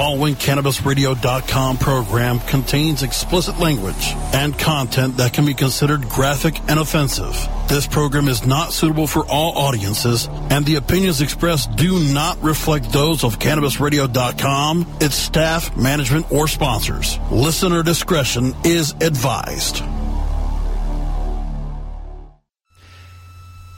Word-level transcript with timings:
following 0.00 0.34
CannabisRadio.com 0.34 1.76
program 1.76 2.38
contains 2.40 3.02
explicit 3.02 3.58
language 3.58 4.14
and 4.32 4.58
content 4.58 5.18
that 5.18 5.34
can 5.34 5.44
be 5.44 5.52
considered 5.52 6.08
graphic 6.08 6.58
and 6.70 6.80
offensive. 6.80 7.36
This 7.68 7.86
program 7.86 8.26
is 8.26 8.46
not 8.46 8.72
suitable 8.72 9.06
for 9.06 9.26
all 9.26 9.58
audiences, 9.58 10.26
and 10.48 10.64
the 10.64 10.76
opinions 10.76 11.20
expressed 11.20 11.76
do 11.76 12.02
not 12.14 12.42
reflect 12.42 12.90
those 12.90 13.24
of 13.24 13.38
CannabisRadio.com, 13.38 14.86
its 15.02 15.16
staff, 15.16 15.76
management, 15.76 16.32
or 16.32 16.48
sponsors. 16.48 17.18
Listener 17.30 17.82
discretion 17.82 18.54
is 18.64 18.92
advised. 19.02 19.82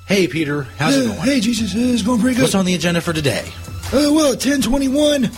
Hey, 0.07 0.29
Peter, 0.29 0.69
how's 0.79 0.97
it 0.97 1.09
going? 1.09 1.19
Hey, 1.19 1.41
Jesus, 1.41 1.75
it's 1.75 2.03
going 2.03 2.21
pretty 2.21 2.37
good. 2.37 2.43
What's 2.43 2.55
on 2.55 2.65
the 2.65 2.77
agenda 2.77 3.01
for 3.01 3.13
today? 3.13 3.45
Uh, 3.93 4.09
well, 4.15 4.31
1021, 4.31 5.29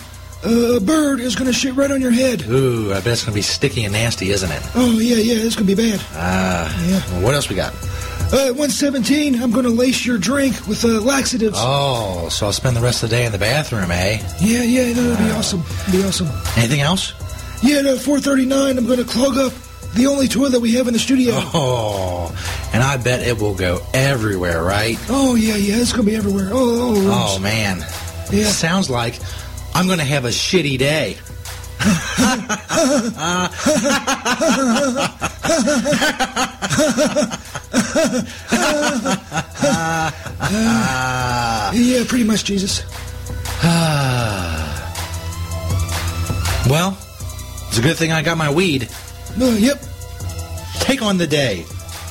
uh, 0.47 0.77
a 0.77 0.81
bird 0.81 1.21
is 1.21 1.35
going 1.37 1.47
to 1.47 1.53
shit 1.53 1.75
right 1.75 1.91
on 1.91 2.01
your 2.01 2.11
head. 2.11 2.43
Ooh, 2.49 2.93
I 2.93 2.97
bet 2.97 3.07
it's 3.09 3.23
going 3.25 3.33
to 3.33 3.39
be 3.39 3.43
sticky 3.43 3.85
and 3.85 3.93
nasty, 3.93 4.31
isn't 4.31 4.51
it? 4.51 4.63
Oh, 4.75 4.99
yeah, 4.99 5.17
yeah, 5.17 5.45
it's 5.45 5.57
going 5.57 5.67
to 5.67 5.75
be 5.77 5.91
bad. 5.91 6.01
Ah, 6.13 6.87
Yeah. 6.87 7.01
well, 7.13 7.23
what 7.23 7.35
else 7.35 7.49
we 7.49 7.57
got? 7.57 7.73
Uh, 8.33 8.53
117, 8.53 9.41
I'm 9.41 9.53
going 9.53 9.65
to 9.65 9.71
lace 9.71 10.05
your 10.05 10.19
drink 10.19 10.67
with 10.67 10.85
uh, 10.85 11.01
laxatives. 11.01 11.57
Oh, 11.61 12.29
so 12.31 12.47
I'll 12.47 12.53
spend 12.53 12.77
the 12.77 12.81
rest 12.81 13.03
of 13.03 13.11
the 13.11 13.17
day 13.17 13.27
in 13.27 13.33
the 13.33 13.39
bathroom, 13.39 13.91
eh? 13.91 14.19
Yeah, 14.41 14.63
yeah, 14.63 14.93
no, 14.95 15.03
it'll 15.13 15.25
be 15.25 15.31
awesome. 15.33 15.63
It'll 15.89 15.93
be 16.01 16.05
awesome. 16.09 16.29
Anything 16.57 16.81
else? 16.81 17.13
Yeah, 17.63 17.79
at 17.81 17.87
uh, 17.87 17.97
439, 17.97 18.79
I'm 18.79 18.87
going 18.87 18.99
to 18.99 19.05
clog 19.05 19.37
up 19.37 19.53
the 19.95 20.09
only 20.09 20.27
toilet 20.27 20.51
that 20.51 20.61
we 20.61 20.73
have 20.75 20.89
in 20.89 20.93
the 20.95 20.99
studio. 20.99 21.35
Oh, 21.37 22.35
and 22.73 22.83
I 22.83 22.97
bet 22.97 23.27
it 23.27 23.41
will 23.41 23.55
go 23.55 23.81
everywhere, 23.95 24.63
right? 24.65 24.99
Oh, 25.09 25.37
yeah, 25.37 25.55
yeah, 25.55 25.77
it's 25.77 25.93
going 25.93 26.05
to 26.05 26.11
be 26.11 26.17
everywhere. 26.17 26.49
Oh, 26.53 26.95
oh, 27.07 27.37
Oh, 27.37 27.39
man. 27.41 27.79
Yeah. 28.33 28.47
Sounds 28.49 28.91
like 28.91 29.15
I'm 29.75 29.87
going 29.87 29.99
to 29.99 30.05
have 30.05 30.25
a 30.25 30.29
shitty 30.29 30.79
day. 30.79 31.17
Yeah, 41.75 42.05
pretty 42.07 42.25
much, 42.25 42.45
Jesus. 42.45 42.83
Well, 46.69 46.97
it's 47.69 47.79
a 47.79 47.83
good 47.83 47.97
thing 47.97 48.13
I 48.13 48.23
got 48.23 48.39
my 48.39 48.51
weed. 48.51 48.89
Uh, 49.41 49.47
yep. 49.59 49.83
Take 50.75 51.03
on 51.03 51.19
the 51.19 51.27
day 51.27 51.65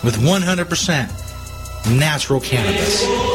with 0.03 0.17
100% 0.17 1.97
natural 1.97 2.39
cannabis. 2.39 3.32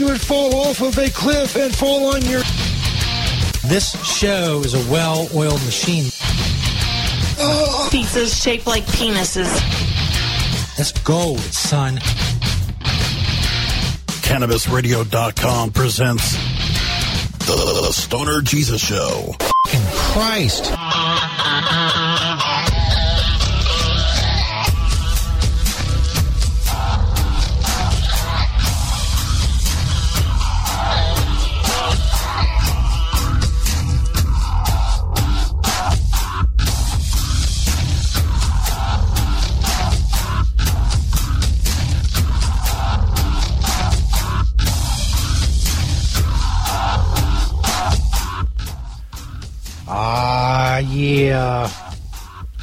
You 0.00 0.06
would 0.06 0.20
fall 0.20 0.54
off 0.54 0.80
of 0.80 0.96
a 0.96 1.10
cliff 1.10 1.56
and 1.56 1.76
fall 1.76 2.14
on 2.14 2.22
your. 2.22 2.40
This 3.68 3.92
show 4.02 4.62
is 4.64 4.72
a 4.72 4.90
well 4.90 5.28
oiled 5.34 5.62
machine. 5.66 6.06
Oh. 7.38 7.88
Pizzas 7.92 8.42
shaped 8.42 8.66
like 8.66 8.84
penises. 8.84 9.50
That's 10.78 10.92
gold, 11.02 11.40
son. 11.40 11.98
CannabisRadio.com 14.22 15.72
presents 15.72 16.32
The 17.46 17.92
Stoner 17.92 18.40
Jesus 18.40 18.80
Show. 18.80 19.34
In 19.74 19.82
Christ. 19.92 20.72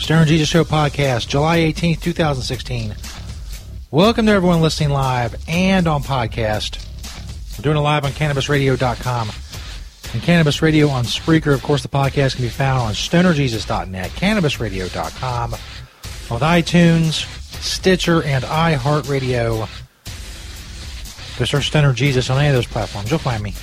Stoner 0.07 0.23
Jesus 0.23 0.47
Show 0.47 0.63
podcast, 0.63 1.27
July 1.27 1.57
18th, 1.57 1.99
2016. 1.99 2.95
Welcome 3.91 4.25
to 4.27 4.31
everyone 4.31 4.61
listening 4.61 4.91
live 4.91 5.35
and 5.49 5.85
on 5.85 6.01
podcast. 6.01 6.81
We're 7.57 7.63
doing 7.63 7.75
it 7.75 7.81
live 7.81 8.05
on 8.05 8.11
CannabisRadio.com 8.11 9.29
and 10.13 10.21
Cannabis 10.23 10.61
Radio 10.61 10.87
on 10.87 11.03
Spreaker. 11.03 11.53
Of 11.53 11.61
course, 11.61 11.81
the 11.81 11.89
podcast 11.89 12.37
can 12.37 12.45
be 12.45 12.49
found 12.49 12.79
on 12.79 12.93
StonerJesus.net, 12.93 14.11
CannabisRadio.com, 14.11 15.53
on 15.53 16.39
iTunes, 16.39 17.25
Stitcher, 17.61 18.23
and 18.23 18.45
iHeartRadio. 18.45 19.67
Go 21.37 21.43
search 21.43 21.67
Stoner 21.67 21.91
Jesus 21.91 22.29
on 22.29 22.37
any 22.37 22.47
of 22.47 22.53
those 22.53 22.65
platforms. 22.65 23.11
You'll 23.11 23.19
find 23.19 23.43
me. 23.43 23.53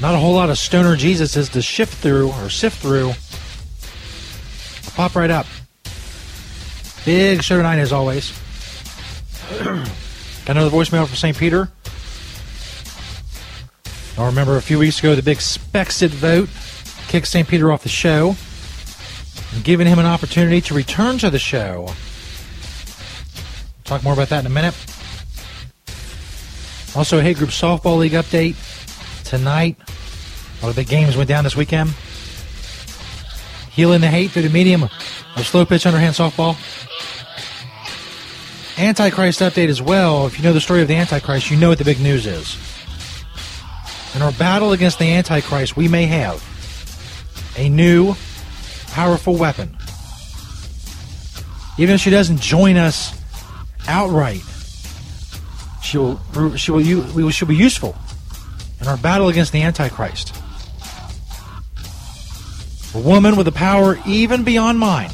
Not 0.00 0.14
a 0.14 0.18
whole 0.18 0.32
lot 0.32 0.48
of 0.48 0.58
stoner 0.58 0.96
Jesus 0.96 1.36
is 1.36 1.50
to 1.50 1.60
shift 1.60 1.94
through 1.94 2.32
or 2.32 2.48
sift 2.48 2.78
through. 2.78 3.12
Pop 4.94 5.14
right 5.14 5.30
up. 5.30 5.46
Big 7.04 7.42
show 7.42 7.56
tonight 7.56 7.78
as 7.78 7.92
always. 7.92 8.32
Got 9.58 10.56
another 10.56 10.70
voicemail 10.70 11.06
from 11.06 11.16
St. 11.16 11.36
Peter. 11.36 11.68
I 14.16 14.26
remember 14.26 14.56
a 14.56 14.62
few 14.62 14.78
weeks 14.78 15.00
ago 15.00 15.14
the 15.14 15.22
big 15.22 15.38
Spexit 15.38 16.08
vote 16.08 16.48
kicked 17.08 17.26
St. 17.26 17.46
Peter 17.46 17.72
off 17.72 17.82
the 17.82 17.88
show 17.88 18.36
giving 19.62 19.86
him 19.86 19.98
an 19.98 20.06
opportunity 20.06 20.60
to 20.62 20.74
return 20.74 21.18
to 21.18 21.30
the 21.30 21.38
show. 21.38 21.88
Talk 23.84 24.02
more 24.02 24.12
about 24.12 24.28
that 24.30 24.40
in 24.40 24.46
a 24.46 24.50
minute. 24.50 24.74
Also, 26.96 27.18
a 27.18 27.22
Hate 27.22 27.36
Group 27.36 27.50
Softball 27.50 27.98
League 27.98 28.12
update 28.12 28.56
tonight. 29.24 29.76
One 30.60 30.70
of 30.70 30.76
the 30.76 30.84
games 30.84 31.16
went 31.16 31.28
down 31.28 31.44
this 31.44 31.56
weekend. 31.56 31.90
Healing 33.74 34.00
the 34.00 34.08
hate 34.08 34.30
through 34.30 34.42
the 34.42 34.50
medium 34.50 34.84
of 34.84 35.46
slow 35.46 35.66
pitch 35.66 35.84
underhand 35.84 36.14
softball. 36.14 36.56
Antichrist 38.78 39.40
update 39.40 39.68
as 39.68 39.82
well. 39.82 40.26
If 40.26 40.38
you 40.38 40.44
know 40.44 40.52
the 40.52 40.60
story 40.60 40.82
of 40.82 40.88
the 40.88 40.94
Antichrist, 40.94 41.50
you 41.50 41.56
know 41.56 41.68
what 41.68 41.78
the 41.78 41.84
big 41.84 42.00
news 42.00 42.26
is. 42.26 42.56
In 44.14 44.22
our 44.22 44.32
battle 44.32 44.72
against 44.72 44.98
the 45.00 45.12
Antichrist, 45.12 45.76
we 45.76 45.88
may 45.88 46.06
have 46.06 46.42
a 47.56 47.68
new, 47.68 48.14
powerful 48.88 49.36
weapon. 49.36 49.76
Even 51.76 51.96
if 51.96 52.00
she 52.00 52.10
doesn't 52.10 52.40
join 52.40 52.76
us 52.76 53.12
outright, 53.88 54.42
she 55.82 55.98
will, 55.98 56.20
she 56.56 56.70
will, 56.70 56.78
we 57.12 57.24
will- 57.24 57.32
be 57.46 57.56
useful 57.56 57.96
in 58.80 58.86
our 58.86 58.96
battle 58.96 59.28
against 59.28 59.50
the 59.50 59.62
Antichrist. 59.62 60.32
A 62.94 63.00
woman 63.00 63.36
with 63.36 63.48
a 63.48 63.52
power 63.52 63.98
even 64.06 64.44
beyond 64.44 64.78
mine. 64.78 65.10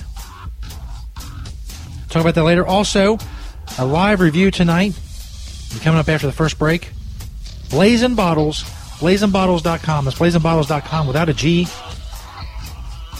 Talk 2.11 2.21
about 2.23 2.35
that 2.35 2.45
later. 2.45 2.67
Also, 2.67 3.19
a 3.79 3.87
live 3.87 4.21
review 4.21 4.51
tonight. 4.51 4.99
Coming 5.83 5.99
up 5.99 6.09
after 6.09 6.27
the 6.27 6.33
first 6.33 6.59
break. 6.59 6.91
Blazing 7.71 8.17
Bottles, 8.17 8.65
blazingbottles.com. 8.99 10.05
That's 10.05 10.19
blazingbottles.com 10.19 11.07
without 11.07 11.29
a 11.29 11.35
G. 11.35 11.69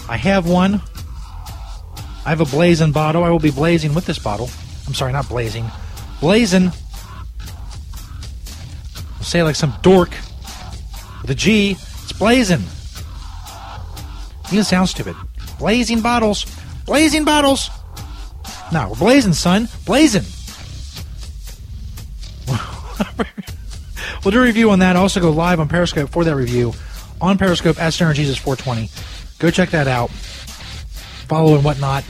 I 0.09 0.17
have 0.17 0.47
one. 0.47 0.81
I 2.25 2.29
have 2.29 2.41
a 2.41 2.45
blazing 2.45 2.91
bottle. 2.91 3.23
I 3.23 3.29
will 3.29 3.39
be 3.39 3.49
blazing 3.49 3.95
with 3.95 4.05
this 4.05 4.19
bottle. 4.19 4.49
I'm 4.85 4.93
sorry, 4.93 5.13
not 5.13 5.29
blazing. 5.29 5.65
Blazing. 6.19 6.71
I'll 9.17 9.23
say 9.23 9.41
like 9.41 9.55
some 9.55 9.73
dork 9.81 10.11
with 11.21 11.31
a 11.31 11.35
G. 11.35 11.71
It's 11.71 12.11
blazing. 12.11 12.61
You 14.51 14.63
sound 14.63 14.89
stupid. 14.89 15.15
Blazing 15.57 16.01
bottles. 16.01 16.45
Blazing 16.85 17.23
bottles. 17.23 17.69
No, 18.73 18.89
we're 18.89 18.95
blazing, 18.95 19.33
son. 19.33 19.69
Blazing. 19.85 20.23
we'll 24.25 24.31
do 24.31 24.39
a 24.39 24.43
review 24.43 24.71
on 24.71 24.79
that. 24.79 24.95
Also, 24.95 25.21
go 25.21 25.31
live 25.31 25.59
on 25.59 25.69
Periscope 25.69 26.09
for 26.09 26.23
that 26.25 26.35
review 26.35 26.73
on 27.21 27.37
Periscope 27.37 27.79
at 27.79 27.93
Stoner 27.93 28.13
Jesus 28.13 28.37
420. 28.37 28.89
Go 29.39 29.51
check 29.51 29.69
that 29.69 29.87
out. 29.87 30.09
Follow 31.29 31.55
and 31.55 31.63
whatnot. 31.63 32.03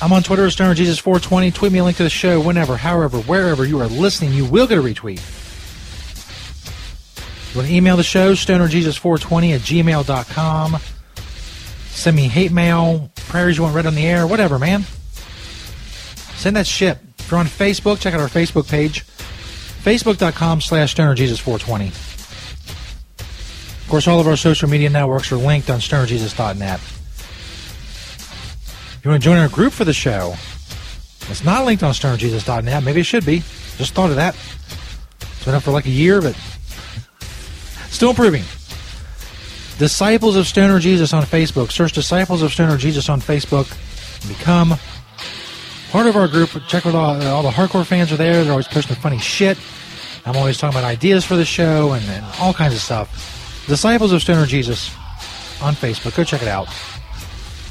I'm 0.00 0.12
on 0.12 0.22
Twitter 0.22 0.46
at 0.46 0.52
Stoner 0.52 0.74
Jesus 0.74 0.98
420. 0.98 1.50
Tweet 1.52 1.72
me 1.72 1.78
a 1.78 1.84
link 1.84 1.96
to 1.98 2.02
the 2.02 2.10
show 2.10 2.40
whenever, 2.40 2.76
however, 2.76 3.18
wherever 3.18 3.64
you 3.64 3.80
are 3.80 3.86
listening. 3.86 4.32
You 4.32 4.44
will 4.44 4.66
get 4.66 4.78
a 4.78 4.82
retweet. 4.82 5.20
You 7.50 7.56
want 7.56 7.68
to 7.68 7.74
email 7.74 7.96
the 7.96 8.02
show, 8.02 8.32
stonerjesus420 8.32 9.54
at 9.54 9.60
gmail.com. 9.62 10.76
Send 11.88 12.16
me 12.16 12.28
hate 12.28 12.52
mail, 12.52 13.10
prayers 13.16 13.56
you 13.56 13.62
want 13.62 13.74
read 13.74 13.86
on 13.86 13.94
the 13.94 14.06
air, 14.06 14.26
whatever, 14.26 14.58
man. 14.58 14.82
Send 16.36 16.56
that 16.56 16.66
shit. 16.66 16.98
If 17.18 17.30
you're 17.30 17.40
on 17.40 17.46
Facebook, 17.46 18.00
check 18.00 18.14
out 18.14 18.20
our 18.20 18.28
Facebook 18.28 18.68
page. 18.68 19.04
Facebook.com 19.04 20.60
slash 20.60 20.94
StonerJesus420. 20.94 21.88
Of 23.18 23.86
course, 23.88 24.06
all 24.06 24.20
of 24.20 24.28
our 24.28 24.36
social 24.36 24.68
media 24.68 24.90
networks 24.90 25.32
are 25.32 25.36
linked 25.36 25.70
on 25.70 25.80
StonerJesus.net. 25.80 26.78
If 26.78 29.00
you 29.02 29.10
want 29.10 29.22
to 29.22 29.24
join 29.24 29.38
our 29.38 29.48
group 29.48 29.72
for 29.72 29.84
the 29.84 29.94
show, 29.94 30.34
it's 31.30 31.44
not 31.44 31.64
linked 31.64 31.82
on 31.82 31.94
StonerJesus.net. 31.94 32.84
Maybe 32.84 33.00
it 33.00 33.04
should 33.04 33.24
be. 33.24 33.38
Just 33.78 33.94
thought 33.94 34.10
of 34.10 34.16
that. 34.16 34.36
It's 35.20 35.44
been 35.44 35.54
up 35.54 35.62
for 35.62 35.70
like 35.70 35.86
a 35.86 35.90
year, 35.90 36.20
but 36.20 36.36
still 37.98 38.10
improving. 38.10 38.44
Disciples 39.76 40.36
of 40.36 40.46
Stoner 40.46 40.78
Jesus 40.78 41.12
on 41.12 41.24
Facebook. 41.24 41.72
Search 41.72 41.92
Disciples 41.92 42.42
of 42.42 42.52
Stoner 42.52 42.76
Jesus 42.76 43.08
on 43.08 43.20
Facebook. 43.20 43.66
Become 44.28 44.78
part 45.90 46.06
of 46.06 46.14
our 46.14 46.28
group. 46.28 46.50
Check 46.68 46.86
out 46.86 46.94
all, 46.94 47.20
all 47.26 47.42
the 47.42 47.50
hardcore 47.50 47.84
fans 47.84 48.12
are 48.12 48.16
there. 48.16 48.44
They're 48.44 48.52
always 48.52 48.68
posting 48.68 48.94
funny 48.94 49.18
shit. 49.18 49.58
I'm 50.24 50.36
always 50.36 50.58
talking 50.58 50.78
about 50.78 50.86
ideas 50.86 51.24
for 51.24 51.34
the 51.34 51.44
show 51.44 51.90
and, 51.90 52.04
and 52.06 52.24
all 52.38 52.54
kinds 52.54 52.72
of 52.72 52.78
stuff. 52.78 53.64
Disciples 53.66 54.12
of 54.12 54.22
Stoner 54.22 54.46
Jesus 54.46 54.94
on 55.60 55.74
Facebook. 55.74 56.16
Go 56.16 56.22
check 56.22 56.42
it 56.42 56.48
out. 56.48 56.68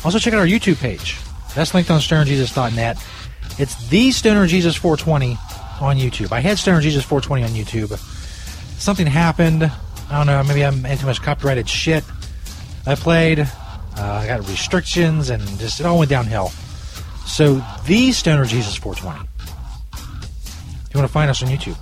Also 0.03 0.19
check 0.19 0.33
out 0.33 0.39
our 0.41 0.45
YouTube 0.45 0.77
page. 0.77 1.17
That's 1.55 1.73
linked 1.73 1.89
on 1.89 2.01
stonerjesus.net. 2.01 3.01
It's 3.59 3.87
the 3.87 4.11
Stoner 4.11 4.45
Jesus 4.45 4.75
420 4.75 5.37
on 5.79 5.95
YouTube. 5.95 6.33
I 6.33 6.41
had 6.41 6.57
Stoner 6.57 6.81
Jesus 6.81 7.05
420 7.05 7.43
on 7.43 7.49
YouTube. 7.51 7.97
Something 8.77 9.07
happened. 9.07 9.71
I 10.09 10.17
don't 10.17 10.27
know. 10.27 10.43
Maybe 10.43 10.63
I'm 10.63 10.85
into 10.85 11.05
much 11.05 11.21
copyrighted 11.21 11.67
shit. 11.67 12.03
I 12.85 12.95
played. 12.95 13.39
Uh, 13.39 13.47
I 13.97 14.27
got 14.27 14.47
restrictions 14.47 15.29
and 15.29 15.41
just 15.59 15.79
it 15.79 15.85
all 15.85 15.97
went 15.97 16.09
downhill. 16.09 16.49
So 17.25 17.61
the 17.85 18.11
Stoner 18.13 18.45
Jesus 18.45 18.75
420. 18.75 19.27
If 19.93 20.93
you 20.93 20.99
want 20.99 21.09
to 21.09 21.13
find 21.13 21.29
us 21.29 21.43
on 21.43 21.49
YouTube. 21.49 21.77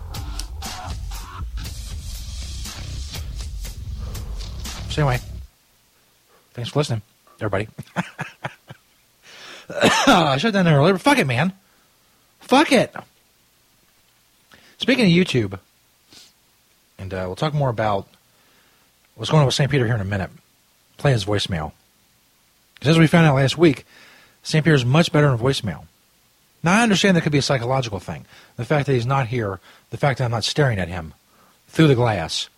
So 4.89 5.01
anyway, 5.01 5.19
thanks 6.53 6.71
for 6.71 6.79
listening, 6.79 7.01
everybody. 7.39 7.67
I 9.69 10.37
should 10.37 10.53
have 10.53 10.53
done 10.53 10.65
that 10.65 10.73
earlier. 10.73 10.93
But 10.93 11.01
fuck 11.01 11.19
it, 11.19 11.27
man. 11.27 11.53
Fuck 12.39 12.71
it. 12.71 12.95
Speaking 14.77 15.05
of 15.05 15.11
YouTube, 15.11 15.59
and 16.97 17.13
uh, 17.13 17.23
we'll 17.27 17.35
talk 17.35 17.53
more 17.53 17.69
about 17.69 18.07
what's 19.15 19.31
going 19.31 19.41
on 19.41 19.45
with 19.45 19.55
St. 19.55 19.71
Peter 19.71 19.85
here 19.85 19.95
in 19.95 20.01
a 20.01 20.05
minute. 20.05 20.29
Play 20.97 21.11
his 21.11 21.25
voicemail. 21.25 21.71
Because 22.75 22.89
as 22.89 22.99
we 22.99 23.07
found 23.07 23.25
out 23.25 23.35
last 23.35 23.57
week, 23.57 23.85
St. 24.43 24.63
Peter 24.63 24.75
is 24.75 24.85
much 24.85 25.11
better 25.11 25.29
in 25.29 25.37
voicemail. 25.37 25.85
Now, 26.63 26.79
I 26.79 26.83
understand 26.83 27.15
that 27.15 27.21
could 27.21 27.31
be 27.31 27.37
a 27.37 27.43
psychological 27.43 27.99
thing. 27.99 28.25
The 28.57 28.65
fact 28.65 28.87
that 28.87 28.93
he's 28.93 29.05
not 29.05 29.27
here, 29.27 29.59
the 29.91 29.97
fact 29.97 30.17
that 30.17 30.25
I'm 30.25 30.31
not 30.31 30.43
staring 30.43 30.79
at 30.79 30.87
him 30.87 31.13
through 31.67 31.87
the 31.87 31.95
glass, 31.95 32.49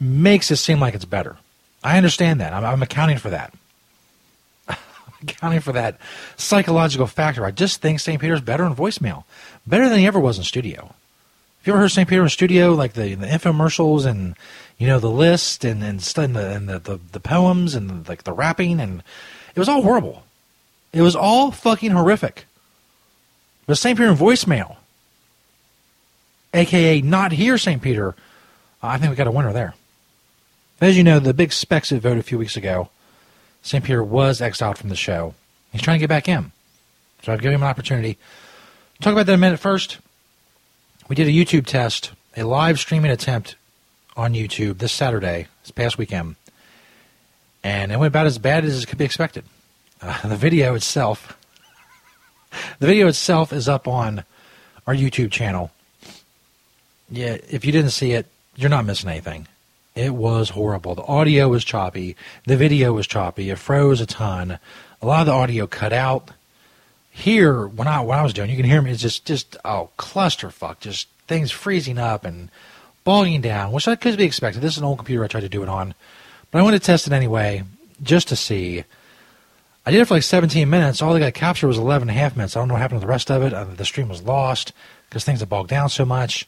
makes 0.00 0.50
it 0.50 0.56
seem 0.56 0.80
like 0.80 0.94
it's 0.94 1.04
better. 1.04 1.36
I 1.84 1.96
understand 1.96 2.40
that. 2.40 2.52
I'm, 2.52 2.64
I'm 2.64 2.82
accounting 2.82 3.18
for 3.18 3.30
that. 3.30 3.54
I'm 4.68 4.76
accounting 5.22 5.60
for 5.60 5.72
that 5.72 5.98
psychological 6.36 7.06
factor. 7.06 7.44
I 7.44 7.52
just 7.52 7.80
think 7.80 8.00
St. 8.00 8.20
Peter's 8.20 8.40
better 8.40 8.64
in 8.64 8.74
voicemail, 8.74 9.24
better 9.66 9.88
than 9.88 9.98
he 9.98 10.06
ever 10.06 10.18
was 10.20 10.38
in 10.38 10.44
studio. 10.44 10.94
You 11.66 11.72
ever 11.72 11.80
heard 11.80 11.90
St. 11.90 12.08
Peter 12.08 12.22
in 12.22 12.28
studio, 12.28 12.74
like 12.74 12.92
the, 12.92 13.16
the 13.16 13.26
infomercials 13.26 14.06
and 14.06 14.36
you 14.78 14.86
know 14.86 15.00
the 15.00 15.10
list 15.10 15.64
and 15.64 15.82
and, 15.82 16.14
and, 16.16 16.36
the, 16.36 16.50
and 16.50 16.68
the, 16.68 16.78
the, 16.78 17.00
the 17.10 17.18
poems 17.18 17.74
and 17.74 18.08
like 18.08 18.22
the 18.22 18.32
rapping 18.32 18.78
and 18.78 19.02
it 19.52 19.58
was 19.58 19.68
all 19.68 19.82
horrible. 19.82 20.22
It 20.92 21.02
was 21.02 21.16
all 21.16 21.50
fucking 21.50 21.90
horrific. 21.90 22.44
But 23.66 23.78
St. 23.78 23.98
Peter 23.98 24.10
in 24.10 24.16
voicemail, 24.16 24.76
aka 26.54 27.00
not 27.00 27.32
here, 27.32 27.58
St. 27.58 27.82
Peter, 27.82 28.14
I 28.80 28.96
think 28.96 29.10
we 29.10 29.16
got 29.16 29.26
a 29.26 29.32
winner 29.32 29.52
there. 29.52 29.74
As 30.80 30.96
you 30.96 31.02
know, 31.02 31.18
the 31.18 31.34
big 31.34 31.50
Spexit 31.50 31.98
vote 31.98 32.18
a 32.18 32.22
few 32.22 32.38
weeks 32.38 32.56
ago, 32.56 32.90
St. 33.62 33.82
Peter 33.82 34.04
was 34.04 34.40
exiled 34.40 34.78
from 34.78 34.88
the 34.88 34.94
show. 34.94 35.34
He's 35.72 35.82
trying 35.82 35.96
to 35.96 36.00
get 36.00 36.08
back 36.08 36.28
in. 36.28 36.52
So 37.22 37.32
I've 37.32 37.40
given 37.40 37.56
him 37.56 37.62
an 37.64 37.68
opportunity. 37.68 38.18
Talk 39.00 39.14
about 39.14 39.26
that 39.26 39.34
a 39.34 39.38
minute. 39.38 39.58
First, 39.58 39.98
we 41.08 41.14
did 41.14 41.28
a 41.28 41.30
YouTube 41.30 41.66
test, 41.66 42.12
a 42.36 42.42
live 42.42 42.78
streaming 42.78 43.10
attempt 43.10 43.56
on 44.16 44.34
YouTube 44.34 44.78
this 44.78 44.92
Saturday, 44.92 45.46
this 45.62 45.70
past 45.70 45.98
weekend. 45.98 46.36
And 47.62 47.92
it 47.92 47.98
went 47.98 48.08
about 48.08 48.26
as 48.26 48.38
bad 48.38 48.64
as 48.64 48.82
it 48.82 48.86
could 48.86 48.98
be 48.98 49.04
expected. 49.04 49.44
Uh, 50.00 50.28
the 50.28 50.36
video 50.36 50.74
itself, 50.74 51.36
the 52.78 52.86
video 52.86 53.08
itself 53.08 53.52
is 53.52 53.68
up 53.68 53.86
on 53.86 54.24
our 54.86 54.94
YouTube 54.94 55.30
channel. 55.30 55.70
Yeah, 57.10 57.36
if 57.48 57.64
you 57.64 57.72
didn't 57.72 57.90
see 57.90 58.12
it, 58.12 58.26
you're 58.56 58.70
not 58.70 58.84
missing 58.84 59.10
anything. 59.10 59.46
It 59.94 60.14
was 60.14 60.50
horrible. 60.50 60.94
The 60.94 61.04
audio 61.04 61.48
was 61.48 61.64
choppy. 61.64 62.16
The 62.46 62.56
video 62.56 62.92
was 62.92 63.06
choppy. 63.06 63.48
It 63.50 63.58
froze 63.58 64.00
a 64.00 64.06
ton. 64.06 64.58
A 65.00 65.06
lot 65.06 65.20
of 65.20 65.26
the 65.26 65.32
audio 65.32 65.66
cut 65.66 65.92
out. 65.92 66.32
Here, 67.16 67.66
when 67.66 67.88
I 67.88 68.00
when 68.00 68.18
I 68.18 68.22
was 68.22 68.34
doing, 68.34 68.50
you 68.50 68.56
can 68.56 68.66
hear 68.66 68.82
me. 68.82 68.90
It's 68.90 69.00
just 69.00 69.24
just 69.24 69.56
oh 69.64 69.88
clusterfuck. 69.98 70.80
Just 70.80 71.08
things 71.26 71.50
freezing 71.50 71.98
up 71.98 72.26
and 72.26 72.50
bogging 73.04 73.40
down, 73.40 73.72
which 73.72 73.86
that 73.86 74.02
could 74.02 74.18
be 74.18 74.24
expected. 74.24 74.60
This 74.60 74.74
is 74.74 74.78
an 74.78 74.84
old 74.84 74.98
computer 74.98 75.24
I 75.24 75.28
tried 75.28 75.40
to 75.40 75.48
do 75.48 75.62
it 75.62 75.68
on, 75.70 75.94
but 76.50 76.58
I 76.58 76.62
wanted 76.62 76.80
to 76.80 76.86
test 76.86 77.06
it 77.06 77.14
anyway 77.14 77.64
just 78.02 78.28
to 78.28 78.36
see. 78.36 78.84
I 79.86 79.92
did 79.92 80.02
it 80.02 80.04
for 80.04 80.14
like 80.14 80.24
17 80.24 80.68
minutes. 80.68 81.00
All 81.00 81.16
I 81.16 81.18
got 81.18 81.32
captured 81.32 81.68
was 81.68 81.78
11 81.78 82.10
and 82.10 82.16
a 82.16 82.20
half 82.20 82.36
minutes. 82.36 82.54
I 82.54 82.60
don't 82.60 82.68
know 82.68 82.74
what 82.74 82.82
happened 82.82 83.00
to 83.00 83.06
the 83.06 83.10
rest 83.10 83.30
of 83.30 83.42
it. 83.42 83.54
Uh, 83.54 83.64
the 83.64 83.86
stream 83.86 84.08
was 84.08 84.22
lost 84.22 84.74
because 85.08 85.24
things 85.24 85.40
had 85.40 85.48
bogged 85.48 85.70
down 85.70 85.88
so 85.88 86.04
much. 86.04 86.46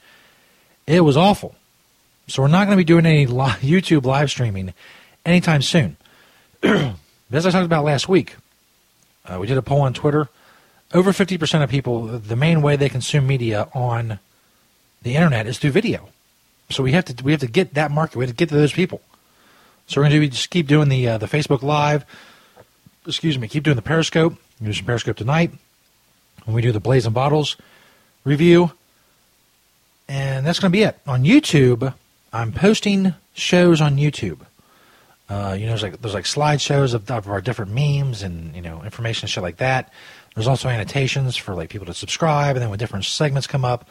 It 0.87 1.01
was 1.01 1.17
awful. 1.17 1.55
So 2.27 2.43
we're 2.43 2.49
not 2.49 2.67
going 2.67 2.77
to 2.77 2.85
be 2.85 2.85
doing 2.85 3.07
any 3.07 3.27
YouTube 3.27 4.05
live 4.05 4.29
streaming 4.29 4.75
anytime 5.25 5.63
soon. 5.63 5.97
As 6.63 7.47
I 7.47 7.51
talked 7.51 7.65
about 7.65 7.85
last 7.85 8.07
week, 8.07 8.37
uh, 9.25 9.39
we 9.41 9.47
did 9.47 9.57
a 9.57 9.63
poll 9.63 9.81
on 9.81 9.95
Twitter. 9.95 10.29
Over 10.95 11.13
50% 11.13 11.63
of 11.63 11.69
people, 11.69 12.07
the 12.07 12.37
main 12.37 12.63
way 12.63 12.77
they 12.77 12.89
consume 12.89 13.27
media 13.27 13.69
on 13.75 14.19
the 15.03 15.17
internet 15.17 15.47
is 15.47 15.59
through 15.59 15.73
video. 15.73 16.09
So 16.71 16.83
we 16.83 16.93
have 16.93 17.05
to 17.07 17.25
we 17.25 17.33
have 17.33 17.41
to 17.41 17.47
get 17.47 17.75
that 17.75 17.91
market. 17.91 18.17
We 18.17 18.25
have 18.25 18.31
to 18.31 18.37
get 18.37 18.49
to 18.51 18.55
those 18.55 18.73
people. 18.73 19.01
So 19.87 20.01
we're 20.01 20.09
going 20.09 20.21
to 20.21 20.29
just 20.29 20.51
keep 20.51 20.67
doing 20.67 20.89
the 20.89 21.09
uh, 21.09 21.19
the 21.19 21.27
Facebook 21.27 21.63
Live. 21.63 22.05
Excuse 23.07 23.39
me. 23.39 23.49
Keep 23.49 23.65
doing 23.65 23.77
the 23.77 23.83
Periscope. 23.83 24.35
We 24.61 24.67
do 24.67 24.73
some 24.73 24.85
Periscope 24.85 25.17
tonight. 25.17 25.53
When 26.45 26.55
we 26.55 26.63
do 26.63 26.73
the 26.73 26.81
Blazing 26.81 27.13
Bottles 27.13 27.57
review, 28.25 28.73
and 30.09 30.47
that's 30.47 30.59
going 30.59 30.71
to 30.71 30.77
be 30.77 30.83
it 30.83 30.99
on 31.07 31.25
YouTube. 31.25 31.95
I'm 32.33 32.53
posting 32.53 33.15
shows 33.35 33.81
on 33.81 33.97
YouTube. 33.97 34.41
Uh, 35.29 35.57
you 35.59 35.65
know, 35.65 35.73
there's 35.73 35.83
like 35.83 36.01
there's 36.01 36.15
like 36.15 36.25
slideshows 36.25 36.95
of, 36.95 37.11
of 37.11 37.29
our 37.29 37.41
different 37.41 37.73
memes 37.73 38.23
and 38.23 38.55
you 38.55 38.63
know 38.63 38.83
information 38.83 39.25
and 39.25 39.31
shit 39.31 39.43
like 39.43 39.59
that. 39.59 39.93
There's 40.39 40.47
also 40.47 40.69
annotations 40.69 41.37
for 41.37 41.57
like 41.57 41.69
people 41.69 41.87
to 41.87 41.95
subscribe, 41.95 42.55
and 42.55 42.63
then 42.63 42.71
when 42.71 42.79
different 42.79 43.05
segments 43.05 43.49
come 43.49 43.65
up, 43.65 43.89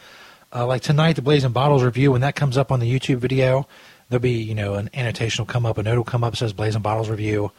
uh, 0.55 0.65
like 0.65 0.81
tonight, 0.81 1.17
the 1.17 1.21
Blazing 1.21 1.51
Bottles 1.51 1.83
review, 1.83 2.13
when 2.13 2.21
that 2.21 2.37
comes 2.37 2.57
up 2.57 2.71
on 2.71 2.79
the 2.79 2.89
YouTube 2.89 3.17
video, 3.17 3.67
there'll 4.07 4.21
be 4.21 4.41
you 4.43 4.55
know 4.55 4.75
an 4.75 4.89
annotation 4.93 5.43
will 5.43 5.51
come 5.51 5.65
up, 5.65 5.77
a 5.77 5.83
note 5.83 5.97
will 5.97 6.05
come 6.05 6.23
up 6.23 6.37
says 6.37 6.53
Blazing 6.53 6.81
Bottles 6.81 7.09
review, 7.09 7.51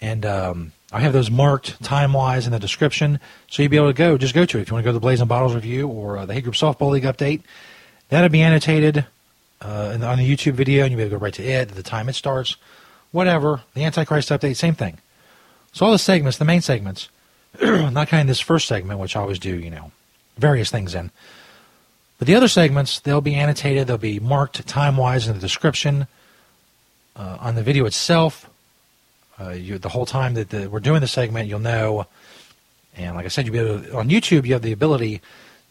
and 0.00 0.26
um, 0.26 0.72
I 0.90 0.98
have 0.98 1.12
those 1.12 1.30
marked 1.30 1.80
time 1.84 2.12
wise 2.12 2.44
in 2.44 2.50
the 2.50 2.58
description, 2.58 3.20
so 3.48 3.62
you'll 3.62 3.70
be 3.70 3.76
able 3.76 3.92
to 3.92 3.96
go 3.96 4.18
just 4.18 4.34
go 4.34 4.44
to 4.46 4.58
it 4.58 4.62
if 4.62 4.68
you 4.68 4.74
want 4.74 4.82
to 4.82 4.88
go 4.88 4.90
to 4.90 4.94
the 4.94 5.00
Blazing 5.00 5.28
Bottles 5.28 5.54
review 5.54 5.86
or 5.86 6.18
uh, 6.18 6.26
the 6.26 6.34
Hate 6.34 6.42
Group 6.42 6.56
Softball 6.56 6.90
League 6.90 7.04
update. 7.04 7.42
That'll 8.08 8.30
be 8.30 8.42
annotated 8.42 9.06
uh, 9.60 9.96
on 10.02 10.18
the 10.18 10.28
YouTube 10.28 10.54
video, 10.54 10.82
and 10.82 10.90
you'll 10.90 10.98
be 10.98 11.02
able 11.04 11.10
to 11.10 11.18
go 11.20 11.24
right 11.24 11.34
to 11.34 11.44
it, 11.44 11.70
at 11.70 11.76
the 11.76 11.84
time 11.84 12.08
it 12.08 12.14
starts, 12.14 12.56
whatever. 13.12 13.60
The 13.74 13.84
Antichrist 13.84 14.30
update, 14.30 14.56
same 14.56 14.74
thing. 14.74 14.98
So 15.72 15.86
all 15.86 15.92
the 15.92 16.00
segments, 16.00 16.38
the 16.38 16.44
main 16.44 16.62
segments, 16.62 17.08
not 17.62 18.08
kind 18.08 18.22
of 18.22 18.26
this 18.26 18.40
first 18.40 18.66
segment, 18.66 18.98
which 18.98 19.16
I 19.16 19.20
always 19.20 19.38
do, 19.38 19.56
you 19.58 19.70
know, 19.70 19.92
various 20.38 20.70
things 20.70 20.94
in. 20.94 21.10
But 22.18 22.26
the 22.26 22.34
other 22.34 22.48
segments, 22.48 23.00
they'll 23.00 23.20
be 23.20 23.34
annotated, 23.34 23.88
they'll 23.88 23.98
be 23.98 24.20
marked 24.20 24.66
time 24.66 24.96
wise 24.96 25.26
in 25.26 25.34
the 25.34 25.40
description. 25.40 26.06
Uh, 27.16 27.36
on 27.40 27.56
the 27.56 27.62
video 27.62 27.84
itself, 27.84 28.48
uh, 29.40 29.50
you, 29.50 29.78
the 29.78 29.88
whole 29.88 30.06
time 30.06 30.34
that 30.34 30.50
the, 30.50 30.70
we're 30.70 30.80
doing 30.80 31.00
the 31.00 31.08
segment, 31.08 31.48
you'll 31.48 31.58
know. 31.58 32.06
And 32.96 33.16
like 33.16 33.24
I 33.24 33.28
said, 33.28 33.46
you'll 33.46 33.52
be 33.52 33.58
able 33.58 33.82
to, 33.82 33.96
on 33.96 34.08
YouTube, 34.08 34.46
you 34.46 34.52
have 34.52 34.62
the 34.62 34.72
ability 34.72 35.20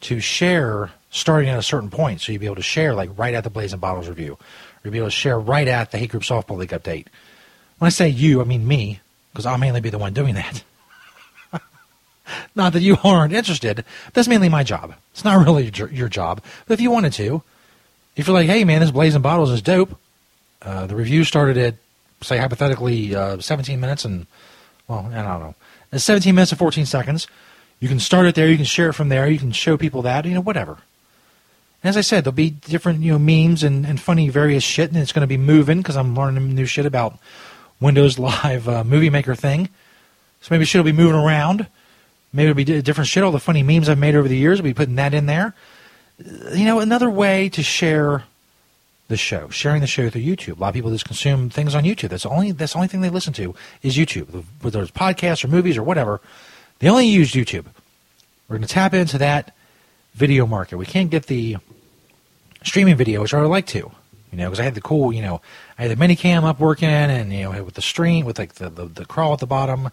to 0.02 0.20
share 0.20 0.92
starting 1.10 1.50
at 1.50 1.58
a 1.58 1.64
certain 1.64 1.90
point. 1.90 2.22
So 2.22 2.32
you'll 2.32 2.42
be 2.42 2.48
able 2.48 2.56
to 2.58 2.62
share 2.62 2.94
like 2.94 3.10
right 3.18 3.34
at 3.34 3.44
the 3.44 3.50
Blazing 3.50 3.80
Bottles 3.80 4.08
review. 4.08 4.38
You'll 4.84 4.92
be 4.92 4.98
able 4.98 5.08
to 5.08 5.12
share 5.12 5.40
right 5.40 5.68
at 5.68 5.92
the 5.92 5.98
Hate 5.98 6.10
Group 6.10 6.24
Softball 6.24 6.58
League 6.58 6.70
update. 6.70 7.08
When 7.78 7.88
I 7.88 7.90
say 7.90 8.10
you, 8.10 8.42
I 8.42 8.44
mean 8.44 8.68
me, 8.68 9.00
because 9.32 9.46
I'll 9.46 9.58
mainly 9.58 9.82
be 9.82 9.90
the 9.90 9.98
one 9.98 10.14
doing 10.14 10.36
that. 10.36 10.64
Not 12.56 12.74
that 12.74 12.82
you 12.82 12.98
aren't 13.04 13.34
interested. 13.34 13.86
That's 14.14 14.28
mainly 14.28 14.50
my 14.50 14.64
job. 14.64 14.96
It's 15.12 15.24
not 15.24 15.46
really 15.46 15.72
your, 15.74 15.90
your, 15.92 16.10
job. 16.10 16.42
But 16.68 16.74
if 16.76 16.82
you 16.82 16.92
wanted 16.92 17.14
to, 17.14 17.44
if 18.16 18.28
you're 18.28 18.34
like, 18.34 18.48
hey 18.48 18.64
man, 18.64 18.82
this 18.82 18.92
Blazing 18.92 19.22
Bottles 19.22 19.52
is 19.52 19.62
dope. 19.62 19.98
Uh, 20.62 20.86
the 20.86 20.96
review 20.96 21.24
started 21.24 21.58
at, 21.58 21.76
say, 22.22 22.38
hypothetically, 22.38 23.16
uh, 23.16 23.40
17 23.40 23.80
minutes 23.80 24.06
and 24.06 24.28
well, 24.92 25.10
I 25.14 25.22
don't 25.22 25.40
know. 25.40 25.56
It's 25.94 26.04
17 26.04 26.36
minutes 26.36 26.52
and 26.52 26.60
14 26.60 26.86
seconds. 26.86 27.28
You 27.80 27.88
can 27.88 28.00
start 28.00 28.26
it 28.26 28.36
there. 28.36 28.50
You 28.50 28.58
can 28.58 28.66
share 28.66 28.90
it 28.90 28.94
from 28.94 29.10
there. 29.10 29.28
You 29.28 29.40
can 29.40 29.52
show 29.52 29.78
people 29.78 30.02
that, 30.02 30.26
you 30.26 30.34
know, 30.34 30.42
whatever. 30.42 30.80
And 31.84 31.90
as 31.90 31.98
I 31.98 32.02
said, 32.02 32.24
there'll 32.24 32.36
be 32.36 32.50
different, 32.50 33.02
you 33.02 33.14
know, 33.14 33.20
memes 33.20 33.64
and, 33.64 33.86
and 33.86 34.00
funny 34.00 34.30
various 34.30 34.64
shit, 34.64 34.90
and 34.90 35.00
it's 35.00 35.14
going 35.14 35.22
to 35.22 35.28
be 35.28 35.38
moving 35.38 35.80
because 35.80 35.98
I'm 35.98 36.14
learning 36.14 36.54
new 36.54 36.66
shit 36.66 36.86
about 36.86 37.18
Windows 37.80 38.20
Live 38.44 38.68
uh, 38.68 38.84
Movie 38.84 39.10
Maker 39.10 39.34
thing. 39.34 39.70
So 40.42 40.50
maybe 40.52 40.66
shit 40.66 40.80
will 40.80 40.92
be 40.92 40.98
moving 40.98 41.16
around. 41.16 41.68
Maybe 42.34 42.50
it'll 42.50 42.56
be 42.56 42.82
different 42.82 43.08
shit. 43.10 43.24
All 43.24 43.32
the 43.32 43.40
funny 43.40 43.64
memes 43.64 43.90
I've 43.90 43.98
made 43.98 44.16
over 44.16 44.28
the 44.28 44.38
years, 44.38 44.60
I'll 44.60 44.64
be 44.64 44.74
putting 44.74 44.96
that 44.96 45.14
in 45.14 45.26
there. 45.26 45.54
Uh, 46.20 46.52
you 46.52 46.66
know, 46.66 46.80
another 46.80 47.10
way 47.10 47.50
to 47.50 47.62
share 47.64 48.24
the 49.08 49.18
show, 49.18 49.50
sharing 49.50 49.82
the 49.82 49.88
show 49.88 50.10
through 50.10 50.22
YouTube. 50.22 50.58
A 50.58 50.62
lot 50.62 50.70
of 50.70 50.74
people 50.74 50.90
just 50.90 51.06
consume 51.06 51.50
things 51.50 51.76
on 51.76 51.84
YouTube. 51.84 52.10
That's 52.10 52.24
the 52.24 52.30
only 52.30 52.54
that's 52.54 52.72
the 52.74 52.78
only 52.78 52.88
thing 52.88 53.02
they 53.02 53.10
listen 53.10 53.34
to 53.34 53.54
is 53.82 53.98
YouTube, 53.98 54.44
whether 54.62 54.82
it's 54.82 54.92
podcasts 54.92 55.44
or 55.44 55.50
movies 55.50 55.78
or 55.78 55.84
whatever. 55.84 56.22
They 56.80 56.90
only 56.90 57.08
use 57.08 57.34
YouTube. 57.34 57.66
We're 58.48 58.58
going 58.58 58.68
to 58.68 58.74
tap 58.74 58.94
into 58.94 59.18
that 59.20 59.54
video 60.14 60.46
market. 60.46 60.78
We 60.78 60.86
can't 60.86 61.10
get 61.10 61.28
the 61.28 61.58
streaming 62.64 62.96
video, 62.96 63.22
which 63.22 63.34
I 63.34 63.42
would 63.42 63.48
like 63.48 63.68
to, 63.68 63.80
you 64.32 64.38
know, 64.38 64.46
because 64.46 64.60
I 64.60 64.64
had 64.64 64.76
the 64.76 64.82
cool, 64.82 65.14
you 65.14 65.22
know, 65.22 65.42
I 65.78 65.84
had 65.84 65.92
the 65.92 65.96
mini 65.96 66.16
cam 66.16 66.44
up 66.44 66.60
working, 66.60 66.90
and 66.90 67.32
you 67.34 67.44
know, 67.44 67.64
with 67.64 67.76
the 67.76 67.82
stream, 67.82 68.26
with 68.26 68.40
like 68.40 68.56
the, 68.56 68.70
the 68.70 68.86
the 68.86 69.06
crawl 69.06 69.34
at 69.34 69.40
the 69.40 69.48
bottom, 69.48 69.90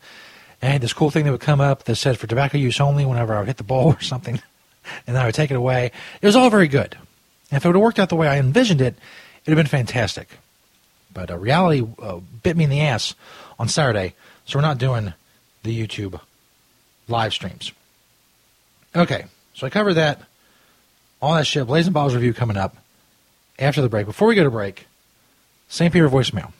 and 0.60 0.82
this 0.82 0.92
cool 0.92 1.10
thing 1.10 1.24
that 1.24 1.30
would 1.30 1.40
come 1.40 1.60
up 1.60 1.84
that 1.84 1.96
said 1.96 2.18
for 2.18 2.26
tobacco 2.26 2.58
use 2.58 2.80
only 2.80 3.04
whenever 3.04 3.34
I 3.34 3.40
would 3.40 3.48
hit 3.48 3.56
the 3.56 3.64
ball 3.64 3.92
or 3.94 4.00
something, 4.00 4.40
and 5.06 5.16
then 5.16 5.22
I 5.22 5.26
would 5.26 5.34
take 5.34 5.50
it 5.50 5.56
away. 5.56 5.92
It 6.20 6.26
was 6.26 6.36
all 6.36 6.50
very 6.50 6.68
good. 6.68 6.96
And 7.50 7.56
if 7.56 7.64
it 7.64 7.68
would 7.68 7.76
have 7.76 7.82
worked 7.82 7.98
out 7.98 8.08
the 8.08 8.16
way 8.16 8.28
I 8.28 8.38
envisioned 8.38 8.80
it, 8.80 8.94
it 8.94 9.50
would 9.50 9.56
have 9.56 9.64
been 9.64 9.86
fantastic. 9.86 10.28
But 11.12 11.30
uh, 11.30 11.38
reality 11.38 11.86
uh, 12.00 12.20
bit 12.42 12.56
me 12.56 12.64
in 12.64 12.70
the 12.70 12.80
ass 12.80 13.14
on 13.58 13.68
Saturday, 13.68 14.14
so 14.44 14.58
we're 14.58 14.62
not 14.62 14.78
doing 14.78 15.14
the 15.62 15.86
YouTube 15.86 16.20
live 17.08 17.32
streams. 17.32 17.72
Okay, 18.94 19.24
so 19.54 19.66
I 19.66 19.70
covered 19.70 19.94
that, 19.94 20.20
all 21.20 21.34
that 21.34 21.46
shit. 21.46 21.66
Blazing 21.66 21.92
Balls 21.92 22.14
review 22.14 22.34
coming 22.34 22.56
up 22.56 22.76
after 23.58 23.82
the 23.82 23.88
break. 23.88 24.06
Before 24.06 24.28
we 24.28 24.34
go 24.34 24.44
to 24.44 24.50
break, 24.50 24.86
St. 25.68 25.92
Peter 25.92 26.08
voicemail. 26.08 26.52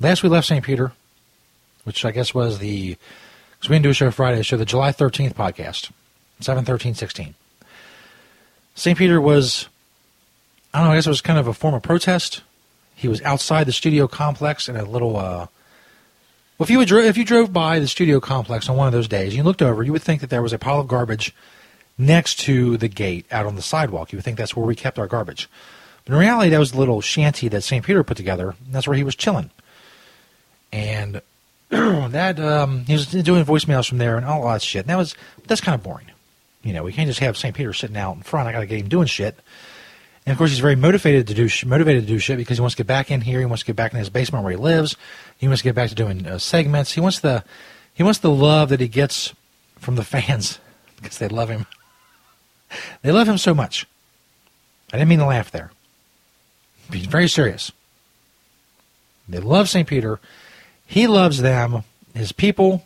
Last 0.00 0.22
we 0.22 0.28
left 0.28 0.46
St. 0.46 0.64
Peter, 0.64 0.92
which 1.86 2.04
I 2.04 2.10
guess 2.10 2.34
was 2.34 2.58
the, 2.58 2.96
because 3.58 3.70
we 3.70 3.74
didn't 3.74 3.84
do 3.84 3.90
a 3.90 3.94
show 3.94 4.10
Friday, 4.10 4.42
show 4.42 4.56
the 4.56 4.64
July 4.64 4.92
13th 4.92 5.34
podcast, 5.34 5.90
7 6.40 6.64
13 6.64 6.94
16. 6.94 7.34
St. 8.74 8.98
Peter 8.98 9.20
was 9.20 9.68
I 10.76 10.80
don't 10.80 10.88
know. 10.88 10.92
I 10.92 10.96
guess 10.96 11.06
it 11.06 11.10
was 11.10 11.22
kind 11.22 11.38
of 11.38 11.46
a 11.46 11.54
form 11.54 11.72
of 11.72 11.82
protest. 11.82 12.42
He 12.94 13.08
was 13.08 13.22
outside 13.22 13.64
the 13.64 13.72
studio 13.72 14.06
complex 14.06 14.68
in 14.68 14.76
a 14.76 14.84
little. 14.84 15.16
Uh, 15.16 15.46
well, 16.58 16.64
if 16.64 16.68
you 16.68 16.76
would, 16.76 16.92
if 16.92 17.16
you 17.16 17.24
drove 17.24 17.50
by 17.50 17.78
the 17.78 17.88
studio 17.88 18.20
complex 18.20 18.68
on 18.68 18.76
one 18.76 18.86
of 18.86 18.92
those 18.92 19.08
days, 19.08 19.28
and 19.28 19.38
you 19.38 19.42
looked 19.42 19.62
over, 19.62 19.82
you 19.82 19.92
would 19.92 20.02
think 20.02 20.20
that 20.20 20.28
there 20.28 20.42
was 20.42 20.52
a 20.52 20.58
pile 20.58 20.80
of 20.80 20.86
garbage 20.86 21.34
next 21.96 22.40
to 22.40 22.76
the 22.76 22.88
gate 22.88 23.24
out 23.30 23.46
on 23.46 23.56
the 23.56 23.62
sidewalk. 23.62 24.12
You 24.12 24.18
would 24.18 24.24
think 24.24 24.36
that's 24.36 24.54
where 24.54 24.66
we 24.66 24.74
kept 24.74 24.98
our 24.98 25.06
garbage. 25.06 25.48
But 26.04 26.12
in 26.12 26.18
reality, 26.18 26.50
that 26.50 26.58
was 26.58 26.74
a 26.74 26.78
little 26.78 27.00
shanty 27.00 27.48
that 27.48 27.62
St. 27.62 27.82
Peter 27.82 28.04
put 28.04 28.18
together. 28.18 28.54
And 28.66 28.74
that's 28.74 28.86
where 28.86 28.98
he 28.98 29.04
was 29.04 29.16
chilling. 29.16 29.50
And 30.72 31.22
that 31.70 32.38
um, 32.38 32.84
he 32.84 32.92
was 32.92 33.06
doing 33.06 33.44
voicemails 33.44 33.88
from 33.88 33.98
there 33.98 34.16
and 34.16 34.24
all 34.24 34.46
that 34.48 34.62
shit. 34.62 34.82
And 34.82 34.90
that 34.90 34.96
was 34.96 35.14
that's 35.46 35.60
kind 35.60 35.74
of 35.74 35.82
boring. 35.82 36.10
You 36.62 36.72
know, 36.72 36.82
we 36.82 36.92
can't 36.92 37.08
just 37.08 37.20
have 37.20 37.36
St. 37.36 37.54
Peter 37.54 37.72
sitting 37.72 37.96
out 37.96 38.16
in 38.16 38.22
front. 38.22 38.48
I 38.48 38.52
got 38.52 38.60
to 38.60 38.66
get 38.66 38.80
him 38.80 38.88
doing 38.88 39.06
shit. 39.06 39.38
And 40.24 40.32
of 40.32 40.38
course, 40.38 40.50
he's 40.50 40.58
very 40.58 40.74
motivated 40.74 41.28
to 41.28 41.34
do 41.34 41.48
motivated 41.66 42.02
to 42.02 42.08
do 42.08 42.18
shit 42.18 42.36
because 42.36 42.58
he 42.58 42.60
wants 42.60 42.74
to 42.74 42.80
get 42.80 42.88
back 42.88 43.10
in 43.10 43.20
here. 43.20 43.38
He 43.38 43.46
wants 43.46 43.62
to 43.62 43.66
get 43.66 43.76
back 43.76 43.92
in 43.92 43.98
his 43.98 44.10
basement 44.10 44.42
where 44.42 44.50
he 44.50 44.56
lives. 44.56 44.96
He 45.38 45.46
wants 45.46 45.62
to 45.62 45.68
get 45.68 45.74
back 45.74 45.88
to 45.88 45.94
doing 45.94 46.26
uh, 46.26 46.38
segments. 46.38 46.92
He 46.92 47.00
wants 47.00 47.20
the 47.20 47.44
he 47.94 48.02
wants 48.02 48.18
the 48.18 48.30
love 48.30 48.68
that 48.70 48.80
he 48.80 48.88
gets 48.88 49.34
from 49.78 49.94
the 49.94 50.04
fans 50.04 50.58
because 51.00 51.18
they 51.18 51.28
love 51.28 51.48
him. 51.48 51.66
They 53.02 53.12
love 53.12 53.28
him 53.28 53.38
so 53.38 53.54
much. 53.54 53.86
I 54.92 54.98
didn't 54.98 55.08
mean 55.08 55.20
to 55.20 55.26
laugh 55.26 55.50
there. 55.50 55.70
He's 56.92 57.06
very 57.06 57.28
serious. 57.28 57.70
They 59.28 59.38
love 59.38 59.68
St. 59.68 59.88
Peter. 59.88 60.20
He 60.86 61.06
loves 61.06 61.42
them, 61.42 61.84
his 62.14 62.32
people. 62.32 62.84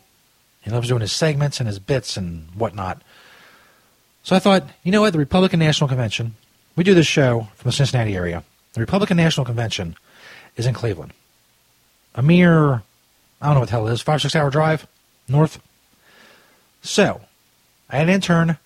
He 0.61 0.71
loves 0.71 0.87
doing 0.87 1.01
his 1.01 1.11
segments 1.11 1.59
and 1.59 1.67
his 1.67 1.79
bits 1.79 2.17
and 2.17 2.49
whatnot. 2.55 3.01
So 4.23 4.35
I 4.35 4.39
thought, 4.39 4.63
you 4.83 4.91
know 4.91 5.01
what? 5.01 5.13
The 5.13 5.19
Republican 5.19 5.59
National 5.59 5.87
Convention 5.87 6.35
we 6.75 6.83
do 6.83 6.93
this 6.93 7.07
show 7.07 7.47
from 7.55 7.69
the 7.69 7.73
Cincinnati 7.73 8.15
area. 8.15 8.43
The 8.73 8.79
Republican 8.79 9.17
National 9.17 9.45
Convention 9.45 9.95
is 10.55 10.65
in 10.65 10.73
Cleveland. 10.73 11.13
A 12.15 12.21
mere, 12.21 12.81
I 13.41 13.47
don't 13.47 13.53
know 13.55 13.59
what 13.61 13.69
the 13.69 13.71
hell 13.71 13.87
it 13.87 13.93
is, 13.93 14.01
five, 14.01 14.21
six 14.21 14.35
hour 14.35 14.49
drive 14.49 14.87
north. 15.27 15.61
So, 16.81 17.21
I 17.89 17.97
had 17.97 18.07
an 18.07 18.13
intern 18.13 18.57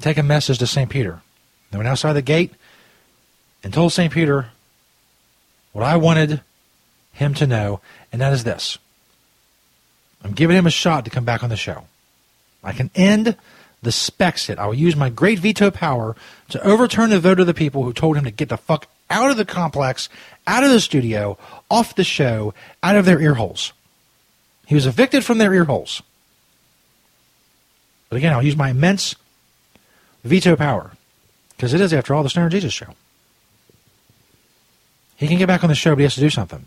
take 0.00 0.18
a 0.18 0.22
message 0.22 0.58
to 0.58 0.66
St. 0.66 0.88
Peter. 0.88 1.20
They 1.70 1.76
went 1.78 1.88
outside 1.88 2.14
the 2.14 2.22
gate 2.22 2.52
and 3.62 3.72
told 3.74 3.92
St. 3.92 4.12
Peter 4.12 4.48
what 5.72 5.84
I 5.84 5.96
wanted 5.96 6.40
him 7.20 7.34
to 7.34 7.46
know, 7.46 7.80
and 8.12 8.20
that 8.20 8.32
is 8.32 8.44
this. 8.44 8.78
I'm 10.24 10.32
giving 10.32 10.56
him 10.56 10.66
a 10.66 10.70
shot 10.70 11.04
to 11.04 11.10
come 11.10 11.24
back 11.24 11.44
on 11.44 11.50
the 11.50 11.56
show. 11.56 11.84
I 12.64 12.72
can 12.72 12.90
end 12.94 13.36
the 13.82 13.90
Spexit. 13.90 14.58
I 14.58 14.66
will 14.66 14.74
use 14.74 14.96
my 14.96 15.08
great 15.08 15.38
veto 15.38 15.70
power 15.70 16.16
to 16.48 16.66
overturn 16.66 17.10
the 17.10 17.20
vote 17.20 17.40
of 17.40 17.46
the 17.46 17.54
people 17.54 17.84
who 17.84 17.92
told 17.92 18.16
him 18.16 18.24
to 18.24 18.30
get 18.30 18.48
the 18.48 18.56
fuck 18.56 18.88
out 19.08 19.30
of 19.30 19.36
the 19.36 19.44
complex, 19.44 20.08
out 20.46 20.64
of 20.64 20.70
the 20.70 20.80
studio, 20.80 21.38
off 21.70 21.94
the 21.94 22.04
show, 22.04 22.52
out 22.82 22.96
of 22.96 23.04
their 23.04 23.20
ear 23.20 23.34
holes. 23.34 23.72
He 24.66 24.74
was 24.74 24.86
evicted 24.86 25.24
from 25.24 25.38
their 25.38 25.54
ear 25.54 25.64
holes. 25.64 26.02
But 28.08 28.16
again, 28.16 28.32
I'll 28.32 28.42
use 28.42 28.56
my 28.56 28.70
immense 28.70 29.14
veto 30.24 30.56
power 30.56 30.92
because 31.56 31.74
it 31.74 31.80
is, 31.80 31.92
after 31.92 32.14
all, 32.14 32.22
the 32.22 32.30
Stoner 32.30 32.48
Jesus 32.48 32.72
show. 32.72 32.94
He 35.16 35.28
can 35.28 35.38
get 35.38 35.46
back 35.46 35.62
on 35.62 35.68
the 35.68 35.76
show, 35.76 35.90
but 35.90 35.98
he 35.98 36.04
has 36.04 36.14
to 36.14 36.20
do 36.20 36.30
something. 36.30 36.66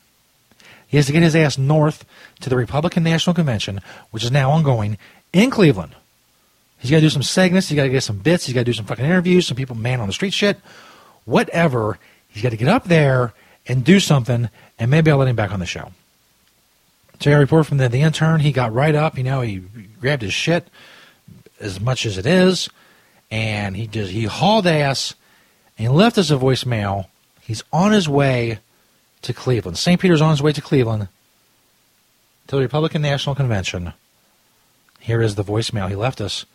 He 0.94 0.98
has 0.98 1.08
to 1.08 1.12
get 1.12 1.24
his 1.24 1.36
ass 1.36 1.58
north 1.58 2.06
to 2.42 2.52
the 2.52 2.56
Republican 2.56 3.02
National 3.02 3.34
Convention, 3.34 3.82
which 4.12 4.24
is 4.24 4.30
now 4.30 4.52
ongoing 4.52 5.00
in 5.34 5.50
Cleveland. 5.50 5.96
He's 6.78 6.92
got 6.92 6.98
to 6.98 7.02
do 7.02 7.10
some 7.10 7.24
segments. 7.24 7.68
He's 7.68 7.76
got 7.76 7.86
to 7.86 7.90
get 7.90 8.04
some 8.04 8.20
bits. 8.20 8.46
He's 8.46 8.54
got 8.54 8.60
to 8.60 8.66
do 8.66 8.74
some 8.74 8.86
fucking 8.86 9.04
interviews. 9.04 9.48
Some 9.48 9.58
people 9.58 9.76
man 9.76 10.00
on 10.00 10.06
the 10.06 10.14
street 10.14 10.36
shit. 10.36 10.60
Whatever. 11.26 11.98
He's 12.28 12.44
got 12.44 12.50
to 12.50 12.58
get 12.58 12.68
up 12.68 12.84
there 12.84 13.34
and 13.66 13.84
do 13.84 14.00
something, 14.00 14.52
and 14.78 14.92
maybe 14.92 15.10
I'll 15.10 15.18
let 15.18 15.28
him 15.28 15.36
back 15.36 15.52
on 15.52 15.60
the 15.60 15.66
show. 15.66 15.94
So 17.20 17.32
I 17.32 17.38
report 17.38 17.66
from 17.66 17.80
the, 17.80 17.90
the 17.90 18.02
intern. 18.02 18.42
He 18.42 18.52
got 18.52 18.72
right 18.72 18.94
up. 18.94 19.18
You 19.18 19.24
know, 19.24 19.42
he 19.42 19.64
grabbed 20.00 20.22
his 20.22 20.36
shit 20.36 20.68
as 21.60 21.80
much 21.80 22.06
as 22.06 22.20
it 22.20 22.28
is, 22.28 22.70
and 23.32 23.76
he 23.76 23.88
just 23.88 24.12
he 24.12 24.26
hauled 24.26 24.68
ass 24.68 25.16
and 25.76 25.88
he 25.88 25.90
left 25.92 26.20
us 26.20 26.30
a 26.30 26.36
voicemail. 26.36 27.08
He's 27.42 27.64
on 27.74 27.94
his 27.94 28.08
way 28.08 28.60
to 29.24 29.34
Cleveland. 29.34 29.78
St. 29.78 30.00
Peter's 30.00 30.22
on 30.22 30.32
his 30.32 30.42
way 30.42 30.54
to 30.54 30.62
Cleveland 30.62 31.08
to 32.48 32.56
the 32.56 32.62
Republican 32.62 33.02
National 33.02 33.36
Convention. 33.36 33.94
Here 35.00 35.22
is 35.22 35.36
the 35.36 35.44
voicemail 35.44 35.90
he 35.90 35.96
left 35.96 36.22
us 36.22 36.46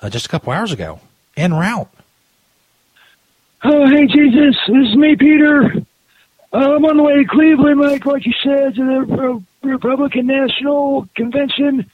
uh, 0.00 0.08
just 0.08 0.26
a 0.26 0.28
couple 0.28 0.52
hours 0.52 0.72
ago 0.72 1.00
en 1.36 1.54
route. 1.54 1.88
Oh, 3.64 3.86
hey, 3.88 4.06
Jesus. 4.06 4.56
This 4.66 4.88
is 4.88 4.96
me, 4.96 5.16
Peter. 5.16 5.72
Uh, 6.52 6.56
I'm 6.56 6.84
on 6.84 6.96
the 6.96 7.02
way 7.02 7.16
to 7.16 7.24
Cleveland, 7.24 7.80
like 7.80 8.04
what 8.04 8.24
you 8.24 8.32
said, 8.42 8.74
to 8.76 9.04
the 9.06 9.68
Republican 9.68 10.26
National 10.26 11.08
Convention. 11.16 11.90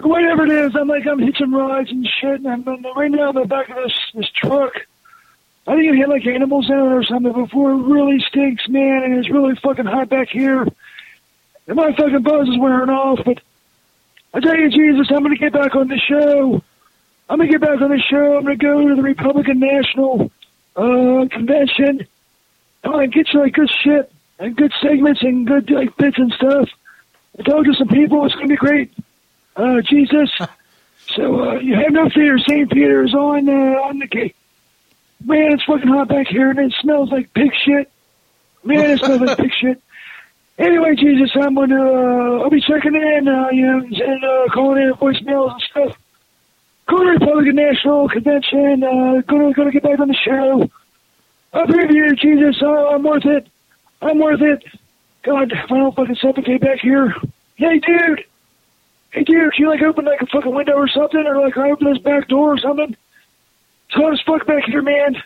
Whatever 0.00 0.44
it 0.44 0.50
is, 0.50 0.74
I'm 0.74 0.88
like, 0.88 1.06
I'm 1.06 1.18
hitching 1.18 1.52
rides 1.52 1.90
and 1.90 2.06
shit, 2.20 2.40
and 2.40 2.48
I'm 2.48 2.64
right 2.96 3.10
now 3.10 3.30
in 3.30 3.36
the 3.36 3.44
back 3.44 3.68
of 3.68 3.76
this, 3.76 3.92
this 4.14 4.30
truck. 4.30 4.72
I 5.66 5.76
think 5.76 5.92
it 5.92 5.98
had 5.98 6.08
like 6.08 6.26
animals 6.26 6.68
in 6.68 6.76
it 6.76 6.92
or 6.92 7.02
something 7.04 7.32
before. 7.32 7.72
It 7.72 7.76
really 7.76 8.20
stinks, 8.28 8.68
man, 8.68 9.02
and 9.04 9.18
it's 9.18 9.30
really 9.30 9.54
fucking 9.56 9.86
hot 9.86 10.08
back 10.08 10.28
here. 10.28 10.62
And 11.66 11.76
my 11.76 11.94
fucking 11.96 12.22
buzz 12.22 12.48
is 12.48 12.58
wearing 12.58 12.90
off, 12.90 13.20
but 13.24 13.40
I 14.34 14.40
tell 14.40 14.56
you, 14.56 14.68
Jesus, 14.68 15.06
I'm 15.10 15.22
going 15.22 15.34
to 15.34 15.40
get 15.40 15.52
back 15.52 15.74
on 15.74 15.88
the 15.88 15.98
show. 15.98 16.62
I'm 17.28 17.38
gonna 17.38 17.50
get 17.50 17.60
back 17.60 17.80
on 17.80 17.90
the 17.90 18.02
show. 18.10 18.36
I'm 18.36 18.44
gonna 18.44 18.56
go 18.56 18.86
to 18.88 18.94
the 18.94 19.02
Republican 19.02 19.58
National 19.58 20.30
uh, 20.76 21.26
Convention. 21.30 22.06
I'm 22.82 22.90
gonna 22.90 23.08
get 23.08 23.32
you 23.32 23.40
like 23.40 23.54
good 23.54 23.70
shit 23.82 24.12
and 24.38 24.54
good 24.54 24.72
segments 24.82 25.22
and 25.22 25.46
good 25.46 25.70
like 25.70 25.96
bits 25.96 26.18
and 26.18 26.32
stuff. 26.32 26.68
I 27.38 27.42
talk 27.42 27.64
to 27.64 27.74
some 27.74 27.88
people. 27.88 28.26
It's 28.26 28.34
gonna 28.34 28.48
be 28.48 28.56
great. 28.56 28.92
Uh, 29.56 29.80
Jesus. 29.80 30.30
so 31.16 31.50
uh, 31.50 31.54
you 31.60 31.74
have 31.76 31.92
no 31.92 32.10
fear. 32.10 32.38
St. 32.38 32.70
Peter 32.70 33.04
is 33.04 33.14
on 33.14 33.48
uh, 33.48 33.80
on 33.80 33.98
the 34.00 34.06
gate. 34.06 34.36
Man, 35.22 35.52
it's 35.52 35.64
fucking 35.64 35.88
hot 35.88 36.08
back 36.08 36.26
here, 36.28 36.50
and 36.50 36.58
it 36.58 36.74
smells 36.80 37.10
like 37.10 37.32
pig 37.34 37.52
shit. 37.64 37.90
Man, 38.62 38.90
it 38.90 38.98
smells 38.98 39.20
like 39.20 39.38
pig 39.38 39.52
shit. 39.60 39.82
Anyway, 40.56 40.94
Jesus, 40.96 41.30
I'm 41.34 41.54
gonna 41.54 41.82
uh, 41.82 42.42
I'll 42.42 42.50
be 42.50 42.60
checking 42.60 42.94
in, 42.94 43.28
uh, 43.28 43.48
you 43.50 43.66
know, 43.66 43.78
and 43.78 44.24
uh, 44.24 44.46
calling 44.52 44.82
in 44.82 44.92
voicemails 44.94 45.52
and 45.52 45.62
stuff 45.62 45.98
go 46.86 46.98
to 46.98 47.10
Republican 47.10 47.56
National 47.56 48.08
Convention, 48.08 48.84
uh, 48.84 49.20
gonna, 49.26 49.52
gonna 49.52 49.70
get 49.70 49.82
back 49.82 49.98
on 50.00 50.08
the 50.08 50.14
show. 50.14 50.70
Up 51.52 51.68
here, 51.68 52.14
Jesus, 52.14 52.56
oh, 52.62 52.94
I'm 52.94 53.02
worth 53.02 53.24
it. 53.24 53.46
I'm 54.02 54.18
worth 54.18 54.42
it. 54.42 54.64
God, 55.22 55.52
if 55.52 55.70
I 55.70 55.76
don't 55.76 55.94
fucking 55.94 56.16
suffocate 56.16 56.60
back 56.60 56.80
here, 56.80 57.14
hey, 57.56 57.78
dude, 57.78 58.24
hey, 59.12 59.22
dude, 59.24 59.52
can 59.52 59.62
you 59.62 59.70
like 59.70 59.82
open 59.82 60.04
like 60.04 60.20
a 60.20 60.26
fucking 60.26 60.54
window 60.54 60.74
or 60.74 60.88
something, 60.88 61.24
or 61.26 61.40
like 61.40 61.56
open 61.56 61.92
this 61.92 62.02
back 62.02 62.28
door 62.28 62.54
or 62.54 62.58
something? 62.58 62.96
It's 63.86 63.94
hot 63.94 64.12
as 64.12 64.20
fuck 64.22 64.46
back 64.46 64.64
here, 64.64 64.82
man. 64.82 65.22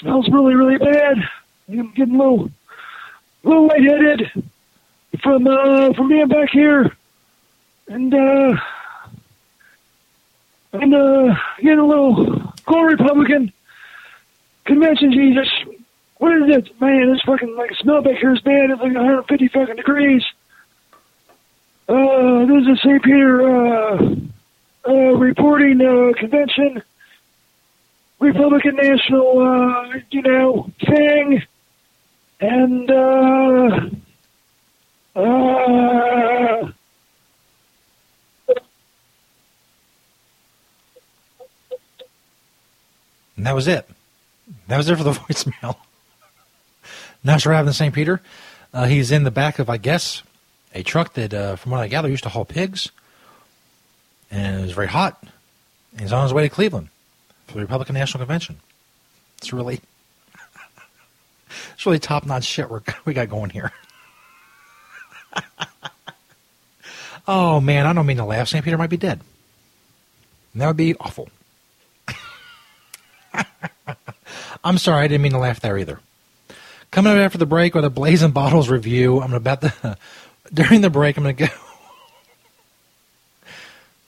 Smells 0.00 0.28
really, 0.28 0.54
really 0.54 0.78
bad. 0.78 1.16
I'm 1.68 1.92
getting 1.92 2.20
a 2.20 2.48
little 3.44 3.66
lightheaded 3.66 4.44
from 5.22 5.46
uh 5.46 5.92
from 5.92 6.08
being 6.08 6.28
back 6.28 6.50
here, 6.50 6.94
and 7.88 8.12
uh, 8.12 8.56
and 10.72 10.94
uh, 10.94 11.34
getting 11.58 11.78
a 11.78 11.86
little 11.86 12.52
cool 12.66 12.82
Republican 12.82 13.52
convention. 14.64 15.12
Jesus, 15.12 15.48
what 16.18 16.36
is 16.36 16.56
it, 16.56 16.80
man? 16.80 17.12
This 17.12 17.22
fucking 17.22 17.54
like 17.56 17.74
smell 17.76 18.02
back 18.02 18.18
here 18.18 18.34
is 18.34 18.40
bad. 18.40 18.70
It's 18.70 18.80
like 18.80 18.94
150 18.94 19.48
fucking 19.48 19.76
degrees. 19.76 20.24
Uh, 21.88 22.46
this 22.46 22.62
is 22.62 22.68
a 22.68 22.76
St. 22.76 23.02
Peter 23.02 23.42
uh, 23.42 24.14
uh, 24.88 24.92
reporting 25.16 25.80
uh, 25.82 26.18
convention, 26.18 26.82
Republican 28.24 28.76
National, 28.76 29.38
uh, 29.38 29.98
you 30.10 30.22
know, 30.22 30.70
thing, 30.80 31.42
and 32.40 32.90
uh, 32.90 33.80
uh, 35.14 36.72
And 43.36 43.46
that 43.46 43.54
was 43.54 43.68
it. 43.68 43.86
That 44.68 44.78
was 44.78 44.88
it 44.88 44.96
for 44.96 45.02
the 45.02 45.10
voicemail. 45.12 45.76
Now, 47.22 47.36
sure, 47.36 47.52
having 47.52 47.66
the 47.66 47.74
St. 47.74 47.92
Peter. 47.94 48.22
Uh, 48.72 48.86
he's 48.86 49.10
in 49.10 49.24
the 49.24 49.30
back 49.30 49.58
of, 49.58 49.68
I 49.68 49.76
guess, 49.76 50.22
a 50.74 50.82
truck 50.82 51.14
that, 51.14 51.34
uh, 51.34 51.56
from 51.56 51.72
what 51.72 51.80
I 51.80 51.88
gather, 51.88 52.08
used 52.08 52.22
to 52.22 52.28
haul 52.28 52.44
pigs. 52.44 52.90
And 54.30 54.60
it 54.60 54.62
was 54.62 54.72
very 54.72 54.88
hot. 54.88 55.22
He's 55.98 56.12
on 56.12 56.22
his 56.22 56.32
way 56.32 56.42
to 56.44 56.48
Cleveland 56.48 56.88
for 57.46 57.54
the 57.54 57.60
Republican 57.60 57.94
National 57.94 58.20
Convention. 58.20 58.56
It's 59.38 59.52
really, 59.52 59.80
it's 61.74 61.86
really 61.86 61.98
top 61.98 62.26
notch 62.26 62.44
shit 62.44 62.70
we're, 62.70 62.82
we 63.04 63.14
got 63.14 63.28
going 63.28 63.50
here. 63.50 63.72
oh 67.28 67.60
man, 67.60 67.86
I 67.86 67.92
don't 67.92 68.06
mean 68.06 68.18
to 68.18 68.24
laugh. 68.24 68.48
St. 68.48 68.64
Peter 68.64 68.78
might 68.78 68.90
be 68.90 68.96
dead. 68.96 69.20
And 70.52 70.62
that 70.62 70.68
would 70.68 70.76
be 70.76 70.94
awful. 70.96 71.28
I'm 74.64 74.78
sorry, 74.78 75.04
I 75.04 75.08
didn't 75.08 75.22
mean 75.22 75.32
to 75.32 75.38
laugh 75.38 75.60
there 75.60 75.76
either. 75.76 76.00
Coming 76.90 77.12
up 77.12 77.18
after 77.18 77.38
the 77.38 77.46
break 77.46 77.74
with 77.74 77.84
a 77.84 77.90
Blazing 77.90 78.30
Bottles 78.30 78.68
review. 78.68 79.20
I'm 79.20 79.34
about 79.34 79.60
to, 79.62 79.68
bet 79.68 79.82
the 79.82 79.98
during 80.54 80.80
the 80.80 80.90
break, 80.90 81.16
I'm 81.16 81.24
going 81.24 81.36
to 81.36 81.46
go. 81.46 81.52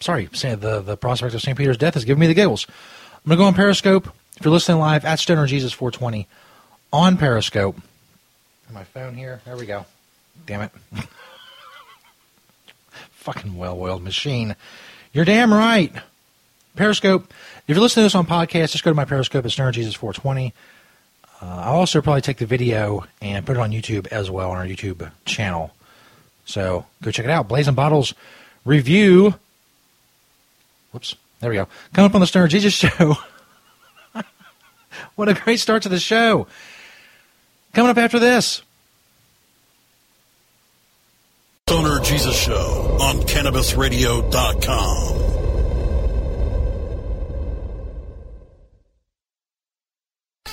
sorry, 0.00 0.26
the, 0.26 0.82
the 0.86 0.96
prospect 0.96 1.34
of 1.34 1.42
St. 1.42 1.58
Peter's 1.58 1.76
death 1.76 1.94
has 1.94 2.04
given 2.04 2.20
me 2.20 2.28
the 2.28 2.34
giggles. 2.34 2.66
I'm 3.26 3.30
going 3.30 3.38
to 3.38 3.42
go 3.42 3.47
on 3.49 3.54
Periscope. 3.54 4.09
If 4.37 4.45
you're 4.45 4.52
listening 4.52 4.78
live 4.78 5.04
at 5.04 5.18
Stoner 5.18 5.49
Jesus 5.49 5.73
420 5.73 6.28
on 6.92 7.16
Periscope. 7.16 7.76
My 8.73 8.85
phone 8.85 9.14
here. 9.14 9.40
There 9.45 9.56
we 9.56 9.66
go. 9.66 9.85
Damn 10.47 10.62
it. 10.62 10.71
Fucking 13.14 13.56
well 13.56 13.80
oiled 13.80 14.04
machine. 14.04 14.54
You're 15.12 15.25
damn 15.25 15.52
right. 15.52 15.92
Periscope. 16.76 17.35
If 17.66 17.75
you're 17.75 17.80
listening 17.80 18.02
to 18.02 18.06
this 18.06 18.14
on 18.14 18.28
podcast, 18.28 18.71
just 18.71 18.85
go 18.85 18.92
to 18.92 18.95
my 18.95 19.04
Periscope 19.04 19.45
at 19.45 19.50
Stoner 19.50 19.73
Jesus 19.73 19.97
420. 19.97 20.54
Uh, 21.42 21.47
I'll 21.47 21.78
also 21.78 22.00
probably 22.00 22.23
take 22.23 22.38
the 22.38 22.47
video 22.47 23.06
and 23.21 23.45
put 23.45 23.56
it 23.56 23.61
on 23.61 23.73
YouTube 23.73 24.06
as 24.06 24.30
well 24.30 24.52
on 24.52 24.56
our 24.56 24.66
YouTube 24.66 25.11
channel. 25.25 25.73
So 26.45 26.87
go 27.02 27.11
check 27.11 27.25
it 27.25 27.30
out. 27.33 27.49
Blazing 27.49 27.75
Bottles 27.75 28.14
review. 28.64 29.35
Whoops. 30.92 31.16
There 31.40 31.50
we 31.50 31.56
go. 31.56 31.68
Coming 31.92 32.10
up 32.10 32.14
on 32.14 32.20
the 32.20 32.26
Stoner 32.26 32.49
Jesus 32.49 32.72
show. 32.72 33.16
what 35.16 35.28
a 35.28 35.34
great 35.34 35.60
start 35.60 35.82
to 35.82 35.88
the 35.88 36.00
show. 36.00 36.46
Coming 37.75 37.90
up 37.90 37.99
after 37.99 38.18
this. 38.18 38.62
Stoner 41.68 42.00
Jesus 42.00 42.40
Show 42.40 42.96
on 43.00 43.16
CannabisRadio.com. 43.16 45.22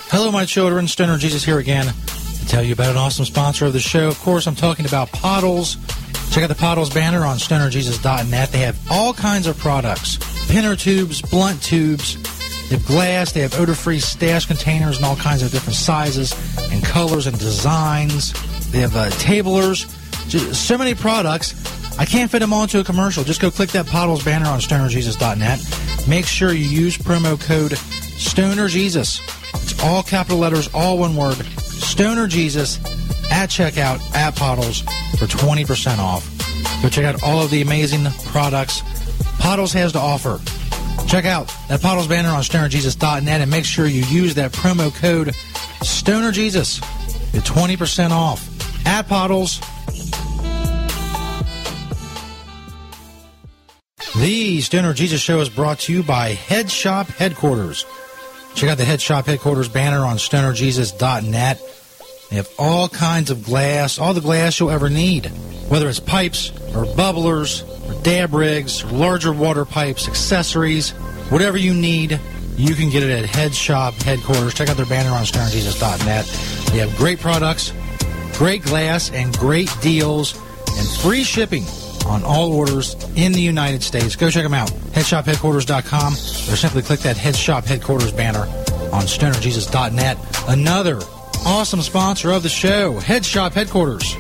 Hello, 0.10 0.32
my 0.32 0.46
children. 0.46 0.88
Stoner 0.88 1.18
Jesus 1.18 1.46
here 1.46 1.60
again 1.60 1.86
to 1.86 2.48
tell 2.48 2.64
you 2.64 2.74
about 2.74 2.90
an 2.90 2.98
awesome 2.98 3.26
sponsor 3.26 3.66
of 3.66 3.74
the 3.74 3.80
show. 3.80 4.08
Of 4.08 4.20
course, 4.20 4.48
I'm 4.48 4.56
talking 4.56 4.86
about 4.86 5.12
Pottles. 5.12 5.78
Check 6.32 6.44
out 6.44 6.50
the 6.50 6.56
Pottles 6.56 6.92
banner 6.92 7.26
on 7.26 7.38
stonerjesus.net. 7.38 8.52
They 8.52 8.60
have 8.60 8.80
all 8.92 9.14
kinds 9.14 9.46
of 9.46 9.58
products 9.58 10.18
pinner 10.50 10.76
tubes, 10.76 11.22
blunt 11.22 11.62
tubes. 11.62 12.18
They 12.70 12.78
have 12.78 12.86
glass. 12.86 13.32
They 13.32 13.42
have 13.42 13.60
odor 13.60 13.76
free 13.76 14.00
stash 14.00 14.46
containers 14.46 14.98
in 14.98 15.04
all 15.04 15.16
kinds 15.16 15.44
of 15.44 15.52
different 15.52 15.76
sizes 15.76 16.34
and 16.72 16.84
colors 16.84 17.28
and 17.28 17.38
designs. 17.38 18.34
They 18.72 18.80
have 18.80 18.96
uh, 18.96 19.10
tablers. 19.12 19.86
Just 20.28 20.68
so 20.68 20.78
many 20.78 20.96
products. 20.96 21.54
I 22.00 22.06
can't 22.06 22.32
fit 22.32 22.40
them 22.40 22.54
all 22.54 22.64
into 22.64 22.80
a 22.80 22.84
commercial. 22.84 23.24
Just 23.24 23.42
go 23.42 23.52
click 23.52 23.70
that 23.72 23.86
Pottles 23.86 24.24
banner 24.24 24.48
on 24.48 24.60
stonerjesus.net. 24.60 26.08
Make 26.08 26.26
sure 26.26 26.52
you 26.52 26.66
use 26.66 26.98
promo 26.98 27.40
code 27.40 27.74
StonerJesus. 27.74 29.22
It's 29.62 29.84
all 29.84 30.02
capital 30.02 30.40
letters, 30.40 30.70
all 30.74 30.98
one 30.98 31.16
word. 31.16 31.36
StonerJesus 31.36 32.80
at 33.32 33.50
checkout 33.50 34.00
at 34.16 34.36
Pottles 34.36 34.82
for 35.18 35.26
20% 35.26 36.00
off. 36.00 36.30
Go 36.82 36.90
check 36.90 37.06
out 37.06 37.22
all 37.24 37.42
of 37.44 37.52
the 37.52 37.62
amazing 37.62 38.06
products 38.26 38.82
Pottles 39.44 39.74
has 39.74 39.92
to 39.92 40.00
offer. 40.00 40.40
Check 41.06 41.26
out 41.26 41.54
that 41.68 41.82
Pottles 41.82 42.08
banner 42.08 42.30
on 42.30 42.44
stonerjesus.net 42.44 43.42
and 43.42 43.52
make 43.52 43.66
sure 43.66 43.86
you 43.86 44.06
use 44.06 44.36
that 44.36 44.54
promo 44.54 44.96
code 44.96 45.28
StonerJesus. 45.82 46.80
Get 47.34 47.44
20% 47.44 48.12
off 48.12 48.88
at 48.88 49.10
Pottles. 49.10 49.60
The 54.16 54.62
Stoner 54.62 54.94
Jesus 54.94 55.20
Show 55.20 55.42
is 55.42 55.50
brought 55.50 55.80
to 55.80 55.94
you 55.94 56.04
by 56.04 56.30
Head 56.30 56.72
Shop 56.72 57.08
Headquarters. 57.08 57.86
Check 58.56 58.70
out 58.70 58.78
the 58.78 58.86
Head 58.86 59.02
Shop 59.02 59.26
Headquarters 59.26 59.68
banner 59.68 60.06
on 60.06 60.16
stonerjesus.net. 60.16 61.83
They 62.34 62.38
have 62.38 62.52
all 62.58 62.90
kinds 62.90 63.30
of 63.30 63.44
glass, 63.44 64.00
all 64.00 64.16
the 64.16 64.20
glass 64.20 64.60
you'll 64.60 64.72
ever 64.72 64.90
need, 64.90 65.28
whether 65.70 65.88
it's 65.88 66.00
pipes 66.00 66.50
or 66.74 66.84
bubblers 66.84 67.62
or 67.88 68.02
dab 68.02 68.34
rigs 68.34 68.84
or 68.84 68.88
larger 68.88 69.32
water 69.32 69.66
pipes, 69.66 70.08
accessories, 70.08 70.90
whatever 71.30 71.60
you 71.60 71.76
need, 71.76 72.20
you 72.58 72.74
can 72.74 72.90
get 72.90 73.04
it 73.04 73.12
at 73.12 73.30
Head 73.30 73.54
Shop 73.54 73.94
Headquarters. 73.94 74.56
Check 74.56 74.68
out 74.70 74.78
their 74.78 74.88
banner 74.88 75.12
on 75.12 75.26
stonerjesus.net. 75.26 76.26
They 76.72 76.80
have 76.80 76.98
great 76.98 77.20
products, 77.20 77.72
great 78.40 78.64
glass, 78.64 79.12
and 79.12 79.38
great 79.38 79.70
deals, 79.82 80.34
and 80.36 80.88
free 81.04 81.24
shipping 81.24 81.66
on 82.08 82.24
all 82.24 82.52
orders 82.52 82.96
in 83.16 83.34
the 83.34 83.42
United 83.42 83.84
States. 83.84 84.16
Go 84.16 84.32
check 84.32 84.42
them 84.42 84.56
out. 84.56 84.72
HeadshopHeadquarters.com 84.72 86.14
or 86.14 86.56
simply 86.56 86.82
click 86.82 87.02
that 87.02 87.16
Head 87.16 87.36
Shop 87.36 87.64
Headquarters 87.64 88.12
banner 88.12 88.48
on 88.92 89.04
stonerjesus.net. 89.04 90.18
Another 90.48 91.00
awesome 91.46 91.82
sponsor 91.82 92.32
of 92.32 92.44
the 92.44 92.50
show, 92.50 93.00
Head 93.00 93.26
Shop 93.26 93.54
Headquarters. 93.54 94.16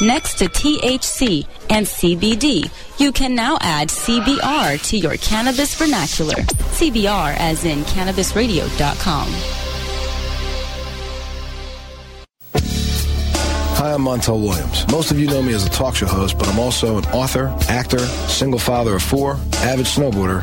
Next 0.00 0.38
to 0.38 0.44
THC 0.44 1.46
and 1.70 1.84
CBD, 1.84 2.70
you 3.00 3.10
can 3.10 3.34
now 3.34 3.58
add 3.60 3.88
CBR 3.88 4.88
to 4.90 4.96
your 4.96 5.16
cannabis 5.16 5.74
vernacular. 5.74 6.36
CBR 6.78 7.34
as 7.38 7.64
in 7.64 7.80
cannabisradio.com. 7.80 9.28
Hi, 13.78 13.92
I'm 13.92 14.00
Montel 14.02 14.40
Williams. 14.40 14.86
Most 14.90 15.12
of 15.12 15.20
you 15.20 15.28
know 15.28 15.40
me 15.40 15.52
as 15.52 15.64
a 15.64 15.70
talk 15.70 15.94
show 15.94 16.06
host, 16.06 16.36
but 16.36 16.48
I'm 16.48 16.58
also 16.58 16.98
an 16.98 17.04
author, 17.06 17.56
actor, 17.68 18.00
single 18.26 18.58
father 18.58 18.96
of 18.96 19.02
four, 19.02 19.34
avid 19.54 19.86
snowboarder, 19.86 20.42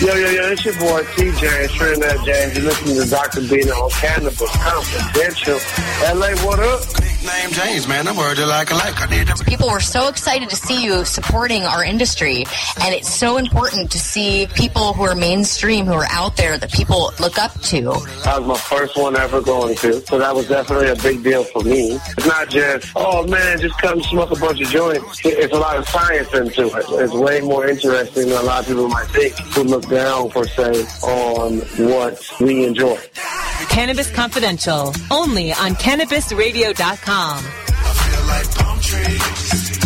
Yo, 0.00 0.14
yo, 0.14 0.28
yo, 0.28 0.52
it's 0.52 0.62
your 0.62 0.74
boy 0.74 1.02
TJ, 1.16 1.70
Trinidad 1.70 2.22
James. 2.26 2.54
You're 2.54 2.66
listening 2.66 3.02
to 3.02 3.08
Dr. 3.08 3.40
Bina 3.40 3.72
on 3.72 3.90
Cannabis 3.92 4.38
Confidential. 4.38 5.58
LA, 6.12 6.36
what 6.44 6.60
up? 6.60 7.05
Name 7.26 7.50
James, 7.50 7.88
man. 7.88 8.06
I'm 8.06 8.16
worried 8.16 8.38
like 8.38 8.70
a 8.70 8.74
like. 8.74 9.00
I 9.00 9.06
need 9.06 9.26
to. 9.26 9.44
People 9.44 9.68
were 9.68 9.80
so 9.80 10.08
excited 10.08 10.48
to 10.50 10.56
see 10.56 10.84
you 10.84 11.04
supporting 11.04 11.64
our 11.64 11.82
industry, 11.82 12.44
and 12.80 12.94
it's 12.94 13.12
so 13.12 13.36
important 13.36 13.90
to 13.90 13.98
see 13.98 14.46
people 14.54 14.92
who 14.92 15.02
are 15.02 15.16
mainstream, 15.16 15.86
who 15.86 15.94
are 15.94 16.06
out 16.10 16.36
there 16.36 16.56
that 16.56 16.70
people 16.72 17.12
look 17.18 17.36
up 17.36 17.52
to. 17.62 17.82
That 18.22 18.40
was 18.40 18.46
my 18.46 18.56
first 18.56 18.96
one 18.96 19.16
ever 19.16 19.40
going 19.40 19.74
to, 19.78 20.00
so 20.06 20.18
that 20.20 20.34
was 20.34 20.46
definitely 20.48 20.88
a 20.88 20.96
big 20.96 21.24
deal 21.24 21.42
for 21.42 21.62
me. 21.62 21.98
It's 22.16 22.26
not 22.26 22.48
just, 22.48 22.92
oh 22.94 23.26
man, 23.26 23.58
just 23.60 23.76
come 23.78 24.00
smoke 24.02 24.30
a 24.30 24.36
bunch 24.36 24.60
of 24.60 24.68
joints. 24.68 25.20
It's 25.24 25.52
a 25.52 25.58
lot 25.58 25.76
of 25.76 25.88
science 25.88 26.32
into 26.32 26.66
it. 26.66 26.84
It's 26.88 27.12
way 27.12 27.40
more 27.40 27.66
interesting 27.66 28.28
than 28.28 28.38
a 28.38 28.42
lot 28.42 28.60
of 28.60 28.68
people 28.68 28.88
might 28.88 29.08
think 29.08 29.34
who 29.54 29.64
look 29.64 29.88
down, 29.88 30.30
per 30.30 30.46
se, 30.46 30.86
on 31.02 31.58
what 31.90 32.22
we 32.40 32.64
enjoy. 32.66 32.98
Cannabis 33.68 34.10
Confidential, 34.10 34.94
only 35.10 35.52
on 35.52 35.74
CannabisRadio.com. 35.74 37.15
I 37.18 37.40
feel 37.94 38.26
like 38.26 38.54
palm 38.56 38.78
trees. 38.78 39.85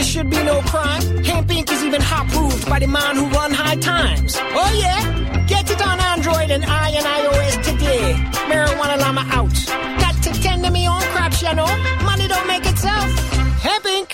Cannabis 0.00 0.14
should 0.14 0.30
be 0.30 0.42
no 0.44 0.62
crime. 0.62 1.02
Hemp 1.24 1.48
Inc. 1.48 1.70
is 1.70 1.84
even 1.84 2.00
hot 2.00 2.26
proved 2.28 2.66
by 2.70 2.78
the 2.78 2.86
man 2.86 3.16
who 3.16 3.26
run 3.36 3.52
high 3.52 3.76
times. 3.76 4.34
Oh 4.38 4.72
yeah? 4.80 5.46
Get 5.46 5.70
it 5.70 5.86
on 5.86 6.00
Android 6.00 6.50
and 6.50 6.64
I 6.64 6.88
and 6.90 7.04
iOS 7.04 7.54
today. 7.68 8.14
Marijuana 8.48 8.96
Llama 8.98 9.24
out. 9.28 9.52
Got 10.00 10.22
to 10.22 10.30
tend 10.42 10.64
to 10.64 10.70
me 10.70 10.88
own 10.88 11.02
crops, 11.12 11.42
you 11.42 11.54
know. 11.54 11.68
Money 12.04 12.28
don't 12.28 12.46
make 12.46 12.64
itself. 12.64 13.10
Hemp 13.60 13.84
Inc. 13.84 14.10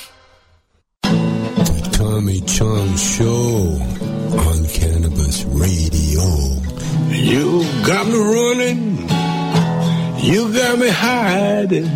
Tommy 1.92 2.40
Chong 2.40 2.96
Show 2.96 3.78
on 4.46 4.58
Cannabis 4.78 5.44
Radio. 5.44 6.24
You 7.30 7.62
got 7.86 8.06
me 8.08 8.18
running. 8.34 9.08
You 10.18 10.52
got 10.52 10.78
me 10.80 10.88
hiding. 10.88 11.88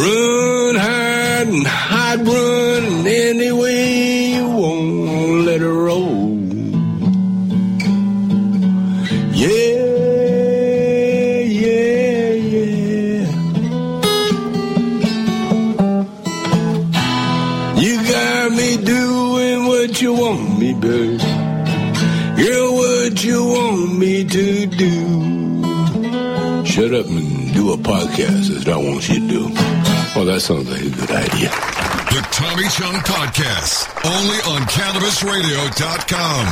Run, 0.00 0.76
hide, 1.40 1.48
and 1.48 1.66
hide, 1.66 2.26
run 2.26 3.06
any 3.06 3.52
way 3.52 4.34
you 4.34 4.48
want. 4.48 5.46
Let 5.46 5.60
it 5.62 5.68
roll. 5.68 6.38
Yeah, 9.32 9.48
yeah, 11.40 12.32
yeah. 12.54 13.26
You 17.80 17.94
got 18.12 18.52
me 18.52 18.76
doing 18.84 19.66
what 19.66 20.02
you 20.02 20.12
want 20.12 20.58
me, 20.58 20.74
babe. 20.74 21.20
Girl, 22.36 22.74
what 22.74 23.24
you 23.24 23.44
want 23.44 23.98
me 23.98 24.24
to 24.24 24.66
do. 24.66 25.20
Shut 26.66 26.94
up 26.94 27.06
and 27.06 27.54
do 27.54 27.72
a 27.72 27.76
podcast 27.78 28.50
is 28.50 28.66
what 28.66 28.68
I 28.68 28.76
want 28.76 29.08
you 29.08 29.20
to 29.20 29.28
do. 29.28 29.79
Oh, 30.16 30.24
that 30.24 30.40
sounds 30.40 30.68
like 30.68 30.80
a 30.82 30.90
good 30.90 31.08
idea. 31.10 31.50
The 32.10 32.26
Tommy 32.32 32.64
Chong 32.64 32.94
Podcast, 33.04 33.86
only 34.04 34.38
on 34.38 34.62
CannabisRadio.com. 34.66 36.46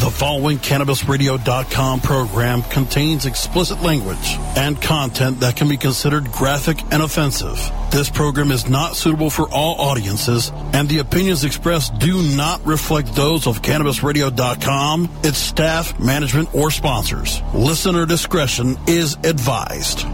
The 0.00 0.10
following 0.10 0.56
CannabisRadio.com 0.58 2.00
program 2.00 2.62
contains 2.62 3.26
explicit 3.26 3.82
language 3.82 4.38
and 4.56 4.80
content 4.80 5.40
that 5.40 5.56
can 5.56 5.68
be 5.68 5.76
considered 5.76 6.32
graphic 6.32 6.80
and 6.90 7.02
offensive. 7.02 7.58
This 7.90 8.08
program 8.08 8.50
is 8.50 8.66
not 8.70 8.96
suitable 8.96 9.28
for 9.28 9.46
all 9.50 9.78
audiences, 9.78 10.50
and 10.72 10.88
the 10.88 11.00
opinions 11.00 11.44
expressed 11.44 11.98
do 11.98 12.22
not 12.34 12.64
reflect 12.64 13.14
those 13.14 13.46
of 13.46 13.60
CannabisRadio.com, 13.60 15.10
its 15.22 15.36
staff, 15.38 16.00
management, 16.00 16.54
or 16.54 16.70
sponsors. 16.70 17.42
Listener 17.52 18.06
discretion 18.06 18.78
is 18.86 19.16
advised. 19.24 20.06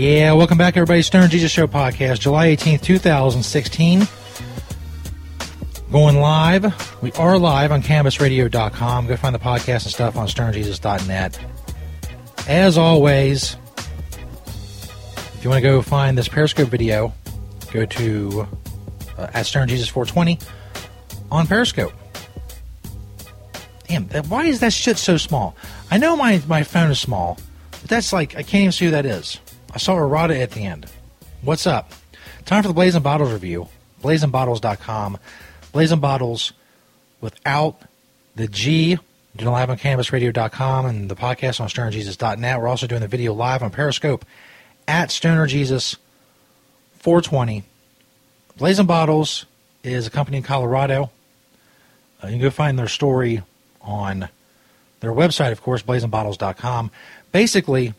Yeah, 0.00 0.32
welcome 0.32 0.56
back, 0.56 0.78
everybody. 0.78 1.02
Stoner 1.02 1.28
Jesus 1.28 1.52
Show 1.52 1.66
podcast, 1.66 2.20
July 2.20 2.56
18th, 2.56 2.80
2016. 2.80 4.08
Going 5.92 6.16
live. 6.16 7.02
We 7.02 7.12
are 7.12 7.38
live 7.38 7.70
on 7.70 7.82
CannabisRadio.com. 7.82 9.08
Go 9.08 9.16
find 9.18 9.34
the 9.34 9.38
podcast 9.38 9.82
and 9.82 9.92
stuff 9.92 10.16
on 10.16 10.26
StonerJesus.net. 10.26 11.38
As 12.48 12.78
always, 12.78 13.58
if 15.34 15.40
you 15.44 15.50
want 15.50 15.62
to 15.62 15.68
go 15.68 15.82
find 15.82 16.16
this 16.16 16.28
Periscope 16.28 16.70
video, 16.70 17.12
go 17.70 17.84
to 17.84 18.48
uh, 19.18 19.28
at 19.34 19.44
StonerJesus420 19.44 20.42
on 21.30 21.46
Periscope. 21.46 21.92
Damn, 23.86 24.06
that- 24.06 24.28
why 24.28 24.46
is 24.46 24.60
that 24.60 24.72
shit 24.72 24.96
so 24.96 25.18
small? 25.18 25.54
I 25.90 25.98
know 25.98 26.16
my, 26.16 26.40
my 26.48 26.62
phone 26.62 26.90
is 26.90 26.98
small, 26.98 27.38
but 27.82 27.90
that's 27.90 28.14
like, 28.14 28.30
I 28.34 28.42
can't 28.42 28.62
even 28.62 28.72
see 28.72 28.86
who 28.86 28.92
that 28.92 29.04
is. 29.04 29.38
I 29.72 29.78
saw 29.78 29.96
errata 29.96 30.38
at 30.40 30.50
the 30.50 30.64
end. 30.64 30.86
What's 31.42 31.66
up? 31.66 31.92
Time 32.44 32.62
for 32.62 32.68
the 32.68 32.74
Blazing 32.74 33.02
Bottles 33.02 33.32
review. 33.32 33.68
BlazingBottles.com. 34.02 35.18
Blazing 35.72 36.00
Bottles 36.00 36.52
without 37.20 37.82
the 38.34 38.48
G. 38.48 38.98
Do 39.36 39.44
live 39.44 39.70
on 39.70 39.78
CannabisRadio.com 39.78 40.86
and 40.86 41.08
the 41.08 41.14
podcast 41.14 41.60
on 41.60 41.68
StonerJesus.net. 41.68 42.60
We're 42.60 42.66
also 42.66 42.88
doing 42.88 43.00
the 43.00 43.08
video 43.08 43.32
live 43.32 43.62
on 43.62 43.70
Periscope 43.70 44.24
at 44.88 45.10
StonerJesus 45.10 45.96
420. 46.98 47.62
Blazing 48.56 48.86
Bottles 48.86 49.46
is 49.84 50.06
a 50.06 50.10
company 50.10 50.38
in 50.38 50.42
Colorado. 50.42 51.10
Uh, 52.22 52.26
you 52.26 52.32
can 52.32 52.40
go 52.40 52.50
find 52.50 52.76
their 52.76 52.88
story 52.88 53.42
on 53.80 54.28
their 54.98 55.12
website, 55.12 55.52
of 55.52 55.62
course, 55.62 55.82
blazingbottles.com. 55.82 56.90
Basically, 57.30 57.94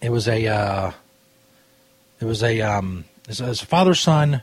it 0.00 0.10
was 0.10 0.28
a 0.28 0.46
uh, 0.46 0.92
it 2.20 2.24
was 2.24 2.42
a 2.42 2.60
um, 2.62 3.04
it 3.28 3.40
was 3.40 3.62
a 3.62 3.66
father 3.66 3.94
son 3.94 4.42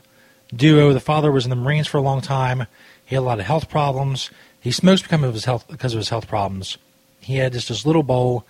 duo. 0.54 0.92
The 0.92 1.00
father 1.00 1.32
was 1.32 1.44
in 1.44 1.50
the 1.50 1.56
Marines 1.56 1.86
for 1.86 1.98
a 1.98 2.02
long 2.02 2.20
time. 2.20 2.66
He 3.04 3.14
had 3.14 3.22
a 3.22 3.26
lot 3.26 3.40
of 3.40 3.46
health 3.46 3.68
problems. 3.68 4.30
He 4.60 4.70
smokes 4.70 5.02
because 5.02 5.22
of 5.22 5.34
his 5.34 5.44
health 5.44 5.66
because 5.68 5.94
of 5.94 5.98
his 5.98 6.08
health 6.08 6.28
problems. 6.28 6.78
He 7.20 7.36
had 7.36 7.52
just 7.52 7.68
this 7.68 7.86
little 7.86 8.02
bowl. 8.02 8.46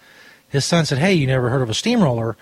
His 0.49 0.65
son 0.65 0.87
said, 0.87 0.99
"Hey, 0.99 1.15
you 1.15 1.27
never 1.27 1.51
heard 1.51 1.63
of 1.63 1.71
a 1.71 1.75
steamroller?" 1.75 2.37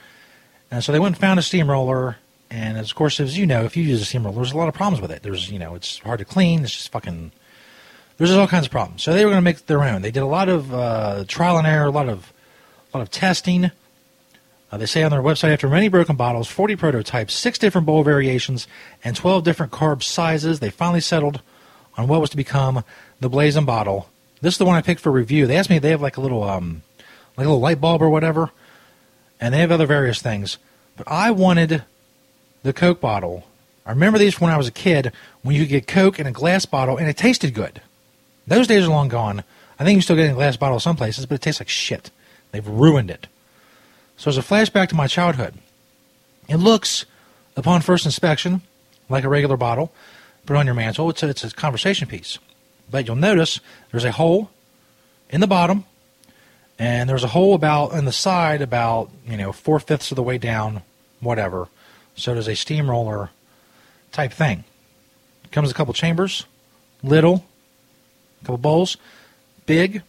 And 0.71 0.83
so 0.83 0.93
they 0.93 0.99
went 0.99 1.15
and 1.15 1.21
found 1.21 1.39
a 1.39 1.43
steamroller. 1.43 2.17
And 2.51 2.77
of 2.79 2.95
course, 2.95 3.19
as 3.19 3.39
you 3.39 3.47
know, 3.47 3.65
if 3.65 3.77
you 3.77 3.83
use 3.83 4.03
a 4.03 4.05
steamroller, 4.05 4.37
there's 4.37 4.53
a 4.53 4.57
lot 4.57 4.69
of 4.69 4.75
problems 4.75 5.01
with 5.01 5.11
it. 5.11 5.23
There's 5.23 5.51
you 5.51 5.59
know, 5.59 5.75
it's 5.75 5.99
hard 6.01 6.19
to 6.19 6.25
clean. 6.25 6.65
It's 6.65 6.73
just 6.73 6.93
fucking. 6.93 7.33
There's 8.19 8.31
just 8.31 8.39
all 8.39 8.47
kinds 8.47 8.67
of 8.67 8.73
problems. 8.73 9.03
So 9.03 9.15
they 9.15 9.25
were 9.25 9.31
going 9.31 9.41
to 9.41 9.45
make 9.45 9.67
their 9.67 9.83
own. 9.83 10.03
They 10.03 10.11
did 10.11 10.23
a 10.23 10.27
lot 10.27 10.49
of 10.49 10.73
uh, 10.73 11.25
trial 11.27 11.57
and 11.57 11.67
error, 11.67 11.87
a 11.87 11.91
lot 11.91 12.09
of 12.09 12.33
a 12.93 12.99
lot 12.99 13.03
of 13.03 13.11
testing. 13.11 13.71
Uh, 14.73 14.79
they 14.79 14.87
say 14.87 15.03
on 15.03 15.11
their 15.11 15.23
website, 15.23 15.53
after 15.53 15.69
many 15.69 15.89
broken 15.89 16.17
bottles, 16.17 16.49
40 16.49 16.77
prototypes, 16.77 17.35
six 17.35 17.59
different 17.59 17.87
bowl 17.87 18.03
variations, 18.03 18.67
and 19.05 19.15
12 19.15 19.45
different 19.45 19.71
carb 19.71 20.03
sizes, 20.03 20.61
they 20.61 20.71
finally 20.71 21.01
settled 21.01 21.43
on 21.99 22.09
what 22.09 22.23
was 22.23 22.31
to 22.31 22.39
become 22.39 22.83
the 23.21 23.29
Blazing 23.29 23.67
bottle. 23.67 24.09
This 24.41 24.55
is 24.55 24.59
the 24.59 24.65
one 24.65 24.77
I 24.77 24.81
picked 24.81 25.03
for 25.03 25.13
review. 25.13 25.47
They 25.47 25.57
asked 25.57 25.69
me 25.69 25.79
they 25.79 25.91
have 25.91 26.01
like 26.01 26.17
a 26.17 26.23
little, 26.23 26.43
um, 26.43 26.83
like 27.37 27.47
a 27.47 27.51
little 27.51 27.61
light 27.61 27.83
bulb 27.83 28.01
or 28.01 28.09
whatever, 28.09 28.51
and 29.39 29.53
they 29.53 29.59
have 29.59 29.71
other 29.71 29.87
various 29.87 30.23
things. 30.23 30.57
But 30.97 31.07
I 31.07 31.31
wanted 31.33 31.85
the 32.63 32.73
Coke 32.73 33.01
bottle. 33.01 33.45
I 33.85 33.91
remember 33.91 34.19
these 34.19 34.41
when 34.41 34.51
I 34.51 34.57
was 34.57 34.69
a 34.69 34.73
kid, 34.73 35.13
when 35.43 35.55
you 35.55 35.63
could 35.63 35.71
get 35.71 35.87
Coke 35.87 36.19
in 36.19 36.27
a 36.27 36.33
glass 36.33 36.65
bottle 36.65 36.97
and 36.97 37.09
it 37.09 37.19
tasted 37.19 37.53
good. 37.53 37.83
Those 38.47 38.67
days 38.67 38.87
are 38.87 38.91
long 38.91 39.09
gone. 39.09 39.45
I 39.79 39.85
think 39.85 39.97
you're 39.97 40.03
still 40.03 40.17
getting 40.17 40.33
a 40.33 40.37
glass 40.37 40.57
bottle 40.57 40.81
some 40.81 40.97
places, 40.97 41.27
but 41.27 41.35
it 41.35 41.43
tastes 41.43 41.61
like 41.61 41.69
shit. 41.69 42.11
They've 42.53 42.67
ruined 42.67 43.11
it. 43.11 43.27
So 44.17 44.29
as 44.29 44.39
a 44.39 44.43
flashback 44.43 44.89
to 44.89 44.95
my 44.95 45.07
childhood, 45.07 45.55
it 46.49 46.57
looks, 46.57 47.05
upon 47.57 47.81
first 47.81 48.05
inspection, 48.05 48.63
like 49.09 49.25
a 49.25 49.29
regular 49.29 49.57
bottle. 49.57 49.93
Put 50.47 50.57
on 50.57 50.67
your 50.67 50.75
mantle. 50.75 51.09
It's 51.11 51.23
a, 51.23 51.29
it's 51.29 51.45
a 51.45 51.51
conversation 51.51 52.09
piece. 52.09 52.39
But 52.91 53.07
you'll 53.07 53.17
notice 53.17 53.61
there's 53.91 54.05
a 54.05 54.13
hole 54.13 54.51
in 55.31 55.41
the 55.41 55.47
bottom, 55.47 55.85
and 56.79 57.09
there's 57.09 57.25
a 57.25 57.29
hole 57.29 57.55
about 57.55 57.93
in 57.93 58.05
the 58.05 58.13
side 58.13 58.61
about 58.61 59.11
you 59.27 59.37
know 59.37 59.53
four 59.53 59.79
fifths 59.79 60.11
of 60.11 60.17
the 60.17 60.23
way 60.23 60.39
down, 60.39 60.83
whatever. 61.21 61.69
So 62.17 62.35
there's 62.35 62.49
a 62.49 62.57
steamroller 62.57 63.31
type 64.11 64.33
thing. 64.33 64.65
Comes 65.53 65.71
a 65.71 65.75
couple 65.75 65.95
chambers, 65.95 66.45
little, 67.03 67.45
a 68.41 68.45
couple 68.45 68.59
bowls, 68.59 68.97
big. 69.67 70.03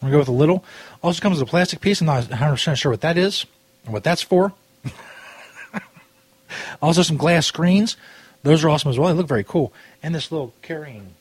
I'm 0.00 0.08
gonna 0.08 0.12
go 0.12 0.18
with 0.18 0.28
a 0.28 0.32
little. 0.32 0.64
Also 1.02 1.20
comes 1.20 1.38
with 1.38 1.48
a 1.48 1.50
plastic 1.50 1.80
piece. 1.80 2.00
I'm 2.00 2.06
not 2.06 2.28
100 2.28 2.52
percent 2.52 2.78
sure 2.78 2.90
what 2.90 3.00
that 3.02 3.16
is 3.16 3.46
and 3.84 3.92
what 3.92 4.04
that's 4.04 4.22
for. 4.22 4.52
also 6.82 7.02
some 7.02 7.16
glass 7.16 7.46
screens. 7.46 7.96
Those 8.42 8.64
are 8.64 8.68
awesome 8.68 8.90
as 8.90 8.98
well. 8.98 9.08
They 9.08 9.14
look 9.14 9.28
very 9.28 9.44
cool. 9.44 9.72
And 10.02 10.14
this 10.14 10.30
little 10.32 10.54
carrying 10.62 11.14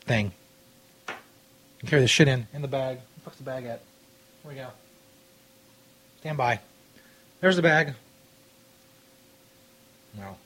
thing. 0.00 0.32
You 1.08 1.88
carry 1.88 2.02
this 2.02 2.10
shit 2.10 2.28
in 2.28 2.46
in 2.52 2.62
the 2.62 2.68
bag. 2.68 2.98
Where 3.24 3.34
the 3.36 3.42
bag 3.42 3.64
at? 3.64 3.82
Here 4.42 4.50
we 4.50 4.54
go. 4.54 4.68
Stand 6.20 6.38
by. 6.38 6.60
There's 7.40 7.56
the 7.56 7.62
bag. 7.62 7.94
Well, 10.16 10.38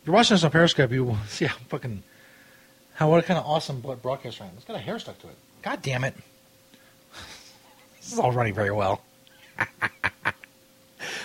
if 0.00 0.06
you're 0.06 0.14
watching 0.14 0.34
this 0.34 0.44
on 0.44 0.50
Periscope, 0.50 0.92
you 0.92 1.04
will 1.04 1.18
see 1.28 1.46
how 1.46 1.56
fucking 1.68 2.02
how 2.94 3.10
what 3.10 3.24
kind 3.24 3.38
of 3.38 3.46
awesome 3.46 3.80
broadcast 3.80 4.40
I 4.40 4.46
am. 4.46 4.52
It's 4.56 4.64
got 4.64 4.76
a 4.76 4.80
hair 4.80 4.98
stuck 4.98 5.18
to 5.20 5.28
it. 5.28 5.36
God 5.62 5.82
damn 5.82 6.04
it. 6.04 6.14
This 8.08 8.14
is 8.14 8.20
all 8.20 8.32
running 8.32 8.54
very 8.54 8.70
well. 8.70 9.02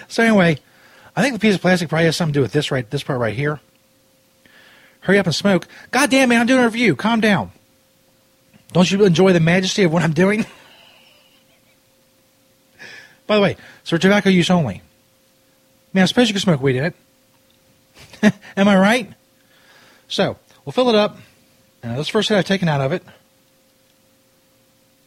so 0.09 0.21
anyway, 0.21 0.57
I 1.15 1.21
think 1.21 1.33
the 1.33 1.39
piece 1.39 1.55
of 1.55 1.61
plastic 1.61 1.87
probably 1.87 2.07
has 2.07 2.17
something 2.17 2.33
to 2.33 2.39
do 2.39 2.41
with 2.41 2.51
this 2.51 2.71
right 2.71 2.89
this 2.89 3.03
part 3.03 3.21
right 3.21 3.33
here. 3.33 3.61
Hurry 4.99 5.17
up 5.17 5.25
and 5.25 5.33
smoke. 5.33 5.65
God 5.91 6.09
damn 6.09 6.29
it, 6.33 6.35
I'm 6.35 6.45
doing 6.45 6.59
a 6.59 6.65
review. 6.65 6.97
Calm 6.97 7.21
down. 7.21 7.53
Don't 8.73 8.91
you 8.91 9.05
enjoy 9.05 9.31
the 9.31 9.39
majesty 9.39 9.83
of 9.83 9.93
what 9.93 10.03
I'm 10.03 10.11
doing? 10.11 10.45
By 13.27 13.37
the 13.37 13.41
way, 13.41 13.55
so 13.85 13.95
tobacco 13.95 14.29
use 14.29 14.49
only. 14.49 14.81
Man, 15.93 16.03
I 16.03 16.07
suppose 16.07 16.27
you 16.27 16.33
can 16.33 16.41
smoke 16.41 16.61
weed 16.61 16.75
in 16.75 16.83
it. 16.83 16.95
Am 18.57 18.67
I 18.67 18.77
right? 18.77 19.09
So, 20.09 20.35
we'll 20.65 20.73
fill 20.73 20.89
it 20.89 20.95
up. 20.95 21.17
And 21.81 21.97
this 21.97 22.09
first 22.09 22.27
hit 22.27 22.37
I've 22.37 22.43
taken 22.43 22.67
out 22.67 22.81
of 22.81 22.91
it. 22.91 23.03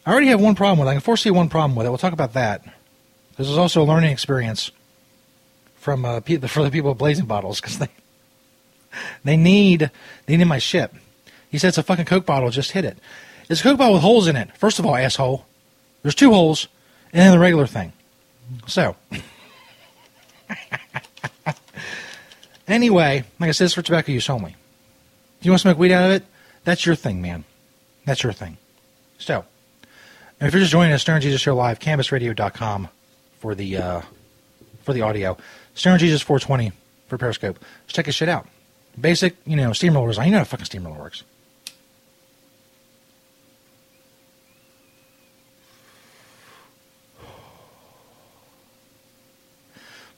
I 0.07 0.11
already 0.11 0.27
have 0.27 0.39
one 0.39 0.55
problem 0.55 0.79
with 0.79 0.87
it. 0.87 0.91
I 0.91 0.93
can 0.93 1.01
foresee 1.01 1.31
one 1.31 1.49
problem 1.49 1.75
with 1.75 1.85
it. 1.85 1.89
We'll 1.89 1.97
talk 1.97 2.13
about 2.13 2.31
that. 2.31 2.63
This 3.35 3.49
is 3.49 3.57
also 3.57 3.81
a 3.81 3.83
learning 3.83 4.09
experience 4.09 4.71
from 5.75 6.05
uh, 6.05 6.21
for 6.21 6.63
the 6.63 6.71
people 6.71 6.91
of 6.91 6.97
Blazing 6.97 7.25
Bottles 7.25 7.59
because 7.59 7.77
they 7.77 7.89
they 9.25 9.35
need 9.35 9.91
they 10.25 10.37
need 10.37 10.45
my 10.45 10.59
ship. 10.59 10.95
He 11.49 11.57
said 11.57 11.67
it's 11.67 11.77
a 11.77 11.83
fucking 11.83 12.05
Coke 12.05 12.25
bottle. 12.25 12.49
Just 12.51 12.71
hit 12.71 12.85
it. 12.85 12.97
It's 13.49 13.59
a 13.59 13.63
Coke 13.63 13.77
bottle 13.77 13.95
with 13.95 14.01
holes 14.01 14.29
in 14.29 14.37
it. 14.37 14.55
First 14.55 14.79
of 14.79 14.85
all, 14.85 14.95
asshole. 14.95 15.45
There's 16.03 16.15
two 16.15 16.31
holes, 16.31 16.69
and 17.11 17.21
then 17.21 17.33
the 17.33 17.39
regular 17.39 17.67
thing. 17.67 17.91
So, 18.65 18.95
anyway, 22.65 23.25
like 23.41 23.49
I 23.49 23.51
said, 23.51 23.65
it's 23.65 23.73
for 23.73 23.81
tobacco 23.81 24.13
use 24.13 24.29
only. 24.29 24.55
If 25.41 25.45
you 25.45 25.51
want 25.51 25.59
to 25.59 25.63
smoke 25.63 25.77
weed 25.77 25.91
out 25.91 26.05
of 26.05 26.11
it, 26.11 26.23
that's 26.63 26.85
your 26.85 26.95
thing, 26.95 27.21
man. 27.21 27.43
That's 28.05 28.23
your 28.23 28.31
thing. 28.31 28.55
So, 29.17 29.43
if 30.39 30.53
you're 30.53 30.61
just 30.61 30.71
joining 30.71 30.93
us, 30.93 31.01
Stoner 31.01 31.19
Jesus 31.19 31.41
Show 31.41 31.55
Live, 31.55 31.79
CannabisRadio.com 31.79 32.89
for 33.39 33.55
the 33.55 33.77
uh, 33.77 34.01
for 34.83 34.93
the 34.93 35.01
audio. 35.01 35.37
Stoner 35.73 35.97
Jesus 35.97 36.21
420 36.21 36.71
for 37.07 37.17
Periscope. 37.17 37.59
Just 37.85 37.95
check 37.95 38.05
this 38.05 38.15
shit 38.15 38.29
out. 38.29 38.47
Basic, 38.99 39.35
you 39.45 39.55
know, 39.55 39.73
steamroller 39.73 40.07
design. 40.07 40.27
You 40.27 40.31
know 40.33 40.37
how 40.39 40.43
fucking 40.43 40.65
steamroller 40.65 40.97
works. 40.97 41.23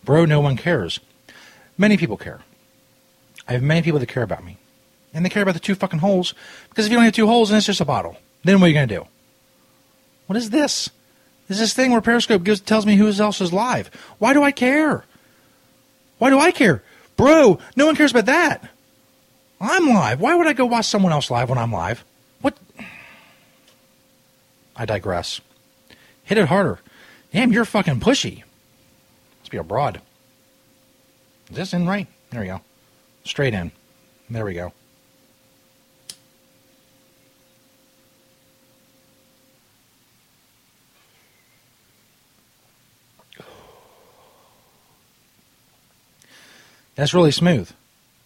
Bro, 0.04 0.26
no 0.26 0.40
one 0.40 0.58
cares. 0.58 1.00
Many 1.78 1.98
people 1.98 2.18
care. 2.18 2.42
I 3.48 3.54
have 3.54 3.62
many 3.62 3.82
people 3.82 4.00
that 4.00 4.08
care 4.08 4.24
about 4.24 4.44
me. 4.44 4.58
And 5.14 5.26
they 5.26 5.30
care 5.30 5.44
about 5.44 5.54
the 5.54 5.60
two 5.60 5.76
fucking 5.76 6.00
holes. 6.00 6.34
Because 6.70 6.86
if 6.86 6.92
you 6.92 6.98
don't 6.98 7.06
have 7.06 7.14
two 7.14 7.28
holes 7.28 7.52
and 7.52 7.58
it's 7.58 7.66
just 7.66 7.82
a 7.82 7.86
bottle, 7.86 8.18
then 8.44 8.60
what 8.60 8.66
are 8.66 8.70
you 8.70 8.74
going 8.74 8.88
to 8.88 8.96
do? 8.96 9.08
What 10.30 10.38
is 10.38 10.52
this? 10.52 10.92
This 11.48 11.58
is 11.58 11.62
this 11.62 11.74
thing 11.74 11.92
where 11.92 12.02
Periscope 12.02 12.44
gives, 12.44 12.62
tells 12.62 12.86
me 12.86 12.96
who 12.96 13.10
else 13.10 13.42
is 13.42 13.52
live? 13.52 13.90
Why 14.20 14.34
do 14.34 14.44
I 14.44 14.52
care? 14.52 15.04
Why 16.20 16.30
do 16.30 16.38
I 16.38 16.52
care? 16.52 16.84
Bro, 17.18 17.58
no 17.76 17.88
one 17.88 17.96
cares 17.96 18.12
about 18.12 18.28
that. 18.28 18.70
I'm 19.60 19.90
live. 19.90 20.22
Why 20.22 20.36
would 20.36 20.46
I 20.46 20.54
go 20.54 20.68
watch 20.68 20.86
someone 20.86 21.12
else 21.12 21.32
live 21.32 21.50
when 21.50 21.58
I'm 21.58 21.72
live? 21.72 22.06
What? 22.42 22.56
I 24.76 24.86
digress. 24.86 25.42
Hit 26.26 26.38
it 26.38 26.46
harder. 26.46 26.78
Damn, 27.34 27.52
you're 27.52 27.66
fucking 27.66 28.00
pushy. 28.00 28.44
Must 29.40 29.50
be 29.50 29.58
a 29.58 29.64
broad. 29.64 30.00
Is 31.50 31.56
this 31.56 31.74
in 31.74 31.88
right? 31.88 32.06
There 32.30 32.42
we 32.42 32.48
go. 32.48 32.62
Straight 33.24 33.56
in. 33.56 33.72
There 34.30 34.46
we 34.46 34.54
go. 34.54 34.74
That's 47.00 47.14
really 47.14 47.32
smooth. 47.32 47.72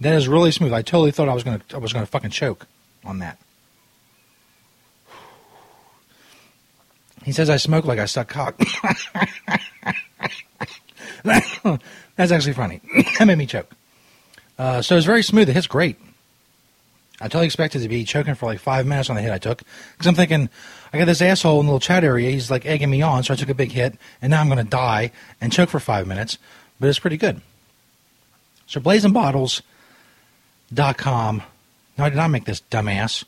That 0.02 0.16
is 0.16 0.28
really 0.28 0.50
smooth. 0.52 0.74
I 0.74 0.82
totally 0.82 1.12
thought 1.12 1.30
I 1.30 1.36
was 1.36 1.44
gonna 1.44 1.62
I 1.76 1.78
was 1.78 1.94
gonna 1.94 2.08
fucking 2.08 2.32
choke 2.32 2.66
on 3.06 3.20
that. 3.20 3.38
He 7.24 7.32
says 7.32 7.52
I 7.52 7.58
smoke 7.58 7.86
like 7.86 8.00
I 8.00 8.06
suck 8.06 8.30
cock. 8.30 8.60
That's 11.24 12.32
actually 12.32 12.54
funny. 12.54 12.82
that 13.20 13.28
made 13.28 13.38
me 13.38 13.46
choke. 13.46 13.70
Uh, 14.58 14.82
so 14.82 14.98
it's 14.98 15.06
very 15.06 15.22
smooth. 15.22 15.50
It 15.50 15.54
hits 15.54 15.68
great. 15.68 15.98
I 17.22 17.26
totally 17.26 17.46
expected 17.46 17.84
to 17.84 17.90
be 17.90 18.06
choking 18.06 18.34
for 18.34 18.48
like 18.48 18.60
five 18.60 18.88
minutes 18.88 19.12
on 19.12 19.16
the 19.16 19.22
hit 19.22 19.32
I 19.32 19.38
took 19.38 19.62
because 19.92 20.08
I'm 20.08 20.16
thinking 20.16 20.50
I 20.92 20.98
got 20.98 21.06
this 21.06 21.22
asshole 21.22 21.60
in 21.60 21.68
the 21.68 21.74
little 21.74 21.80
chat 21.80 22.04
area. 22.04 22.32
He's 22.32 22.50
like 22.50 22.66
egging 22.66 22.90
me 22.90 23.04
on, 23.04 23.24
so 23.24 23.36
I 23.36 23.38
took 23.38 23.50
a 23.50 23.54
big 23.54 23.72
hit, 23.72 24.00
and 24.20 24.32
now 24.32 24.42
I'm 24.42 24.50
to 24.50 24.64
die 24.64 25.12
and 25.40 25.54
choke 25.54 25.70
for 25.70 25.80
five 25.80 26.08
minutes. 26.08 26.40
But 26.80 26.90
it's 26.90 26.98
pretty 26.98 27.18
good. 27.18 27.40
So 28.68 28.80
blazingbottles.com. 28.80 31.44
No, 31.98 32.04
I 32.04 32.10
did 32.10 32.16
not 32.16 32.32
make 32.32 32.46
this 32.46 32.62
dumbass. 32.72 33.24
It 33.24 33.28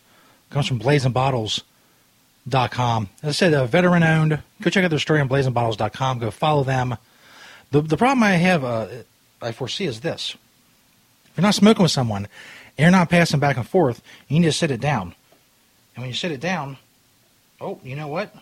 comes 0.50 0.68
from 0.68 0.80
blazingbottles.com. 0.80 3.10
As 3.22 3.30
I 3.30 3.32
said, 3.32 3.54
uh, 3.54 3.66
veteran 3.66 4.04
owned. 4.04 4.42
Go 4.62 4.70
check 4.70 4.84
out 4.84 4.90
their 4.90 5.00
story 5.00 5.22
on 5.22 5.30
blazingbottles.com. 5.30 6.20
Go 6.20 6.32
follow 6.32 6.64
them. 6.64 6.98
The, 7.72 7.82
the 7.82 7.98
problem 7.98 8.24
I 8.24 8.32
have, 8.32 8.64
uh, 8.64 8.88
I 9.42 9.52
foresee, 9.52 9.86
is 9.86 10.02
this. 10.02 10.36
If 11.26 11.38
you're 11.38 11.44
not 11.44 11.56
smoking 11.56 11.84
with 11.84 11.92
someone 11.92 12.28
and 12.78 12.84
you're 12.84 12.92
not 12.92 13.10
passing 13.10 13.40
back 13.40 13.58
and 13.58 13.68
forth, 13.68 14.02
you 14.28 14.40
need 14.40 14.46
to 14.46 14.52
sit 14.52 14.72
it 14.72 14.80
down. 14.80 15.14
And 15.96 16.04
when 16.04 16.08
you 16.08 16.16
sit 16.16 16.32
it 16.32 16.40
down, 16.40 16.78
oh, 17.60 17.80
you 17.84 17.96
know 17.96 18.08
what? 18.08 18.34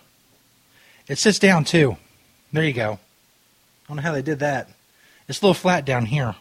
It 1.07 1.17
sits 1.17 1.39
down 1.39 1.65
too. 1.65 1.97
There 2.51 2.63
you 2.63 2.73
go. 2.73 2.93
I 2.93 3.87
don't 3.87 3.97
know 3.97 4.03
how 4.03 4.13
they 4.13 4.21
did 4.21 4.39
that. 4.39 4.69
It's 5.27 5.41
a 5.41 5.45
little 5.45 5.53
flat 5.53 5.85
down 5.85 6.05
here. 6.05 6.35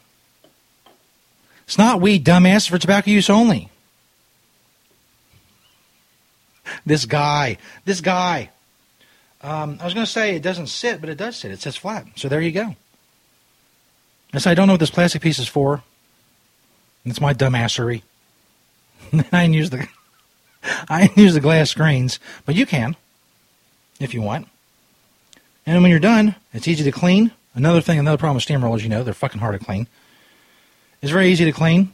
It's 1.72 1.78
not 1.78 2.02
weed, 2.02 2.22
dumbass, 2.22 2.68
for 2.68 2.76
tobacco 2.76 3.10
use 3.10 3.30
only. 3.30 3.70
This 6.84 7.06
guy, 7.06 7.56
this 7.86 8.02
guy. 8.02 8.50
Um, 9.40 9.78
I 9.80 9.86
was 9.86 9.94
going 9.94 10.04
to 10.04 10.12
say 10.12 10.36
it 10.36 10.42
doesn't 10.42 10.66
sit, 10.66 11.00
but 11.00 11.08
it 11.08 11.16
does 11.16 11.38
sit. 11.38 11.50
It 11.50 11.62
sits 11.62 11.78
flat. 11.78 12.04
So 12.16 12.28
there 12.28 12.42
you 12.42 12.52
go. 12.52 12.76
So 14.36 14.50
I 14.50 14.54
don't 14.54 14.66
know 14.66 14.74
what 14.74 14.80
this 14.80 14.90
plastic 14.90 15.22
piece 15.22 15.38
is 15.38 15.48
for. 15.48 15.82
It's 17.06 17.22
my 17.22 17.32
dumbassery. 17.32 18.02
I 19.14 19.22
didn't 19.22 19.54
use 19.54 19.70
the 19.70 19.88
I 20.90 21.06
didn't 21.06 21.22
use 21.22 21.32
the 21.32 21.40
glass 21.40 21.70
screens, 21.70 22.20
but 22.44 22.54
you 22.54 22.66
can 22.66 22.96
if 23.98 24.12
you 24.12 24.20
want. 24.20 24.46
And 25.64 25.80
when 25.80 25.90
you're 25.90 26.00
done, 26.00 26.34
it's 26.52 26.68
easy 26.68 26.84
to 26.84 26.92
clean. 26.92 27.30
Another 27.54 27.80
thing, 27.80 27.98
another 27.98 28.18
problem 28.18 28.34
with 28.34 28.44
steamrollers, 28.44 28.82
you 28.82 28.90
know, 28.90 29.02
they're 29.02 29.14
fucking 29.14 29.40
hard 29.40 29.58
to 29.58 29.64
clean. 29.64 29.86
It's 31.02 31.10
very 31.10 31.30
easy 31.30 31.44
to 31.44 31.52
clean, 31.52 31.92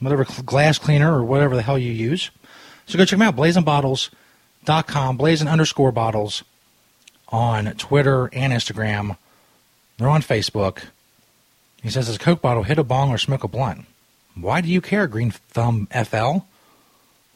whatever 0.00 0.24
glass 0.24 0.78
cleaner 0.78 1.14
or 1.14 1.22
whatever 1.22 1.54
the 1.54 1.62
hell 1.62 1.78
you 1.78 1.92
use. 1.92 2.30
So 2.86 2.96
go 2.96 3.04
check 3.04 3.18
them 3.18 3.28
out, 3.28 3.36
blazingbottles.com, 3.36 5.16
blazing 5.18 5.48
underscore 5.48 5.92
bottles 5.92 6.42
on 7.28 7.66
Twitter 7.74 8.30
and 8.32 8.52
Instagram. 8.52 9.18
They're 9.98 10.08
on 10.08 10.22
Facebook. 10.22 10.84
He 11.82 11.90
says, 11.90 12.08
"As 12.08 12.16
a 12.16 12.18
Coke 12.18 12.40
bottle, 12.40 12.62
hit 12.62 12.78
a 12.78 12.84
bong 12.84 13.10
or 13.10 13.18
smoke 13.18 13.44
a 13.44 13.48
blunt." 13.48 13.84
Why 14.34 14.60
do 14.60 14.68
you 14.68 14.80
care, 14.80 15.06
Green 15.06 15.30
Thumb 15.30 15.88
FL? 15.90 16.44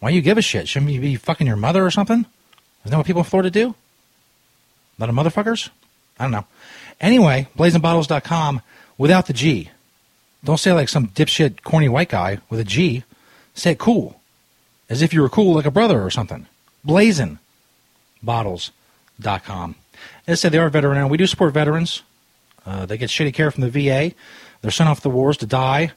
Why 0.00 0.10
do 0.10 0.14
you 0.14 0.22
give 0.22 0.38
a 0.38 0.42
shit? 0.42 0.68
Shouldn't 0.68 0.92
you 0.92 1.00
be 1.00 1.16
fucking 1.16 1.46
your 1.46 1.56
mother 1.56 1.84
or 1.84 1.90
something? 1.90 2.24
Isn't 2.84 2.90
that 2.90 2.96
what 2.96 3.06
people 3.06 3.22
in 3.22 3.28
Florida 3.28 3.50
do? 3.50 3.74
Lot 4.98 5.08
of 5.08 5.14
motherfuckers? 5.14 5.68
I 6.18 6.24
don't 6.24 6.32
know. 6.32 6.46
Anyway, 7.00 7.48
blazingbottles.com 7.56 8.62
without 8.96 9.26
the 9.26 9.32
G. 9.32 9.70
Don't 10.44 10.58
say 10.58 10.72
like 10.72 10.88
some 10.88 11.08
dipshit, 11.08 11.62
corny 11.62 11.88
white 11.88 12.08
guy 12.08 12.38
with 12.50 12.60
a 12.60 12.64
G. 12.64 13.04
Say 13.54 13.72
it 13.72 13.78
cool, 13.78 14.20
as 14.88 15.02
if 15.02 15.12
you 15.12 15.20
were 15.20 15.28
cool 15.28 15.54
like 15.54 15.66
a 15.66 15.70
brother 15.70 16.02
or 16.02 16.10
something. 16.10 16.46
Blazing 16.84 17.38
bottles.com. 18.22 19.74
As 20.26 20.38
I 20.38 20.40
said, 20.40 20.52
they 20.52 20.58
are 20.58 20.68
veteran 20.68 20.98
owned. 20.98 21.10
We 21.10 21.16
do 21.16 21.26
support 21.26 21.52
veterans. 21.54 22.02
Uh, 22.64 22.86
they 22.86 22.96
get 22.96 23.10
shitty 23.10 23.34
care 23.34 23.50
from 23.50 23.68
the 23.68 23.70
VA. 23.70 24.14
They're 24.60 24.70
sent 24.70 24.88
off 24.88 25.00
the 25.00 25.10
wars 25.10 25.36
to 25.38 25.46
die 25.46 25.92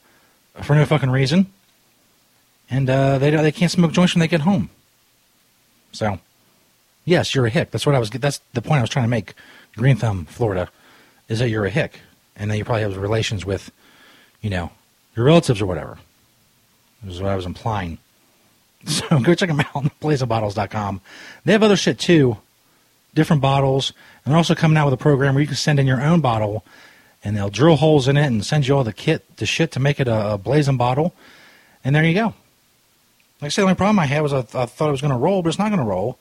for 0.61 0.75
no 0.75 0.85
fucking 0.85 1.11
reason. 1.11 1.51
And 2.69 2.89
uh, 2.89 3.19
they, 3.19 3.29
they 3.29 3.51
can't 3.51 3.71
smoke 3.71 3.91
joints 3.91 4.15
when 4.15 4.21
they 4.21 4.27
get 4.27 4.41
home. 4.41 4.69
So, 5.91 6.19
yes, 7.05 7.35
you're 7.35 7.45
a 7.45 7.51
hick. 7.51 7.71
That's 7.71 7.85
what 7.85 7.95
I 7.95 7.99
was. 7.99 8.09
That's 8.09 8.41
the 8.53 8.61
point 8.61 8.79
I 8.79 8.81
was 8.81 8.89
trying 8.89 9.05
to 9.05 9.09
make. 9.09 9.33
Green 9.75 9.97
Thumb, 9.97 10.25
Florida, 10.25 10.69
is 11.29 11.39
that 11.39 11.49
you're 11.49 11.65
a 11.65 11.69
hick, 11.69 11.99
and 12.35 12.49
then 12.49 12.57
you 12.57 12.65
probably 12.65 12.81
have 12.81 12.97
relations 12.97 13.45
with, 13.45 13.71
you 14.45 14.51
know, 14.51 14.69
your 15.15 15.25
relatives 15.25 15.59
or 15.59 15.65
whatever. 15.65 15.97
This 17.01 17.15
is 17.15 17.21
what 17.21 17.31
I 17.31 17.35
was 17.35 17.47
implying. 17.47 17.97
So 18.87 19.19
go 19.19 19.33
check 19.33 19.49
them 19.49 19.59
out 19.59 19.75
on 19.75 19.89
blazeofbottles.com. 19.99 21.01
They 21.43 21.53
have 21.53 21.63
other 21.63 21.75
shit 21.75 21.97
too, 21.97 22.37
different 23.15 23.41
bottles, 23.41 23.93
and 24.23 24.31
they're 24.31 24.37
also 24.37 24.53
coming 24.53 24.77
out 24.77 24.85
with 24.85 24.93
a 24.93 24.97
program 24.97 25.33
where 25.33 25.41
you 25.41 25.47
can 25.47 25.55
send 25.55 25.79
in 25.79 25.87
your 25.87 25.99
own 25.99 26.21
bottle, 26.21 26.63
and 27.23 27.35
they'll 27.35 27.49
drill 27.49 27.77
holes 27.77 28.07
in 28.07 28.15
it 28.15 28.27
and 28.27 28.45
send 28.45 28.67
you 28.67 28.77
all 28.77 28.83
the 28.83 28.93
kit, 28.93 29.23
the 29.37 29.47
shit 29.47 29.71
to 29.71 29.79
make 29.79 29.99
it 29.99 30.07
a, 30.07 30.33
a 30.33 30.37
blazing 30.37 30.77
bottle, 30.77 31.15
and 31.83 31.95
there 31.95 32.03
you 32.05 32.13
go. 32.13 32.35
Like 33.41 33.45
I 33.45 33.47
said, 33.47 33.63
the 33.63 33.69
only 33.69 33.75
problem 33.75 33.97
I 33.97 34.05
had 34.05 34.21
was 34.21 34.33
I, 34.33 34.43
th- 34.43 34.53
I 34.53 34.67
thought 34.67 34.89
it 34.89 34.91
was 34.91 35.01
going 35.01 35.13
to 35.13 35.17
roll, 35.17 35.41
but 35.41 35.49
it's 35.49 35.57
not 35.57 35.69
going 35.69 35.81
to 35.81 35.89
roll. 35.89 36.19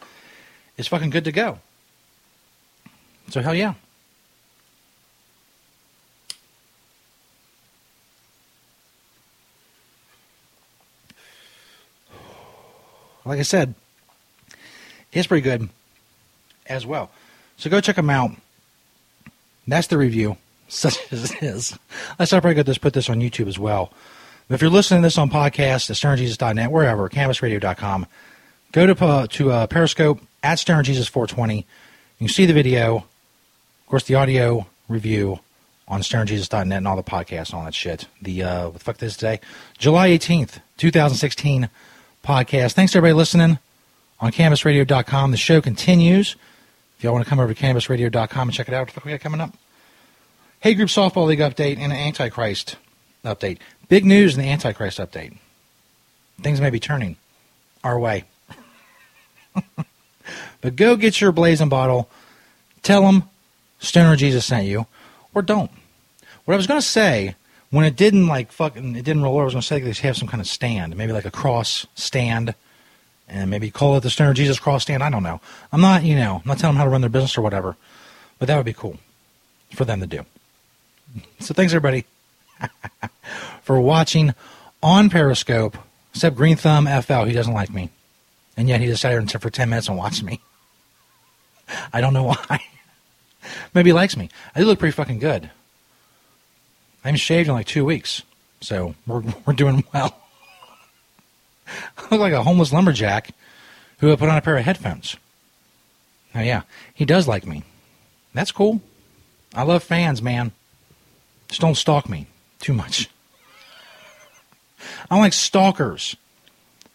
It's 0.79 0.89
fucking 0.89 1.11
good 1.11 1.25
to 1.25 1.33
go. 1.33 1.59
So 3.29 3.43
hell 3.43 3.55
yeah. 3.55 3.75
Like 13.25 13.39
I 13.39 13.43
said, 13.43 13.75
it's 15.13 15.27
pretty 15.27 15.43
good 15.43 15.69
as 16.67 16.85
well. 16.85 17.11
So 17.57 17.71
go 17.71 17.81
check 17.81 17.97
them 17.97 18.11
out. 18.11 18.33
That's 19.67 19.87
the 19.87 19.99
review, 19.99 20.37
such 20.69 20.99
as 21.13 21.31
it 21.31 21.43
is. 21.43 21.79
Let's 22.19 22.33
not 22.33 22.43
probably 22.43 22.63
just 22.63 22.81
put 22.81 22.93
this 22.93 23.09
on 23.09 23.21
YouTube 23.21 23.49
as 23.49 23.59
well. 23.59 23.93
But 24.49 24.57
if 24.57 24.61
you're 24.61 24.71
listening 24.71 25.01
to 25.01 25.07
this 25.07 25.17
on 25.17 25.31
podcast 25.31 25.89
at 25.89 25.97
stonerjesus.net, 25.97 26.71
wherever, 26.71 27.09
cannabisradio.com, 27.09 28.07
go 28.73 28.87
to, 28.87 29.05
uh, 29.05 29.27
to 29.29 29.51
uh, 29.51 29.67
Periscope 29.67 30.21
at 30.43 30.59
stonerjesus420. 30.59 31.57
You 31.57 31.65
can 32.19 32.29
see 32.29 32.45
the 32.45 32.53
video, 32.53 32.97
of 32.97 33.87
course, 33.87 34.05
the 34.05 34.17
audio 34.17 34.67
review 34.89 35.41
on 35.89 36.01
stonerjesus.net 36.01 36.77
and 36.77 36.89
all 36.89 36.97
the 36.97 37.03
podcasts 37.03 37.51
and 37.51 37.55
all 37.55 37.65
that 37.65 37.75
shit. 37.75 38.07
The, 38.21 38.43
uh, 38.43 38.65
what 38.65 38.75
the 38.75 38.81
fuck 38.81 38.97
this 38.99 39.17
today? 39.17 39.41
July 39.79 40.11
18th, 40.11 40.61
2016 40.77 41.71
podcast. 42.25 42.73
Thanks 42.73 42.93
to 42.93 42.99
everybody 42.99 43.17
listening 43.17 43.59
on 44.21 44.33
cannabisradio.com. 44.33 45.31
The 45.31 45.37
show 45.37 45.61
continues. 45.61 46.37
If 46.97 47.05
y'all 47.05 47.13
want 47.13 47.25
to 47.25 47.29
come 47.29 47.39
over 47.39 47.53
to 47.53 47.61
cannabisradio.com 47.61 48.49
and 48.49 48.53
check 48.53 48.67
it 48.67 48.75
out, 48.75 48.95
what 48.97 49.05
we 49.05 49.13
got 49.13 49.21
coming 49.21 49.41
up? 49.41 49.55
Hate 50.61 50.75
Group 50.75 50.89
Softball 50.89 51.27
League 51.27 51.41
update 51.41 51.79
and 51.79 51.93
an 51.93 51.99
Antichrist 51.99 52.77
update. 53.25 53.59
Big 53.89 54.05
news 54.05 54.35
in 54.35 54.43
the 54.43 54.49
Antichrist 54.49 54.99
update. 54.99 55.37
Things 56.41 56.61
may 56.61 56.71
be 56.71 56.81
turning 56.81 57.17
our 57.85 57.99
way. 57.99 58.25
but 60.61 60.75
go 60.75 60.97
get 60.97 61.21
your 61.21 61.33
blazing 61.33 61.69
bottle. 61.69 62.09
Tell 62.83 63.03
them 63.03 63.25
Stoner 63.79 64.17
Jesus 64.17 64.47
sent 64.47 64.67
you, 64.67 64.87
or 65.35 65.43
don't. 65.43 65.71
What 66.45 66.55
I 66.55 66.57
was 66.57 66.67
going 66.67 66.81
to 66.81 66.87
say 66.87 67.37
when 67.75 67.85
it 67.85 67.97
didn't 67.97 68.29
like 68.29 68.53
fucking 68.53 68.95
it 68.95 69.05
didn't 69.05 69.25
roll 69.25 69.35
over, 69.35 69.43
I 69.43 69.45
was 69.47 69.55
to 69.55 69.63
say 69.63 69.81
they 69.81 69.93
have 70.07 70.17
some 70.17 70.29
kind 70.29 70.41
of 70.41 70.47
stand, 70.47 70.97
maybe 70.97 71.13
like 71.13 71.25
a 71.25 71.31
cross 71.33 71.89
stand, 71.97 72.55
and 73.29 73.51
maybe 73.51 73.69
call 73.69 73.97
it 73.97 74.05
the 74.05 74.11
Stoner 74.11 74.33
Jesus 74.33 74.61
cross 74.61 74.83
stand. 74.83 75.03
I 75.03 75.11
don't 75.11 75.25
know. 75.25 75.41
I'm 75.73 75.81
not 75.81 76.05
you 76.05 76.15
know 76.15 76.37
I'm 76.37 76.49
not 76.49 76.59
telling 76.59 76.75
them 76.75 76.79
how 76.79 76.85
to 76.85 76.91
run 76.91 77.01
their 77.01 77.11
business 77.11 77.37
or 77.37 77.43
whatever, 77.43 77.77
but 78.39 78.47
that 78.47 78.57
would 78.57 78.65
be 78.65 78.73
cool 78.73 78.99
for 79.75 79.85
them 79.85 79.99
to 80.01 80.07
do. 80.07 80.25
So 81.41 81.53
thanks 81.53 81.73
everybody 81.73 82.05
for 83.63 83.81
watching 83.81 84.35
on 84.81 85.11
Periscope. 85.11 85.77
Except 86.15 86.37
Green 86.37 86.55
Thumb 86.55 86.87
FL, 87.03 87.25
he 87.25 87.33
doesn't 87.33 87.55
like 87.55 87.71
me, 87.71 87.91
and 88.57 88.69
yet 88.69 88.81
he 88.81 88.87
decided 88.87 89.21
to 89.23 89.29
sit 89.29 89.43
for 89.43 89.51
ten 89.51 89.69
minutes 89.69 89.89
and 89.89 89.99
watch 89.99 90.23
me. 90.23 90.41
I 91.93 92.01
don't 92.01 92.15
know 92.15 92.23
why. 92.23 92.61
Maybe 93.75 93.91
he 93.91 93.95
likes 93.95 94.17
me. 94.17 94.29
I 94.55 94.61
do 94.61 94.67
look 94.67 94.79
pretty 94.79 94.95
fucking 94.95 95.19
good. 95.19 95.51
I 97.05 97.09
haven't 97.09 97.19
shaved 97.19 97.49
in 97.49 97.55
like 97.55 97.67
two 97.67 97.85
weeks, 97.85 98.23
so 98.61 98.95
we're 99.07 99.23
we're 99.47 99.53
doing 99.53 99.85
well. 99.93 100.17
I 101.67 102.03
look 102.11 102.21
like 102.21 102.33
a 102.33 102.43
homeless 102.43 102.73
lumberjack 102.73 103.31
who 103.99 104.09
had 104.09 104.19
put 104.19 104.29
on 104.29 104.37
a 104.37 104.43
pair 104.43 104.57
of 104.57 104.65
headphones. 104.65 105.17
Oh 106.35 106.41
yeah, 106.41 106.63
he 106.95 107.05
does 107.05 107.29
like 107.29 107.47
me. 107.47 107.63
That's 108.33 108.53
cool. 108.53 108.81
I 109.55 109.63
love 109.63 109.83
fans, 109.83 110.21
man. 110.21 110.53
Just 111.49 111.61
don't 111.61 111.77
stalk 111.77 112.09
me 112.09 112.27
too 112.59 112.73
much. 112.73 113.09
I 115.11 115.19
like 115.19 115.33
stalkers. 115.33 116.17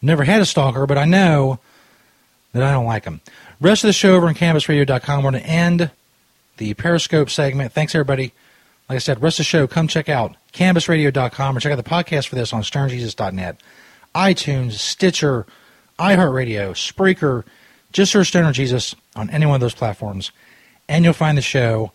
Never 0.01 0.23
had 0.23 0.41
a 0.41 0.45
stalker, 0.45 0.85
but 0.85 0.97
I 0.97 1.05
know 1.05 1.59
that 2.53 2.63
I 2.63 2.71
don't 2.71 2.85
like 2.85 3.03
them. 3.03 3.21
Rest 3.61 3.83
of 3.83 3.89
the 3.89 3.93
show 3.93 4.15
over 4.15 4.27
on 4.27 4.35
cannabisradio.com. 4.35 5.23
We're 5.23 5.31
going 5.31 5.43
to 5.43 5.49
end 5.49 5.91
the 6.57 6.73
Periscope 6.73 7.29
segment. 7.29 7.73
Thanks, 7.73 7.93
everybody. 7.93 8.33
Like 8.89 8.95
I 8.95 8.99
said, 8.99 9.21
rest 9.21 9.35
of 9.35 9.41
the 9.41 9.45
show, 9.45 9.67
come 9.67 9.87
check 9.87 10.09
out 10.09 10.35
cannabisradio.com 10.51 11.55
or 11.55 11.59
check 11.59 11.71
out 11.71 11.75
the 11.75 11.83
podcast 11.83 12.27
for 12.27 12.35
this 12.35 12.51
on 12.51 12.63
stonerjesus.net, 12.63 13.61
iTunes, 14.15 14.71
Stitcher, 14.73 15.45
iHeartRadio, 15.99 16.71
Spreaker. 16.71 17.43
Just 17.91 18.11
search 18.11 18.27
Stoner 18.29 18.51
Jesus 18.51 18.95
on 19.15 19.29
any 19.29 19.45
one 19.45 19.55
of 19.55 19.61
those 19.61 19.75
platforms, 19.75 20.31
and 20.87 21.03
you'll 21.03 21.13
find 21.13 21.37
the 21.37 21.41
show. 21.43 21.91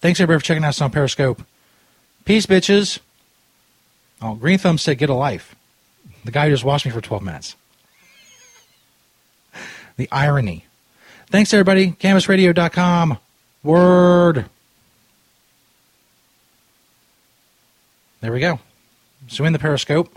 Thanks, 0.00 0.18
everybody, 0.20 0.40
for 0.40 0.44
checking 0.44 0.64
us 0.64 0.80
on 0.80 0.90
Periscope. 0.90 1.42
Peace, 2.24 2.46
bitches. 2.46 2.98
Oh, 4.20 4.34
Green 4.34 4.58
Thumb 4.58 4.78
said, 4.78 4.98
get 4.98 5.10
a 5.10 5.14
life. 5.14 5.54
The 6.24 6.30
guy 6.30 6.46
who 6.46 6.52
just 6.52 6.64
watched 6.64 6.86
me 6.86 6.92
for 6.92 7.00
12 7.00 7.22
minutes. 7.22 7.56
The 9.98 10.08
irony. 10.10 10.64
Thanks, 11.26 11.52
everybody. 11.52 11.92
CannabisRadio.com. 11.92 13.18
Word. 13.62 14.46
There 18.22 18.32
we 18.32 18.40
go. 18.40 18.60
So 19.26 19.44
in 19.44 19.52
the 19.52 19.58
Periscope, 19.58 20.16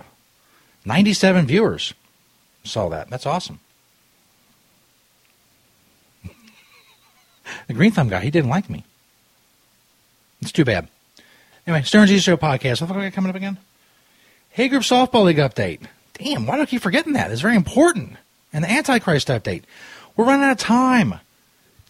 97 0.86 1.48
viewers 1.48 1.94
saw 2.64 2.88
that. 2.90 3.10
That's 3.10 3.26
awesome. 3.26 3.60
the 7.68 7.74
Green 7.74 7.92
Thumb 7.92 8.10
guy, 8.10 8.22
he 8.22 8.30
didn't 8.30 8.50
like 8.50 8.70
me. 8.70 8.86
It's 10.42 10.52
too 10.52 10.64
bad. 10.66 10.88
Anyway, 11.66 11.82
Stoner 11.82 12.06
Jesus 12.06 12.24
Show 12.24 12.38
podcast. 12.38 12.80
What 12.80 12.88
the 12.88 12.94
fuck 12.94 13.14
coming 13.14 13.30
up 13.32 13.36
again? 13.36 13.58
Hate 14.52 14.70
Group 14.70 14.84
Softball 14.84 15.26
League 15.26 15.38
update. 15.38 15.82
Damn, 16.14 16.46
why 16.46 16.58
do 16.58 16.62
I 16.62 16.68
keep 16.68 16.84
forgetting 16.84 17.14
that? 17.14 17.32
It's 17.32 17.42
very 17.42 17.56
important. 17.56 18.18
And 18.54 18.64
the 18.64 18.72
Antichrist 18.72 19.30
update. 19.30 19.64
We're 20.16 20.26
running 20.26 20.46
out 20.46 20.52
of 20.52 20.58
time. 20.60 21.16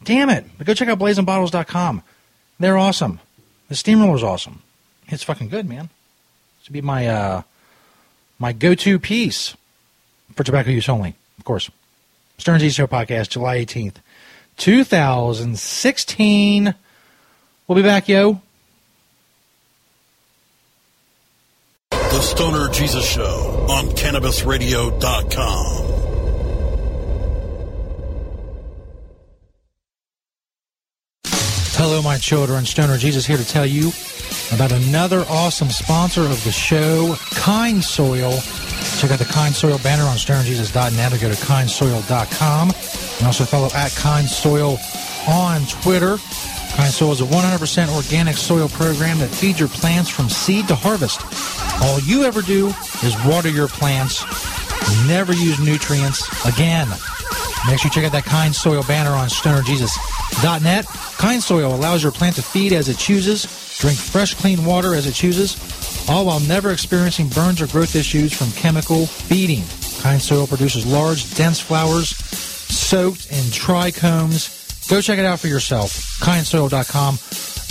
Damn 0.04 0.30
it. 0.30 0.46
But 0.58 0.66
go 0.66 0.74
check 0.74 0.88
out 0.88 0.98
blazingbottles.com. 0.98 2.04
They're 2.58 2.78
awesome. 2.78 3.20
The 3.68 3.76
steamroller's 3.76 4.24
awesome. 4.24 4.62
It's 5.08 5.24
fucking 5.24 5.50
good, 5.50 5.68
man. 5.68 5.90
Would 6.68 6.74
be 6.74 6.82
my 6.82 7.08
uh 7.08 7.42
my 8.40 8.52
go-to 8.52 9.00
piece 9.00 9.56
for 10.34 10.44
tobacco 10.44 10.72
use 10.72 10.90
only, 10.90 11.14
of 11.38 11.46
course. 11.46 11.70
Stoner 12.40 12.58
Jesus 12.58 12.76
Show 12.76 12.88
podcast, 12.88 13.30
July 13.30 13.64
18th, 13.64 13.98
2016. 14.58 16.74
We'll 17.68 17.76
be 17.76 17.84
back, 17.84 18.10
yo. 18.10 18.42
The 21.92 22.22
Stoner 22.22 22.70
Jesus 22.70 23.08
Show 23.08 23.68
on 23.70 23.90
CannabisRadio.com. 23.90 25.92
Hello, 31.78 32.02
my 32.02 32.18
children. 32.18 32.66
Stoner 32.66 32.98
Jesus 32.98 33.26
here 33.26 33.38
to 33.38 33.48
tell 33.48 33.66
you 33.66 33.92
about 34.54 34.72
another 34.72 35.26
awesome 35.30 35.70
sponsor 35.70 36.22
of 36.22 36.44
the 36.44 36.52
show, 36.52 37.16
Kind 37.32 37.84
Soil. 37.84 38.40
Check 38.98 39.12
out 39.12 39.20
the 39.20 39.26
Kind 39.26 39.54
Soil 39.56 39.78
banner 39.80 40.04
on 40.04 40.18
stonerjesus.net 40.18 41.14
or 41.14 41.18
go 41.18 41.30
to 41.30 41.36
kindsoil.com. 41.36 42.72
And 43.18 43.26
also 43.26 43.44
follow 43.44 43.70
at 43.76 43.94
Kind 43.96 44.28
Soil 44.28 44.78
on 45.28 45.62
Twitter. 45.82 46.18
Kind 46.76 46.94
Soil 46.94 47.12
is 47.12 47.22
a 47.22 47.26
100% 47.26 47.96
organic 47.96 48.36
soil 48.36 48.68
program 48.70 49.18
that 49.20 49.30
feeds 49.30 49.60
your 49.60 49.70
plants 49.70 50.10
from 50.10 50.30
seed 50.30 50.68
to 50.68 50.76
harvest. 50.76 51.22
All 51.82 52.00
you 52.02 52.24
ever 52.24 52.42
do 52.42 52.68
is 53.04 53.16
water 53.26 53.50
your 53.50 53.68
plants. 53.68 54.24
Never 55.08 55.34
use 55.34 55.60
nutrients 55.60 56.28
again. 56.46 56.88
Make 57.68 57.80
sure 57.80 57.90
you 57.90 57.94
check 57.94 58.06
out 58.06 58.12
that 58.12 58.26
Kind 58.26 58.54
Soil 58.56 58.84
banner 58.84 59.12
on 59.12 59.28
stonerjesus.net. 59.28 60.86
Kind 61.18 61.42
Soil 61.42 61.74
allows 61.74 62.04
your 62.04 62.12
plant 62.12 62.36
to 62.36 62.44
feed 62.44 62.74
as 62.74 62.90
it 62.90 62.98
chooses, 62.98 63.44
drink 63.80 63.98
fresh, 63.98 64.36
clean 64.36 64.64
water 64.66 64.94
as 64.94 65.08
it 65.08 65.14
chooses, 65.14 65.58
all 66.08 66.28
while 66.28 66.40
never 66.42 66.72
experiencing 66.72 67.28
burns 67.30 67.62
or 67.62 67.68
growth 67.68 67.96
issues 67.96 68.34
from 68.34 68.52
chemical 68.52 69.08
feeding. 69.08 69.64
Kind 70.02 70.22
Soil 70.22 70.46
produces 70.46 70.86
large, 70.86 71.34
dense 71.36 71.60
flowers 71.60 72.10
soaked 72.10 73.32
in 73.32 73.44
trichomes. 73.46 74.88
Go 74.90 75.02
check 75.02 75.18
it 75.18 75.26
out 75.26 75.40
for 75.40 75.48
yourself, 75.48 76.20
kindsoil.com, 76.20 77.16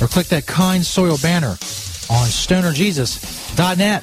or 0.03 0.09
click 0.09 0.27
that 0.29 0.47
Kind 0.47 0.85
Soil 0.85 1.17
banner 1.23 1.51
on 2.11 2.27
stonerjesus.net. 2.27 4.03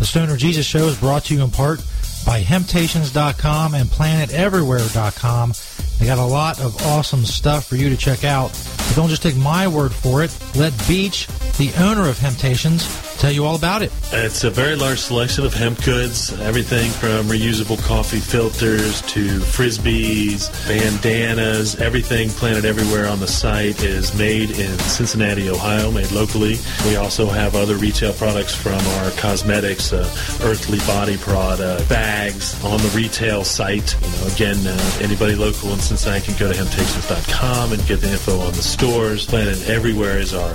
The 0.00 0.06
Stoner 0.06 0.38
Jesus 0.38 0.64
Show 0.64 0.86
is 0.86 0.98
brought 0.98 1.26
to 1.26 1.34
you 1.34 1.44
in 1.44 1.50
part 1.50 1.84
by 2.24 2.40
Hemptations.com 2.40 3.74
and 3.74 3.86
PlanetEverywhere.com. 3.86 5.52
They 6.00 6.06
got 6.06 6.18
a 6.18 6.24
lot 6.24 6.58
of 6.60 6.74
awesome 6.86 7.26
stuff 7.26 7.66
for 7.66 7.76
you 7.76 7.90
to 7.90 7.96
check 7.96 8.24
out. 8.24 8.48
But 8.88 8.96
don't 8.96 9.10
just 9.10 9.22
take 9.22 9.36
my 9.36 9.68
word 9.68 9.92
for 9.92 10.24
it. 10.24 10.34
Let 10.56 10.72
Beach, 10.88 11.26
the 11.58 11.70
owner 11.78 12.08
of 12.08 12.18
Hemptations, 12.18 12.88
tell 13.20 13.30
you 13.30 13.44
all 13.44 13.54
about 13.54 13.82
it. 13.82 13.92
It's 14.12 14.44
a 14.44 14.50
very 14.50 14.76
large 14.76 14.98
selection 14.98 15.44
of 15.44 15.52
hemp 15.52 15.84
goods, 15.84 16.32
everything 16.40 16.90
from 16.90 17.26
reusable 17.26 17.78
coffee 17.84 18.18
filters 18.18 19.02
to 19.02 19.40
frisbees, 19.40 20.48
bandanas, 20.66 21.78
everything 21.80 22.30
Planet 22.30 22.64
Everywhere 22.64 23.06
on 23.06 23.20
the 23.20 23.28
site 23.28 23.82
is 23.82 24.16
made 24.16 24.50
in 24.52 24.78
Cincinnati, 24.78 25.50
Ohio, 25.50 25.90
made 25.90 26.10
locally. 26.12 26.56
We 26.86 26.96
also 26.96 27.26
have 27.26 27.54
other 27.54 27.76
retail 27.76 28.14
products 28.14 28.54
from 28.54 28.80
our 29.02 29.10
cosmetics, 29.12 29.92
uh, 29.92 29.98
earthly 30.42 30.78
body 30.86 31.18
product, 31.18 31.88
bags 31.90 32.62
on 32.64 32.78
the 32.78 32.88
retail 32.96 33.44
site. 33.44 33.94
You 34.00 34.10
know, 34.12 34.34
again, 34.34 34.66
uh, 34.66 34.98
anybody 35.02 35.34
local 35.34 35.72
in 35.72 35.78
Cincinnati 35.90 36.26
can 36.26 36.38
go 36.38 36.52
to 36.52 36.56
hemptations.com 36.56 37.72
and 37.72 37.84
get 37.84 38.00
the 38.00 38.12
info 38.12 38.38
on 38.38 38.52
the 38.52 38.62
stores. 38.62 39.26
Planet 39.26 39.68
Everywhere 39.68 40.18
is 40.18 40.32
our 40.32 40.54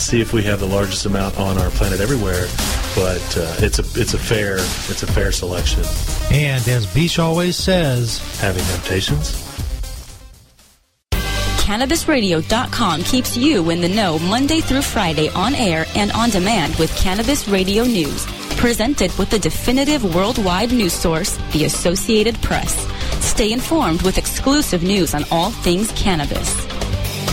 see 0.00 0.20
if 0.20 0.32
we 0.32 0.42
have 0.44 0.60
the 0.60 0.66
largest 0.66 1.06
amount 1.06 1.38
on 1.38 1.58
our 1.58 1.70
planet 1.70 2.00
everywhere. 2.00 2.46
But 2.94 3.36
uh, 3.36 3.54
it's 3.58 3.78
a 3.78 4.00
it's 4.00 4.14
a 4.14 4.18
fair 4.18 4.56
it's 4.56 5.02
a 5.02 5.06
fair 5.06 5.32
selection. 5.32 5.84
And 6.32 6.66
as 6.68 6.92
Beach 6.92 7.18
always 7.18 7.56
says, 7.56 8.18
having 8.40 8.64
temptations. 8.64 9.46
CannabisRadio.com 11.70 13.04
keeps 13.04 13.36
you 13.36 13.70
in 13.70 13.80
the 13.80 13.88
know 13.88 14.18
Monday 14.18 14.60
through 14.60 14.82
Friday 14.82 15.28
on 15.30 15.54
air 15.54 15.86
and 15.94 16.10
on 16.12 16.30
demand 16.30 16.74
with 16.76 16.92
Cannabis 16.96 17.46
Radio 17.46 17.84
News. 17.84 18.26
Presented 18.56 19.16
with 19.18 19.30
the 19.30 19.38
definitive 19.38 20.14
worldwide 20.14 20.72
news 20.72 20.92
source, 20.92 21.36
the 21.52 21.66
Associated 21.66 22.34
Press. 22.42 22.74
Stay 23.24 23.52
informed 23.52 24.02
with 24.02 24.18
exclusive 24.18 24.82
news 24.82 25.14
on 25.14 25.24
all 25.30 25.50
things 25.50 25.92
cannabis. 25.92 26.69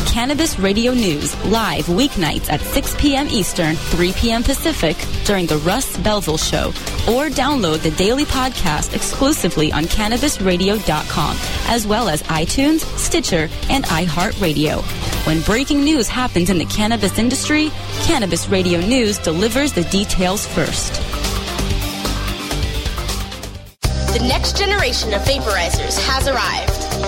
Cannabis 0.08 0.58
Radio 0.58 0.94
News 0.94 1.36
live 1.46 1.86
weeknights 1.86 2.50
at 2.50 2.62
6 2.62 2.96
p.m. 2.98 3.28
Eastern, 3.30 3.76
3 3.76 4.14
p.m. 4.14 4.42
Pacific 4.42 4.98
during 5.26 5.46
the 5.46 5.58
Russ 5.58 5.96
Belville 5.98 6.38
Show, 6.38 6.70
or 7.08 7.28
download 7.30 7.84
the 7.84 7.92
daily 7.92 8.26
podcast 8.26 8.96
exclusively 8.96 9.72
on 9.72 9.84
CannabisRadio.com, 9.84 11.38
as 11.68 11.86
well 11.86 12.10
as 12.10 12.24
iTunes, 12.24 12.80
Stitcher, 12.98 13.50
and 13.70 13.84
iHeartRadio. 13.86 14.82
When 15.28 15.42
breaking 15.42 15.84
news 15.84 16.08
happens 16.08 16.50
in 16.50 16.58
the 16.58 16.66
cannabis 16.66 17.20
industry, 17.20 17.70
Cannabis 18.04 18.48
Radio 18.48 18.80
News 18.80 19.20
delivers 19.20 19.74
the 19.74 19.84
details 19.84 20.48
first. 20.48 20.94
The 24.14 24.26
next 24.28 24.58
generation 24.58 25.14
of 25.14 25.22
vaporizers 25.22 26.00
has 26.08 26.28
arrived. 26.28 26.67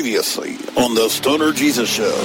Previously 0.00 0.56
on 0.78 0.94
the 0.94 1.10
Stoner 1.10 1.52
Jesus 1.52 1.86
Show. 1.86 2.16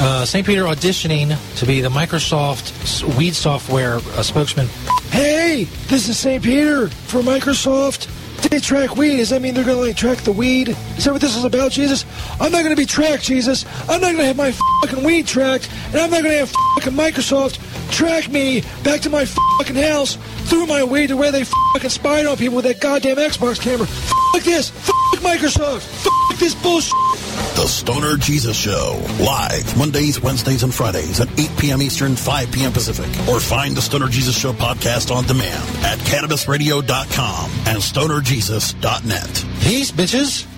Uh, 0.00 0.24
St. 0.24 0.46
Peter 0.46 0.62
auditioning 0.62 1.36
to 1.58 1.66
be 1.66 1.82
the 1.82 1.90
Microsoft 1.90 3.04
weed 3.18 3.34
software 3.34 3.96
uh, 3.96 4.22
spokesman. 4.22 4.66
Hey, 5.10 5.64
this 5.88 6.08
is 6.08 6.18
St. 6.18 6.42
Peter 6.42 6.88
for 6.88 7.20
Microsoft. 7.20 8.08
They 8.48 8.60
track 8.60 8.96
weed. 8.96 9.18
Does 9.18 9.28
that 9.28 9.42
mean 9.42 9.52
they're 9.52 9.62
going 9.62 9.76
to 9.76 9.82
like 9.88 9.96
track 9.96 10.16
the 10.20 10.32
weed? 10.32 10.70
Is 10.96 11.04
that 11.04 11.12
what 11.12 11.20
this 11.20 11.36
is 11.36 11.44
about, 11.44 11.70
Jesus? 11.70 12.06
I'm 12.40 12.50
not 12.50 12.62
going 12.62 12.74
to 12.74 12.80
be 12.80 12.86
tracked, 12.86 13.24
Jesus. 13.24 13.66
I'm 13.90 14.00
not 14.00 14.12
going 14.12 14.20
to 14.20 14.24
have 14.24 14.36
my 14.38 14.52
fucking 14.80 15.04
weed 15.04 15.26
tracked, 15.26 15.68
and 15.88 15.96
I'm 15.96 16.10
not 16.10 16.22
going 16.22 16.32
to 16.32 16.38
have 16.38 16.50
fucking 16.76 16.94
Microsoft 16.94 17.60
track 17.92 18.30
me 18.30 18.62
back 18.84 19.02
to 19.02 19.10
my 19.10 19.26
fucking 19.26 19.76
house 19.76 20.16
through 20.46 20.64
my 20.64 20.82
weed 20.82 21.08
to 21.08 21.16
where 21.18 21.30
they 21.30 21.44
fucking 21.74 21.90
spied 21.90 22.24
on 22.24 22.38
people 22.38 22.56
with 22.56 22.64
that 22.64 22.80
goddamn 22.80 23.18
Xbox 23.18 23.60
camera. 23.60 23.86
Fuck 23.86 24.44
this. 24.44 24.70
Fuck 24.70 25.20
Microsoft. 25.20 25.82
Fuck 25.82 26.38
this 26.38 26.54
bullshit. 26.54 27.07
The 27.56 27.66
Stoner 27.66 28.16
Jesus 28.16 28.56
Show. 28.56 29.00
Live 29.20 29.76
Mondays, 29.76 30.20
Wednesdays, 30.20 30.62
and 30.62 30.74
Fridays 30.74 31.20
at 31.20 31.28
8 31.38 31.50
p.m. 31.58 31.82
Eastern, 31.82 32.16
5 32.16 32.52
p.m. 32.52 32.72
Pacific. 32.72 33.06
Or 33.28 33.40
find 33.40 33.76
the 33.76 33.82
Stoner 33.82 34.08
Jesus 34.08 34.36
Show 34.38 34.52
podcast 34.52 35.14
on 35.14 35.24
demand 35.24 35.64
at 35.84 35.98
CannabisRadio.com 35.98 37.50
and 37.66 37.78
StonerJesus.net. 37.78 39.44
Peace, 39.62 39.90
bitches. 39.90 40.57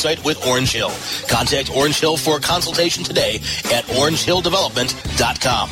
with 0.25 0.45
Orange 0.47 0.71
Hill. 0.71 0.91
Contact 1.27 1.69
Orange 1.75 1.99
Hill 1.99 2.17
for 2.17 2.37
a 2.37 2.39
consultation 2.39 3.03
today 3.03 3.35
at 3.65 3.85
orangehilldevelopment.com. 3.85 5.69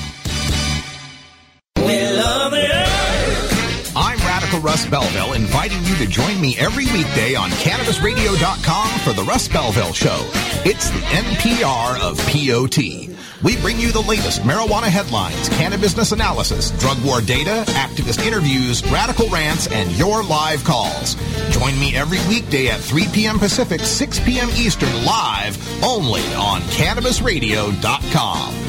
I'm 3.95 4.19
Radical 4.19 4.59
Russ 4.59 4.85
Belville, 4.85 5.33
inviting 5.33 5.83
you 5.83 5.95
to 5.95 6.05
join 6.05 6.39
me 6.39 6.57
every 6.59 6.85
weekday 6.85 7.33
on 7.33 7.49
CannabisRadio.com 7.49 8.99
for 8.99 9.13
the 9.13 9.23
Russ 9.23 9.47
Belville 9.47 9.93
Show. 9.93 10.29
It's 10.63 10.91
the 10.91 10.99
NPR 10.99 11.99
of 11.99 12.17
POT. 12.27 13.08
We 13.43 13.57
bring 13.57 13.79
you 13.79 13.91
the 13.91 14.01
latest 14.01 14.41
marijuana 14.41 14.87
headlines, 14.87 15.49
cannabis 15.49 15.89
business 15.89 16.11
analysis, 16.11 16.69
drug 16.79 17.03
war 17.03 17.19
data, 17.19 17.63
activist 17.69 18.23
interviews, 18.25 18.83
radical 18.91 19.27
rants, 19.29 19.65
and 19.67 19.91
your 19.93 20.23
live 20.23 20.63
calls. 20.63 21.15
Join 21.49 21.79
me 21.79 21.95
every 21.95 22.19
weekday 22.27 22.67
at 22.67 22.79
3 22.79 23.07
p.m. 23.07 23.39
Pacific, 23.39 23.81
6 23.81 24.19
p.m. 24.19 24.49
Eastern, 24.51 24.93
live 25.03 25.57
only 25.83 26.21
on 26.35 26.61
CannabisRadio.com. 26.61 28.68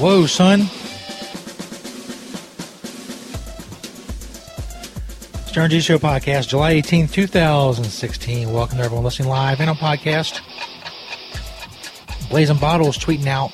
Whoa, 0.00 0.24
son. 0.24 0.62
Stoner 5.46 5.68
Jesus 5.68 5.84
Show 5.84 5.98
Podcast, 5.98 6.48
July 6.48 6.76
18th, 6.76 7.12
2016. 7.12 8.50
Welcome 8.50 8.78
to 8.78 8.84
everyone 8.84 9.04
listening 9.04 9.28
live 9.28 9.60
and 9.60 9.68
on 9.68 9.76
podcast. 9.76 10.40
Blazing 12.30 12.56
Bottles 12.56 12.96
tweeting 12.96 13.26
out, 13.26 13.52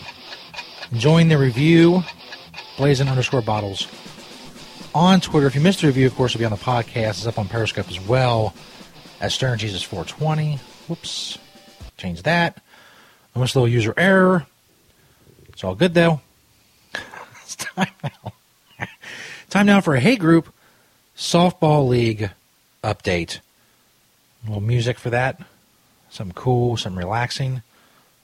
enjoying 0.92 1.26
the 1.26 1.36
review. 1.36 2.04
Blazing 2.76 3.08
underscore 3.08 3.42
bottles 3.42 3.88
on 4.94 5.20
Twitter. 5.20 5.48
If 5.48 5.56
you 5.56 5.60
missed 5.60 5.80
the 5.80 5.88
review, 5.88 6.06
of 6.06 6.14
course, 6.14 6.30
it'll 6.30 6.38
be 6.38 6.44
on 6.44 6.52
the 6.52 6.58
podcast. 6.58 7.08
It's 7.08 7.26
up 7.26 7.40
on 7.40 7.48
Periscope 7.48 7.88
as 7.88 7.98
well 7.98 8.54
at 9.20 9.32
Stoner 9.32 9.56
Jesus 9.56 9.82
420. 9.82 10.60
Whoops. 10.86 11.38
Change 11.96 12.22
that. 12.22 12.62
Almost 13.34 13.56
a 13.56 13.58
little 13.58 13.74
user 13.74 13.94
error. 13.96 14.46
It's 15.48 15.64
all 15.64 15.74
good 15.74 15.92
though. 15.92 16.20
It's 17.46 17.54
time 17.64 17.86
now. 18.02 18.32
time 19.50 19.66
now 19.66 19.80
for 19.80 19.94
a 19.94 20.00
Hate 20.00 20.18
Group 20.18 20.52
Softball 21.16 21.86
League 21.88 22.30
update. 22.82 23.38
A 24.44 24.46
little 24.48 24.60
music 24.60 24.98
for 24.98 25.10
that. 25.10 25.40
Something 26.10 26.34
cool, 26.34 26.76
something 26.76 26.98
relaxing. 26.98 27.62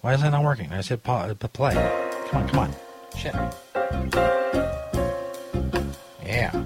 Why 0.00 0.14
is 0.14 0.22
that 0.22 0.30
not 0.30 0.42
working? 0.42 0.72
I 0.72 0.76
just 0.78 0.88
hit 0.88 1.04
pa- 1.04 1.32
play. 1.34 1.74
Come 2.30 2.42
on, 2.42 2.48
come 2.48 2.58
on. 2.58 2.74
Shit. 3.16 3.34
Yeah. 6.26 6.64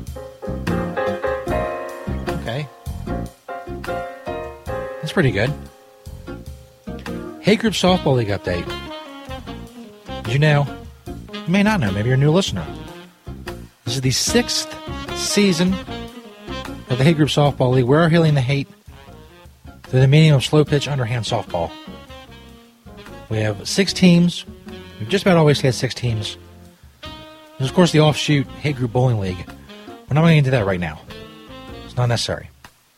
Okay. 2.41 2.67
That's 5.03 5.13
pretty 5.13 5.31
good. 5.31 5.53
Hate 7.43 7.61
Group 7.61 7.75
Softball 7.75 8.17
League 8.17 8.29
update. 8.29 8.67
You 10.33 10.39
know? 10.39 10.67
May 11.49 11.63
not 11.63 11.79
know. 11.79 11.93
Maybe 11.93 12.09
you're 12.09 12.17
a 12.17 12.21
new 12.21 12.33
listener. 12.33 12.67
This 13.85 13.95
is 13.95 14.01
the 14.01 14.11
sixth 14.11 14.75
season 15.17 15.73
of 16.91 16.99
the 16.99 17.05
Hate 17.05 17.17
Group 17.17 17.29
Softball 17.29 17.73
League. 17.73 17.85
We're 17.85 18.09
healing 18.09 18.35
the 18.35 18.41
hate 18.41 18.67
through 19.85 20.01
the 20.01 20.09
medium 20.09 20.35
of 20.35 20.45
slow 20.45 20.65
pitch 20.65 20.89
underhand 20.89 21.25
softball. 21.25 21.71
We 23.29 23.39
have 23.39 23.69
six 23.69 23.93
teams. 23.93 24.45
We've 24.99 25.09
just 25.09 25.25
about 25.25 25.37
always 25.37 25.61
had 25.61 25.75
six 25.75 25.95
teams. 25.95 26.37
There's, 27.59 27.71
of 27.71 27.77
course, 27.77 27.93
the 27.93 28.01
offshoot 28.01 28.49
Hate 28.49 28.75
Group 28.75 28.93
Bowling 28.93 29.21
League. 29.21 29.49
We're 30.09 30.15
not 30.15 30.23
going 30.23 30.43
to 30.43 30.45
do 30.45 30.51
that 30.51 30.67
right 30.67 30.81
now. 30.81 31.01
It's 31.85 31.97
not 31.97 32.07
necessary. 32.07 32.51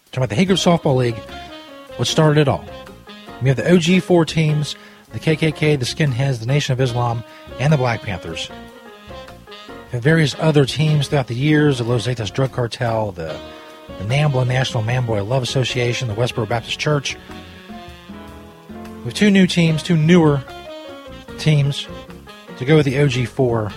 talking 0.06 0.22
about 0.24 0.30
the 0.30 0.36
Hate 0.36 0.46
Group 0.46 0.58
Softball 0.58 0.96
League, 0.96 1.18
what 1.96 2.08
started 2.08 2.40
it 2.40 2.48
all. 2.48 2.64
We 3.42 3.48
have 3.48 3.58
the 3.58 3.74
OG 3.74 4.02
four 4.02 4.24
teams, 4.24 4.74
the 5.12 5.18
KKK, 5.18 5.78
the 5.78 5.84
Skinheads, 5.84 6.40
the 6.40 6.46
Nation 6.46 6.72
of 6.72 6.80
Islam, 6.80 7.24
and 7.58 7.72
the 7.72 7.76
Black 7.76 8.02
Panthers. 8.02 8.50
Have 9.92 10.02
various 10.02 10.34
other 10.38 10.64
teams 10.64 11.08
throughout 11.08 11.28
the 11.28 11.34
years, 11.34 11.78
the 11.78 11.84
Los 11.84 12.06
Zetas 12.06 12.32
Drug 12.32 12.52
Cartel, 12.52 13.12
the, 13.12 13.38
the 13.98 14.04
NAMBLA 14.04 14.46
National 14.46 14.82
Manboy 14.82 15.26
Love 15.26 15.42
Association, 15.42 16.08
the 16.08 16.14
Westboro 16.14 16.48
Baptist 16.48 16.78
Church. 16.78 17.16
Have 19.04 19.14
two 19.14 19.30
new 19.30 19.46
teams, 19.46 19.82
two 19.82 19.96
newer 19.96 20.42
teams 21.38 21.86
to 22.58 22.64
go 22.64 22.76
with 22.76 22.84
the 22.84 22.94
OG4. 22.94 23.72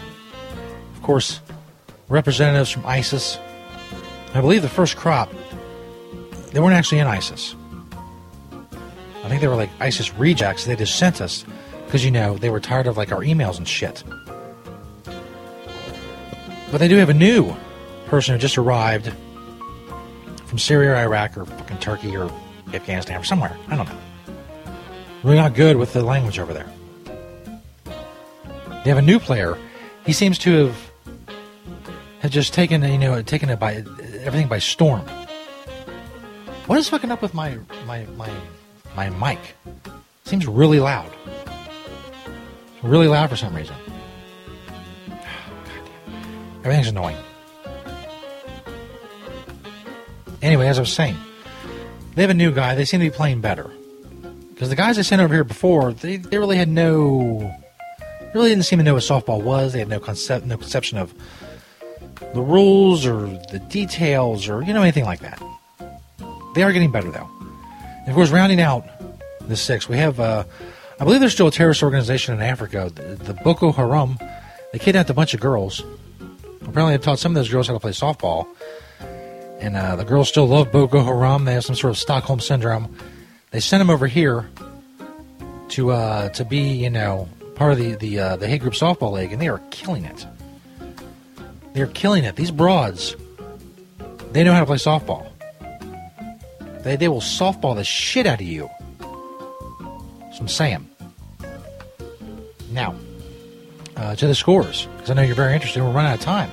Of 0.95 1.01
course, 1.01 1.39
representatives 2.09 2.69
from 2.69 2.85
ISIS. 2.85 3.37
I 4.33 4.41
believe 4.41 4.61
the 4.61 4.69
first 4.69 4.97
crop, 4.97 5.31
they 6.51 6.59
weren't 6.59 6.75
actually 6.75 6.99
in 6.99 7.07
ISIS. 7.07 7.55
I 9.23 9.29
think 9.29 9.41
they 9.41 9.47
were 9.47 9.55
like 9.55 9.69
ISIS 9.79 10.13
rejects. 10.15 10.65
They 10.65 10.75
just 10.75 10.97
sent 10.97 11.21
us 11.21 11.45
because, 11.85 12.03
you 12.03 12.11
know, 12.11 12.37
they 12.37 12.49
were 12.49 12.59
tired 12.59 12.87
of 12.87 12.97
like 12.97 13.11
our 13.11 13.21
emails 13.21 13.57
and 13.57 13.67
shit. 13.67 14.03
But 16.71 16.77
they 16.77 16.87
do 16.87 16.95
have 16.97 17.09
a 17.09 17.13
new 17.13 17.55
person 18.07 18.33
who 18.33 18.39
just 18.39 18.57
arrived 18.57 19.11
from 20.45 20.57
Syria 20.57 20.91
or 20.91 20.95
Iraq 20.95 21.37
or 21.37 21.45
fucking 21.45 21.77
Turkey 21.79 22.15
or 22.15 22.31
Afghanistan 22.73 23.19
or 23.19 23.23
somewhere. 23.23 23.55
I 23.67 23.75
don't 23.75 23.87
know. 23.87 23.97
Really 25.23 25.37
not 25.37 25.53
good 25.53 25.77
with 25.77 25.93
the 25.93 26.03
language 26.03 26.39
over 26.39 26.53
there. 26.53 26.69
They 28.83 28.89
have 28.89 28.97
a 28.97 29.03
new 29.03 29.19
player. 29.19 29.57
He 30.05 30.13
seems 30.13 30.39
to 30.39 30.65
have 30.65 30.91
had 32.19 32.31
just 32.31 32.53
taken 32.53 32.83
you 32.83 32.97
know 32.97 33.21
taken 33.21 33.49
it 33.49 33.59
by 33.59 33.83
everything 34.23 34.47
by 34.47 34.59
storm. 34.59 35.01
What 36.65 36.79
is 36.79 36.89
fucking 36.89 37.11
up 37.11 37.21
with 37.21 37.33
my 37.33 37.59
my 37.85 38.05
my 38.17 38.29
my 38.95 39.09
mic? 39.09 39.39
Seems 40.25 40.47
really 40.47 40.79
loud. 40.79 41.11
Really 42.83 43.07
loud 43.07 43.29
for 43.29 43.35
some 43.35 43.55
reason. 43.55 43.75
Everything's 46.63 46.87
annoying. 46.87 47.17
Anyway, 50.41 50.67
as 50.67 50.77
I 50.77 50.81
was 50.81 50.91
saying, 50.91 51.15
they 52.15 52.21
have 52.23 52.31
a 52.31 52.35
new 52.35 52.51
guy. 52.51 52.75
They 52.75 52.85
seem 52.85 52.99
to 52.99 53.05
be 53.05 53.15
playing 53.15 53.41
better. 53.41 53.69
Because 54.53 54.69
the 54.69 54.75
guys 54.75 54.97
I 54.97 55.03
sent 55.03 55.21
over 55.21 55.33
here 55.33 55.43
before, 55.43 55.93
they, 55.93 56.17
they 56.17 56.37
really 56.37 56.57
had 56.57 56.69
no. 56.69 57.55
Really 58.33 58.49
didn't 58.49 58.63
seem 58.65 58.79
to 58.79 58.83
know 58.83 58.93
what 58.93 59.03
softball 59.03 59.41
was. 59.41 59.73
They 59.73 59.79
had 59.79 59.89
no 59.89 59.99
concept, 59.99 60.45
no 60.45 60.57
conception 60.57 60.97
of 60.97 61.13
the 62.33 62.41
rules 62.41 63.05
or 63.05 63.27
the 63.51 63.59
details 63.69 64.47
or 64.47 64.61
you 64.61 64.73
know 64.73 64.81
anything 64.81 65.05
like 65.05 65.19
that. 65.19 65.41
They 66.55 66.63
are 66.63 66.71
getting 66.71 66.91
better 66.91 67.11
though. 67.11 67.29
And 68.01 68.09
of 68.09 68.15
course, 68.15 68.31
rounding 68.31 68.59
out 68.59 68.85
the 69.47 69.55
six, 69.55 69.87
we 69.87 69.97
have. 69.97 70.19
Uh, 70.19 70.43
I 70.99 71.03
believe 71.03 71.19
there's 71.19 71.33
still 71.33 71.47
a 71.47 71.51
terrorist 71.51 71.81
organization 71.81 72.35
in 72.35 72.41
Africa, 72.41 72.91
the, 72.93 73.33
Boko 73.43 73.71
Haram. 73.71 74.19
They 74.71 74.77
kidnapped 74.77 75.09
a 75.09 75.15
bunch 75.15 75.33
of 75.33 75.39
girls. 75.39 75.83
Apparently, 76.61 76.95
they 76.95 77.03
taught 77.03 77.17
some 77.17 77.31
of 77.31 77.35
those 77.35 77.49
girls 77.49 77.67
how 77.67 77.73
to 77.73 77.79
play 77.79 77.91
softball. 77.91 78.45
And 79.59 79.75
uh, 79.75 79.95
the 79.95 80.05
girls 80.05 80.29
still 80.29 80.47
love 80.47 80.71
Boko 80.71 81.03
Haram. 81.03 81.45
They 81.45 81.53
have 81.53 81.65
some 81.65 81.75
sort 81.75 81.89
of 81.89 81.97
Stockholm 81.97 82.39
syndrome. 82.39 82.95
They 83.49 83.59
sent 83.59 83.81
them 83.81 83.89
over 83.89 84.05
here 84.05 84.49
to 85.69 85.91
uh, 85.91 86.29
to 86.29 86.45
be, 86.45 86.59
you 86.59 86.89
know, 86.89 87.27
part 87.55 87.73
of 87.73 87.79
the 87.79 87.95
the 87.95 88.19
uh, 88.19 88.35
the 88.35 88.47
Hate 88.47 88.61
Group 88.61 88.73
softball 88.73 89.11
league, 89.11 89.31
and 89.31 89.41
they 89.41 89.47
are 89.47 89.61
killing 89.71 90.05
it. 90.05 90.25
They 91.73 91.81
are 91.81 91.87
killing 91.87 92.25
it. 92.25 92.35
These 92.35 92.51
broads, 92.51 93.15
they 94.33 94.43
know 94.43 94.53
how 94.53 94.59
to 94.59 94.65
play 94.67 94.77
softball. 94.77 95.30
They 96.83 96.95
they 96.95 97.07
will 97.07 97.21
softball 97.21 97.75
the 97.75 97.83
shit 97.83 98.25
out 98.25 98.41
of 98.41 98.47
you. 98.47 98.69
That's 98.99 100.39
what 100.39 100.41
I'm 100.41 100.47
saying. 100.47 100.89
Now, 102.71 102.95
uh, 103.97 104.15
to 104.15 104.27
the 104.27 104.35
scores, 104.35 104.87
because 104.95 105.11
I 105.11 105.13
know 105.13 105.21
you're 105.21 105.35
very 105.35 105.53
interested. 105.53 105.83
We're 105.83 105.91
running 105.91 106.11
out 106.11 106.19
of 106.19 106.21
time. 106.21 106.51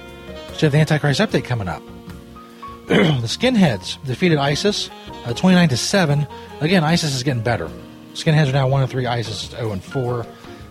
So 0.55 0.67
have 0.67 0.73
the 0.73 0.79
Antichrist 0.79 1.21
update 1.21 1.45
coming 1.45 1.69
up. 1.69 1.83
the 2.87 3.29
Skinheads 3.29 4.05
defeated 4.05 4.39
ISIS 4.39 4.91
uh, 5.25 5.35
29 5.35 5.69
to 5.69 5.77
7. 5.77 6.27
Again, 6.61 6.83
ISIS 6.83 7.15
is 7.15 7.23
getting 7.23 7.43
better. 7.43 7.71
Skinheads 8.15 8.49
are 8.49 8.53
now 8.53 8.69
1 8.69 8.83
and 8.83 8.91
3, 8.91 9.07
ISIS 9.07 9.45
is 9.45 9.51
0 9.51 9.73
and 9.73 9.85
4. 9.85 10.27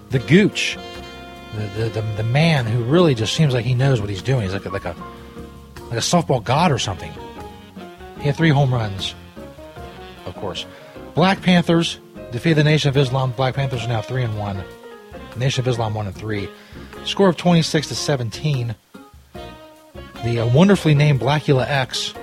The 0.10 0.20
Gooch, 0.20 0.78
the, 1.56 1.84
the, 1.84 1.90
the, 1.90 2.02
the 2.18 2.24
man 2.24 2.66
who 2.66 2.84
really 2.84 3.16
just 3.16 3.34
seems 3.34 3.54
like 3.54 3.66
he 3.66 3.74
knows 3.74 4.02
what 4.02 4.10
he's 4.10 4.22
doing. 4.22 4.42
He's 4.44 4.54
like 4.54 4.66
a, 4.66 4.70
like 4.70 4.86
a 4.86 4.96
like 5.90 6.00
a 6.00 6.02
softball 6.02 6.44
god 6.44 6.72
or 6.72 6.80
something. 6.80 7.14
He 8.20 8.26
had 8.26 8.36
three 8.36 8.50
home 8.50 8.74
runs, 8.74 9.16
of 10.28 10.36
course. 10.36 10.66
Black 11.16 11.42
Panthers 11.42 12.00
defeated 12.32 12.58
the 12.58 12.64
Nation 12.64 12.90
of 12.90 12.98
Islam. 12.98 13.32
Black 13.32 13.56
Panthers 13.56 13.86
are 13.86 13.90
now 13.90 14.02
3 14.02 14.24
and 14.24 14.38
1. 14.38 14.64
Nation 15.38 15.62
of 15.62 15.68
Islam 15.68 15.94
1 15.94 16.08
and 16.08 16.16
3. 16.16 16.50
Score 17.06 17.30
of 17.30 17.38
26 17.38 17.88
to 17.88 17.96
17. 17.96 18.76
The 20.24 20.40
uh, 20.40 20.48
wonderfully 20.48 20.96
named 20.96 21.20
Blackula 21.20 21.68
X 21.68 22.14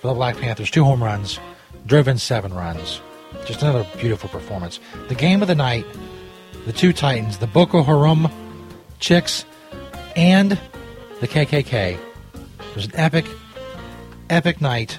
for 0.00 0.08
the 0.08 0.14
Black 0.14 0.36
Panthers, 0.36 0.70
two 0.70 0.84
home 0.84 1.02
runs, 1.02 1.40
driven 1.86 2.18
seven 2.18 2.52
runs. 2.52 3.00
Just 3.46 3.62
another 3.62 3.86
beautiful 3.98 4.28
performance. 4.28 4.78
The 5.08 5.14
game 5.14 5.42
of 5.42 5.48
the 5.48 5.54
night, 5.54 5.86
the 6.66 6.72
two 6.72 6.92
Titans, 6.92 7.38
the 7.38 7.46
Boko 7.46 7.82
Haram 7.82 8.28
Chicks 9.00 9.44
and 10.14 10.58
the 11.20 11.28
KKK. 11.28 11.94
It 11.94 12.00
was 12.74 12.86
an 12.86 12.92
epic, 12.94 13.26
epic 14.30 14.60
night. 14.60 14.98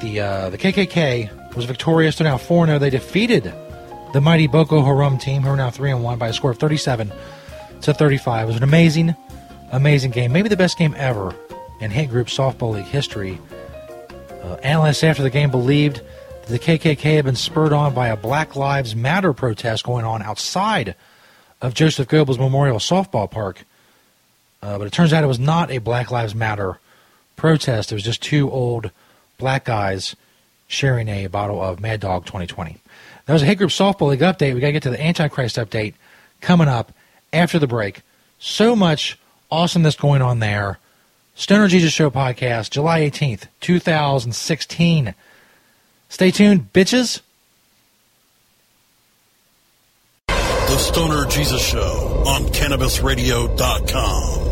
The 0.00 0.20
uh, 0.20 0.50
the 0.50 0.58
KKK 0.58 1.54
was 1.54 1.64
victorious. 1.64 2.16
They're 2.16 2.26
now 2.26 2.38
4 2.38 2.66
0. 2.66 2.78
They 2.78 2.90
defeated 2.90 3.52
the 4.12 4.20
mighty 4.20 4.46
Boko 4.46 4.82
Haram 4.82 5.18
team, 5.18 5.42
who 5.42 5.50
are 5.50 5.56
now 5.56 5.70
3 5.70 5.94
1 5.94 6.18
by 6.18 6.28
a 6.28 6.32
score 6.32 6.50
of 6.50 6.58
37 6.58 7.12
to 7.82 7.94
35. 7.94 8.44
It 8.44 8.46
was 8.46 8.56
an 8.56 8.62
amazing, 8.62 9.14
amazing 9.70 10.10
game. 10.10 10.32
Maybe 10.32 10.48
the 10.48 10.56
best 10.56 10.78
game 10.78 10.94
ever 10.96 11.34
in 11.80 11.90
Hate 11.90 12.10
Group 12.10 12.28
Softball 12.28 12.74
League 12.74 12.84
history. 12.86 13.38
Uh, 14.42 14.54
analysts 14.62 15.04
after 15.04 15.22
the 15.22 15.30
game 15.30 15.50
believed 15.50 16.00
that 16.42 16.48
the 16.48 16.58
KKK 16.58 17.16
had 17.16 17.24
been 17.24 17.36
spurred 17.36 17.72
on 17.72 17.94
by 17.94 18.08
a 18.08 18.16
Black 18.16 18.56
Lives 18.56 18.94
Matter 18.96 19.32
protest 19.32 19.84
going 19.84 20.04
on 20.04 20.22
outside 20.22 20.94
of 21.60 21.74
Joseph 21.74 22.08
Goebbels 22.08 22.38
Memorial 22.38 22.78
Softball 22.78 23.30
Park. 23.30 23.64
Uh, 24.62 24.78
but 24.78 24.86
it 24.86 24.92
turns 24.92 25.12
out 25.12 25.24
it 25.24 25.28
was 25.28 25.38
not 25.38 25.70
a 25.70 25.78
Black 25.78 26.10
Lives 26.10 26.34
Matter 26.34 26.78
protest. 27.36 27.92
It 27.92 27.94
was 27.94 28.04
just 28.04 28.22
two 28.22 28.50
old 28.50 28.90
black 29.42 29.64
guys 29.64 30.14
sharing 30.68 31.08
a 31.08 31.26
bottle 31.26 31.60
of 31.60 31.80
Mad 31.80 31.98
Dog 31.98 32.26
2020. 32.26 32.76
That 33.26 33.32
was 33.32 33.42
a 33.42 33.46
Hate 33.46 33.58
Group 33.58 33.70
Softball 33.70 34.10
League 34.10 34.20
update. 34.20 34.54
We 34.54 34.60
got 34.60 34.68
to 34.68 34.72
get 34.72 34.84
to 34.84 34.90
the 34.90 35.04
Antichrist 35.04 35.56
update 35.56 35.94
coming 36.40 36.68
up 36.68 36.92
after 37.32 37.58
the 37.58 37.66
break. 37.66 38.02
So 38.38 38.76
much 38.76 39.18
awesomeness 39.50 39.96
going 39.96 40.22
on 40.22 40.38
there. 40.38 40.78
Stoner 41.34 41.66
Jesus 41.66 41.92
Show 41.92 42.08
podcast, 42.08 42.70
July 42.70 43.00
18th, 43.00 43.46
2016. 43.60 45.12
Stay 46.08 46.30
tuned, 46.30 46.72
bitches. 46.72 47.20
The 50.28 50.78
Stoner 50.78 51.26
Jesus 51.26 51.66
Show 51.66 52.22
on 52.26 52.44
CannabisRadio.com. 52.44 54.51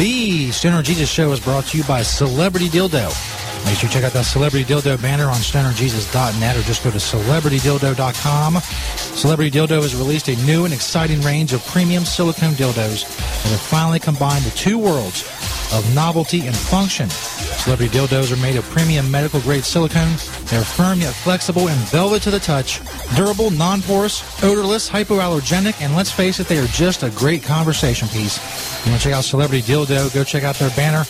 The 0.00 0.50
Stoner 0.50 0.80
Jesus 0.80 1.10
Show 1.10 1.30
is 1.32 1.40
brought 1.40 1.66
to 1.66 1.76
you 1.76 1.84
by 1.84 2.00
Celebrity 2.00 2.70
Dildo. 2.70 3.49
Make 3.64 3.78
sure 3.78 3.88
you 3.88 3.94
check 3.94 4.04
out 4.04 4.12
that 4.12 4.24
Celebrity 4.24 4.64
Dildo 4.64 5.00
banner 5.00 5.26
on 5.26 5.36
stonerjesus.net 5.36 6.56
or 6.56 6.62
just 6.62 6.82
go 6.82 6.90
to 6.90 6.98
celebritydildo.com. 6.98 8.60
Celebrity 8.96 9.50
Dildo 9.50 9.82
has 9.82 9.94
released 9.94 10.28
a 10.28 10.36
new 10.44 10.64
and 10.64 10.74
exciting 10.74 11.20
range 11.20 11.52
of 11.52 11.64
premium 11.66 12.04
silicone 12.04 12.54
dildos 12.54 13.04
that 13.42 13.50
have 13.50 13.60
finally 13.60 13.98
combined 13.98 14.44
the 14.44 14.50
two 14.50 14.78
worlds 14.78 15.24
of 15.72 15.94
novelty 15.94 16.46
and 16.46 16.56
function. 16.56 17.08
Celebrity 17.10 17.96
dildos 17.96 18.32
are 18.32 18.42
made 18.42 18.56
of 18.56 18.64
premium 18.70 19.10
medical 19.10 19.40
grade 19.40 19.64
silicone. 19.64 20.16
They're 20.46 20.64
firm 20.64 21.00
yet 21.00 21.14
flexible 21.14 21.68
and 21.68 21.78
velvet 21.90 22.22
to 22.22 22.30
the 22.30 22.40
touch, 22.40 22.80
durable, 23.14 23.50
non 23.50 23.82
porous, 23.82 24.22
odorless, 24.42 24.88
hypoallergenic, 24.88 25.80
and 25.80 25.94
let's 25.94 26.10
face 26.10 26.40
it, 26.40 26.48
they 26.48 26.58
are 26.58 26.66
just 26.68 27.02
a 27.02 27.10
great 27.10 27.42
conversation 27.42 28.08
piece. 28.08 28.38
You 28.84 28.92
want 28.92 29.02
to 29.02 29.08
check 29.08 29.16
out 29.16 29.24
Celebrity 29.24 29.62
Dildo? 29.62 30.12
Go 30.14 30.24
check 30.24 30.42
out 30.42 30.56
their 30.56 30.70
banner 30.70 31.04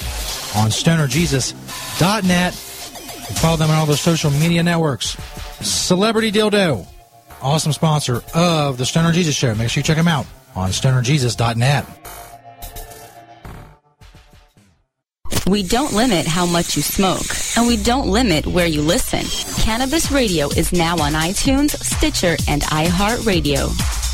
on 0.56 0.70
stonerjesus.net. 1.98 2.54
Follow 2.54 3.56
them 3.56 3.70
on 3.70 3.76
all 3.76 3.86
their 3.86 3.96
social 3.96 4.30
media 4.30 4.62
networks. 4.62 5.16
Celebrity 5.60 6.32
Dildo, 6.32 6.86
awesome 7.40 7.72
sponsor 7.72 8.22
of 8.34 8.76
the 8.78 8.86
Stoner 8.86 9.12
Jesus 9.12 9.34
Show. 9.34 9.54
Make 9.54 9.70
sure 9.70 9.80
you 9.80 9.84
check 9.84 9.96
them 9.96 10.08
out 10.08 10.26
on 10.54 10.70
stonerjesus.net. 10.70 11.86
We 15.46 15.64
don't 15.64 15.92
limit 15.92 16.26
how 16.26 16.46
much 16.46 16.76
you 16.76 16.82
smoke, 16.82 17.26
and 17.56 17.66
we 17.66 17.76
don't 17.76 18.08
limit 18.08 18.46
where 18.46 18.68
you 18.68 18.82
listen. 18.82 19.24
Cannabis 19.64 20.12
Radio 20.12 20.48
is 20.48 20.72
now 20.72 20.94
on 20.98 21.12
iTunes, 21.12 21.70
Stitcher, 21.70 22.36
and 22.48 22.62
iHeartRadio. 22.62 24.09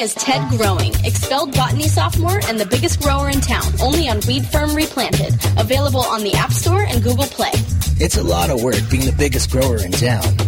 As 0.00 0.14
Ted 0.14 0.48
Growing, 0.50 0.94
expelled 1.04 1.54
botany 1.54 1.88
sophomore 1.88 2.38
and 2.44 2.58
the 2.58 2.66
biggest 2.66 3.02
grower 3.02 3.30
in 3.30 3.40
town, 3.40 3.64
only 3.82 4.08
on 4.08 4.20
Weed 4.28 4.46
Firm 4.46 4.72
Replanted. 4.76 5.34
Available 5.58 6.02
on 6.02 6.22
the 6.22 6.34
App 6.34 6.52
Store 6.52 6.84
and 6.84 7.02
Google 7.02 7.24
Play. 7.24 7.50
It's 8.00 8.16
a 8.16 8.22
lot 8.22 8.48
of 8.50 8.62
work 8.62 8.78
being 8.88 9.06
the 9.06 9.14
biggest 9.18 9.50
grower 9.50 9.78
in 9.78 9.90
town. 9.90 10.47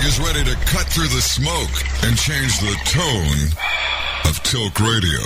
Tommy 0.00 0.08
is 0.08 0.20
ready 0.20 0.44
to 0.44 0.54
cut 0.64 0.86
through 0.86 1.08
the 1.08 1.20
smoke 1.20 1.68
and 2.04 2.16
change 2.16 2.58
the 2.60 2.74
tone 2.88 3.52
of 4.30 4.42
Tilk 4.42 4.80
Radio. 4.80 5.20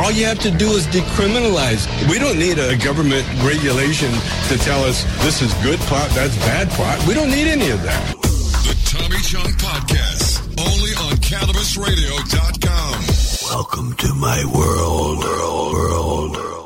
All 0.00 0.10
you 0.10 0.24
have 0.24 0.38
to 0.40 0.50
do 0.50 0.70
is 0.70 0.86
decriminalize. 0.86 1.86
We 2.08 2.18
don't 2.18 2.38
need 2.38 2.58
a 2.58 2.74
government 2.82 3.26
regulation 3.44 4.10
to 4.48 4.56
tell 4.56 4.82
us 4.84 5.04
this 5.22 5.42
is 5.42 5.52
good 5.62 5.78
pot, 5.80 6.08
that's 6.10 6.36
bad 6.38 6.70
pot. 6.70 7.06
We 7.06 7.12
don't 7.12 7.30
need 7.30 7.48
any 7.48 7.68
of 7.68 7.82
that. 7.82 8.16
The 8.64 8.74
Tommy 8.86 9.20
Chong 9.20 9.52
Podcast, 9.60 10.40
only 10.58 10.94
on 11.04 11.18
CannabisRadio.com. 11.20 13.04
Welcome 13.50 13.92
to 13.94 14.14
my 14.14 14.42
world. 14.54 15.18
world, 15.18 15.72
world, 15.74 16.36
world. 16.36 16.63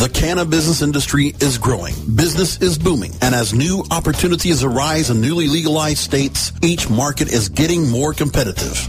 The 0.00 0.08
cannabis 0.08 0.60
business 0.60 0.80
industry 0.80 1.34
is 1.40 1.58
growing. 1.58 1.94
Business 2.16 2.62
is 2.62 2.78
booming. 2.78 3.12
And 3.20 3.34
as 3.34 3.52
new 3.52 3.84
opportunities 3.90 4.64
arise 4.64 5.10
in 5.10 5.20
newly 5.20 5.46
legalized 5.46 5.98
states, 5.98 6.52
each 6.62 6.88
market 6.88 7.30
is 7.30 7.50
getting 7.50 7.86
more 7.86 8.14
competitive. 8.14 8.88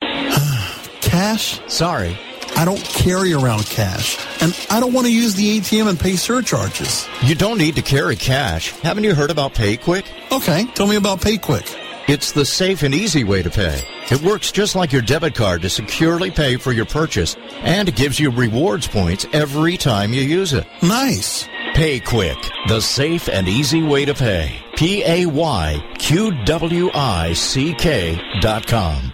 cash? 1.00 1.60
Sorry. 1.72 2.18
I 2.56 2.64
don't 2.64 2.82
carry 2.84 3.32
around 3.32 3.66
cash. 3.66 4.18
And 4.42 4.56
I 4.70 4.78
don't 4.78 4.92
want 4.92 5.06
to 5.06 5.12
use 5.12 5.34
the 5.34 5.58
ATM 5.58 5.88
and 5.88 5.98
pay 5.98 6.16
surcharges. 6.16 7.08
You 7.22 7.34
don't 7.34 7.58
need 7.58 7.76
to 7.76 7.82
carry 7.82 8.16
cash. 8.16 8.70
Haven't 8.80 9.04
you 9.04 9.14
heard 9.14 9.30
about 9.30 9.54
PayQwick? 9.54 10.04
Okay, 10.30 10.66
tell 10.74 10.86
me 10.86 10.96
about 10.96 11.20
PayQwick. 11.20 11.83
It's 12.06 12.32
the 12.32 12.44
safe 12.44 12.82
and 12.82 12.94
easy 12.94 13.24
way 13.24 13.42
to 13.42 13.48
pay. 13.48 13.80
It 14.10 14.20
works 14.20 14.52
just 14.52 14.76
like 14.76 14.92
your 14.92 15.00
debit 15.00 15.34
card 15.34 15.62
to 15.62 15.70
securely 15.70 16.30
pay 16.30 16.58
for 16.58 16.70
your 16.70 16.84
purchase, 16.84 17.34
and 17.62 17.96
gives 17.96 18.20
you 18.20 18.30
rewards 18.30 18.86
points 18.86 19.26
every 19.32 19.78
time 19.78 20.12
you 20.12 20.20
use 20.20 20.52
it. 20.52 20.66
Nice. 20.82 21.48
PayQwick, 21.74 22.68
the 22.68 22.82
safe 22.82 23.30
and 23.30 23.48
easy 23.48 23.82
way 23.82 24.04
to 24.04 24.12
pay. 24.12 24.54
P 24.76 25.02
A 25.02 25.24
Y 25.24 25.82
Q 25.98 26.44
W 26.44 26.90
I 26.92 27.32
C 27.32 27.72
K 27.72 28.20
dot 28.42 28.66
com. 28.66 29.13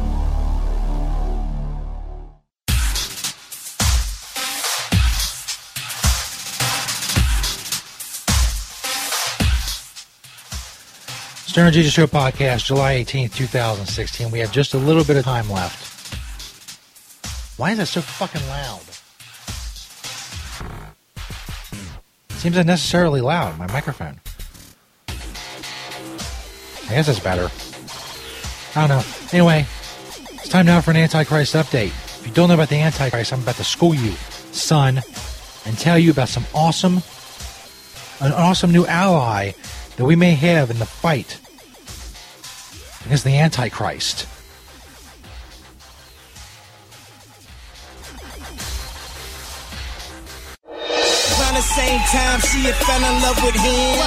Stoner 11.51 11.69
Jesus 11.69 11.91
Show 11.91 12.07
podcast, 12.07 12.63
July 12.63 13.03
18th, 13.03 13.35
2016. 13.35 14.31
We 14.31 14.39
have 14.39 14.53
just 14.53 14.73
a 14.73 14.77
little 14.77 15.03
bit 15.03 15.17
of 15.17 15.25
time 15.25 15.49
left. 15.49 16.15
Why 17.59 17.71
is 17.71 17.77
that 17.79 17.87
so 17.87 17.99
fucking 17.99 18.47
loud? 18.47 18.79
Seems 22.39 22.55
unnecessarily 22.55 23.19
loud, 23.19 23.59
my 23.59 23.67
microphone. 23.67 24.21
I 25.09 25.13
guess 26.87 27.07
that's 27.07 27.19
better. 27.19 27.51
I 28.73 28.87
don't 28.87 28.97
know. 28.97 29.03
Anyway, 29.33 29.65
it's 30.31 30.47
time 30.47 30.67
now 30.67 30.79
for 30.79 30.91
an 30.91 30.97
Antichrist 30.97 31.53
update. 31.55 31.87
If 31.87 32.23
you 32.25 32.31
don't 32.33 32.47
know 32.47 32.53
about 32.53 32.69
the 32.69 32.79
Antichrist, 32.79 33.33
I'm 33.33 33.41
about 33.41 33.55
to 33.55 33.65
school 33.65 33.93
you, 33.93 34.13
son, 34.53 35.01
and 35.65 35.77
tell 35.77 35.99
you 35.99 36.11
about 36.11 36.29
some 36.29 36.45
awesome, 36.55 37.01
an 38.21 38.31
awesome 38.31 38.71
new 38.71 38.85
ally 38.85 39.51
that 39.97 40.05
we 40.05 40.15
may 40.15 40.31
have 40.31 40.71
in 40.71 40.79
the 40.79 40.85
fight 40.85 41.40
against 43.05 43.23
the 43.23 43.37
Antichrist. 43.37 44.27
Around 51.39 51.55
the 51.55 51.61
same 51.61 51.99
time, 51.99 52.39
she 52.41 52.71
fell 52.71 53.03
in 53.03 53.21
love 53.21 53.43
with 53.43 53.55
him. 53.55 53.97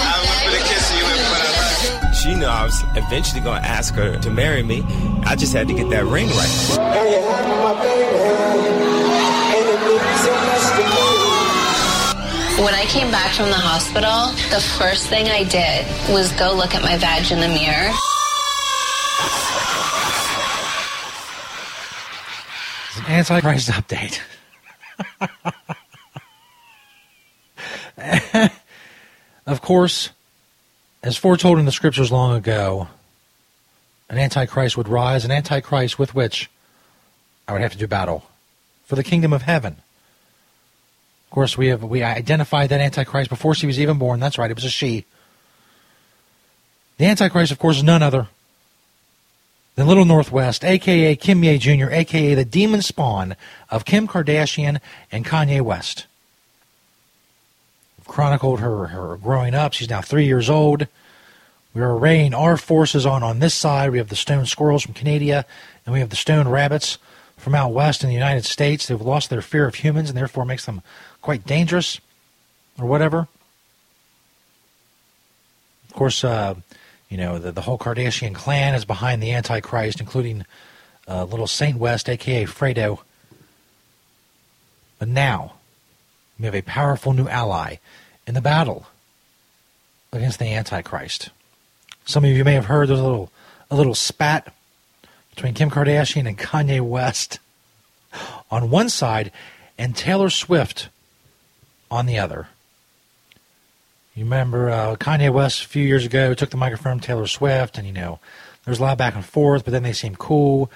She 2.14 2.34
knew 2.34 2.47
I 2.47 2.64
was 2.64 2.82
eventually 2.97 3.40
going 3.40 3.61
to 3.61 3.68
ask 3.68 3.95
her 3.95 4.18
to 4.18 4.30
marry 4.30 4.62
me. 4.62 4.82
I 5.24 5.36
just 5.36 5.53
had 5.53 5.68
to 5.68 5.74
get 5.74 5.90
that 5.90 6.05
ring 6.05 6.28
right. 6.28 7.64
When 12.64 12.72
I 12.72 12.84
came 12.86 13.11
back 13.11 13.34
from 13.34 13.51
the 13.51 13.57
hospital, 13.57 14.32
the 14.49 14.62
first 14.78 15.09
thing 15.09 15.28
I 15.28 15.45
did 15.45 15.84
was 16.14 16.32
go 16.32 16.55
look 16.55 16.74
at 16.74 16.82
my 16.82 16.97
vag 16.97 17.30
in 17.30 17.40
the 17.40 17.49
mirror. 17.49 17.92
Antichrist 23.09 23.68
update. 23.70 24.20
of 29.47 29.61
course, 29.61 30.11
as 31.03 31.16
foretold 31.16 31.59
in 31.59 31.64
the 31.64 31.72
scriptures 31.72 32.12
long 32.12 32.36
ago, 32.36 32.88
an 34.09 34.18
Antichrist 34.18 34.76
would 34.76 34.88
rise, 34.88 35.24
an 35.24 35.30
Antichrist 35.30 35.99
with 35.99 36.14
which 36.14 36.51
I 37.49 37.53
would 37.53 37.62
have 37.62 37.72
to 37.72 37.78
do 37.78 37.86
battle 37.86 38.24
for 38.84 38.97
the 38.97 39.05
kingdom 39.05 39.32
of 39.32 39.42
heaven. 39.42 39.76
Of 41.26 41.30
course, 41.30 41.59
we 41.59 41.68
have 41.68 41.82
we 41.82 42.03
identified 42.03 42.70
that 42.70 42.80
Antichrist 42.80 43.28
before 43.28 43.55
she 43.55 43.66
was 43.66 43.80
even 43.80 43.99
born. 43.99 44.20
That's 44.20 44.38
right, 44.38 44.51
it 44.51 44.55
was 44.55 44.64
a 44.64 44.70
she. 44.70 45.05
The 46.99 47.07
Antichrist, 47.07 47.51
of 47.51 47.59
course, 47.59 47.78
is 47.78 47.82
none 47.82 48.03
other 48.03 48.28
than 49.75 49.87
Little 49.87 50.05
Northwest, 50.05 50.64
aka 50.64 51.16
Kimye 51.16 51.59
Jr., 51.59 51.93
aka 51.93 52.35
the 52.35 52.45
demon 52.45 52.83
spawn 52.83 53.37
of 53.70 53.85
Kim 53.85 54.07
Kardashian 54.07 54.81
and 55.11 55.25
Kanye 55.25 55.61
West. 55.61 56.07
We've 57.99 58.07
chronicled 58.07 58.61
her, 58.61 58.87
her 58.89 59.16
growing 59.16 59.55
up. 59.55 59.72
She's 59.72 59.91
now 59.91 60.01
three 60.01 60.27
years 60.27 60.49
old. 60.49 60.87
We 61.75 61.83
are 61.83 61.97
arraying 61.97 62.35
our 62.35 62.57
forces 62.57 63.05
on 63.05 63.25
on 63.25 63.41
this 63.41 63.55
side. 63.55 63.91
We 63.91 63.99
have 63.99 64.09
the 64.09 64.16
stone 64.16 64.47
squirrels 64.47 64.85
from 64.85 64.95
Canada, 64.95 65.45
and 65.85 65.93
we 65.93 65.99
have 65.99 66.11
the 66.11 66.16
stone 66.16 66.47
rabbits 66.47 66.99
from 67.37 67.55
out 67.55 67.72
west 67.72 68.05
in 68.05 68.09
the 68.09 68.14
United 68.14 68.45
States. 68.45 68.87
They've 68.87 69.01
lost 69.01 69.29
their 69.29 69.43
fear 69.43 69.66
of 69.66 69.75
humans, 69.75 70.09
and 70.09 70.16
therefore 70.16 70.45
makes 70.45 70.66
them 70.66 70.83
quite 71.20 71.45
dangerous, 71.47 72.01
or 72.79 72.87
whatever. 72.87 73.27
Of 75.89 75.95
course, 75.95 76.22
uh, 76.22 76.55
you 77.15 77.21
know 77.21 77.39
the, 77.39 77.53
the 77.53 77.61
whole 77.61 77.79
Kardashian 77.79 78.35
clan 78.35 78.75
is 78.75 78.85
behind 78.85 79.23
the 79.23 79.31
Antichrist, 79.31 80.01
including 80.01 80.45
uh, 81.07 81.23
little 81.23 81.47
Saint 81.47 81.79
West, 81.79 82.09
aka 82.09 82.45
Fredo. 82.45 83.03
But 84.99 85.07
now 85.07 85.53
we 86.41 86.47
have 86.47 86.57
a 86.57 86.62
powerful 86.62 87.12
new 87.12 87.29
ally 87.29 87.77
in 88.27 88.35
the 88.35 88.41
battle 88.41 88.89
against 90.12 90.41
the 90.41 90.47
Antichrist. 90.47 91.31
Some 92.05 92.25
of 92.25 92.31
you 92.31 92.43
may 92.43 92.55
have 92.55 92.65
heard 92.65 92.89
there's 92.89 92.99
a 92.99 93.05
little 93.05 93.31
a 93.71 93.77
little 93.77 93.95
spat 93.95 94.53
between 95.37 95.55
Kim 95.55 95.71
Kardashian 95.71 96.27
and 96.27 96.37
Kanye 96.37 96.81
West 96.81 97.39
on 98.51 98.71
one 98.71 98.89
side 98.89 99.31
and 99.79 99.95
Taylor 99.95 100.31
Swift 100.31 100.89
on 101.93 102.07
the 102.07 102.19
other. 102.19 102.49
You 104.15 104.23
remember 104.23 104.71
uh, 104.71 104.95
Kanye 104.95 105.33
West 105.33 105.65
a 105.65 105.69
few 105.69 105.83
years 105.83 106.07
ago 106.07 106.35
took 106.35 106.51
the 106.51 106.57
microphone 106.57 106.99
from 106.99 107.01
Taylor 107.01 107.27
Swift, 107.27 107.79
and 107.79 107.87
you 107.87 107.93
know 107.93 108.21
there's 108.65 108.79
a 108.79 108.83
lot 108.83 108.93
of 108.93 108.99
back 108.99 109.17
and 109.17 109.25
forth, 109.25 109.65
but 109.65 109.73
then 109.73 109.83
they 109.83 109.93
seemed 109.93 110.19
cool. 110.19 110.71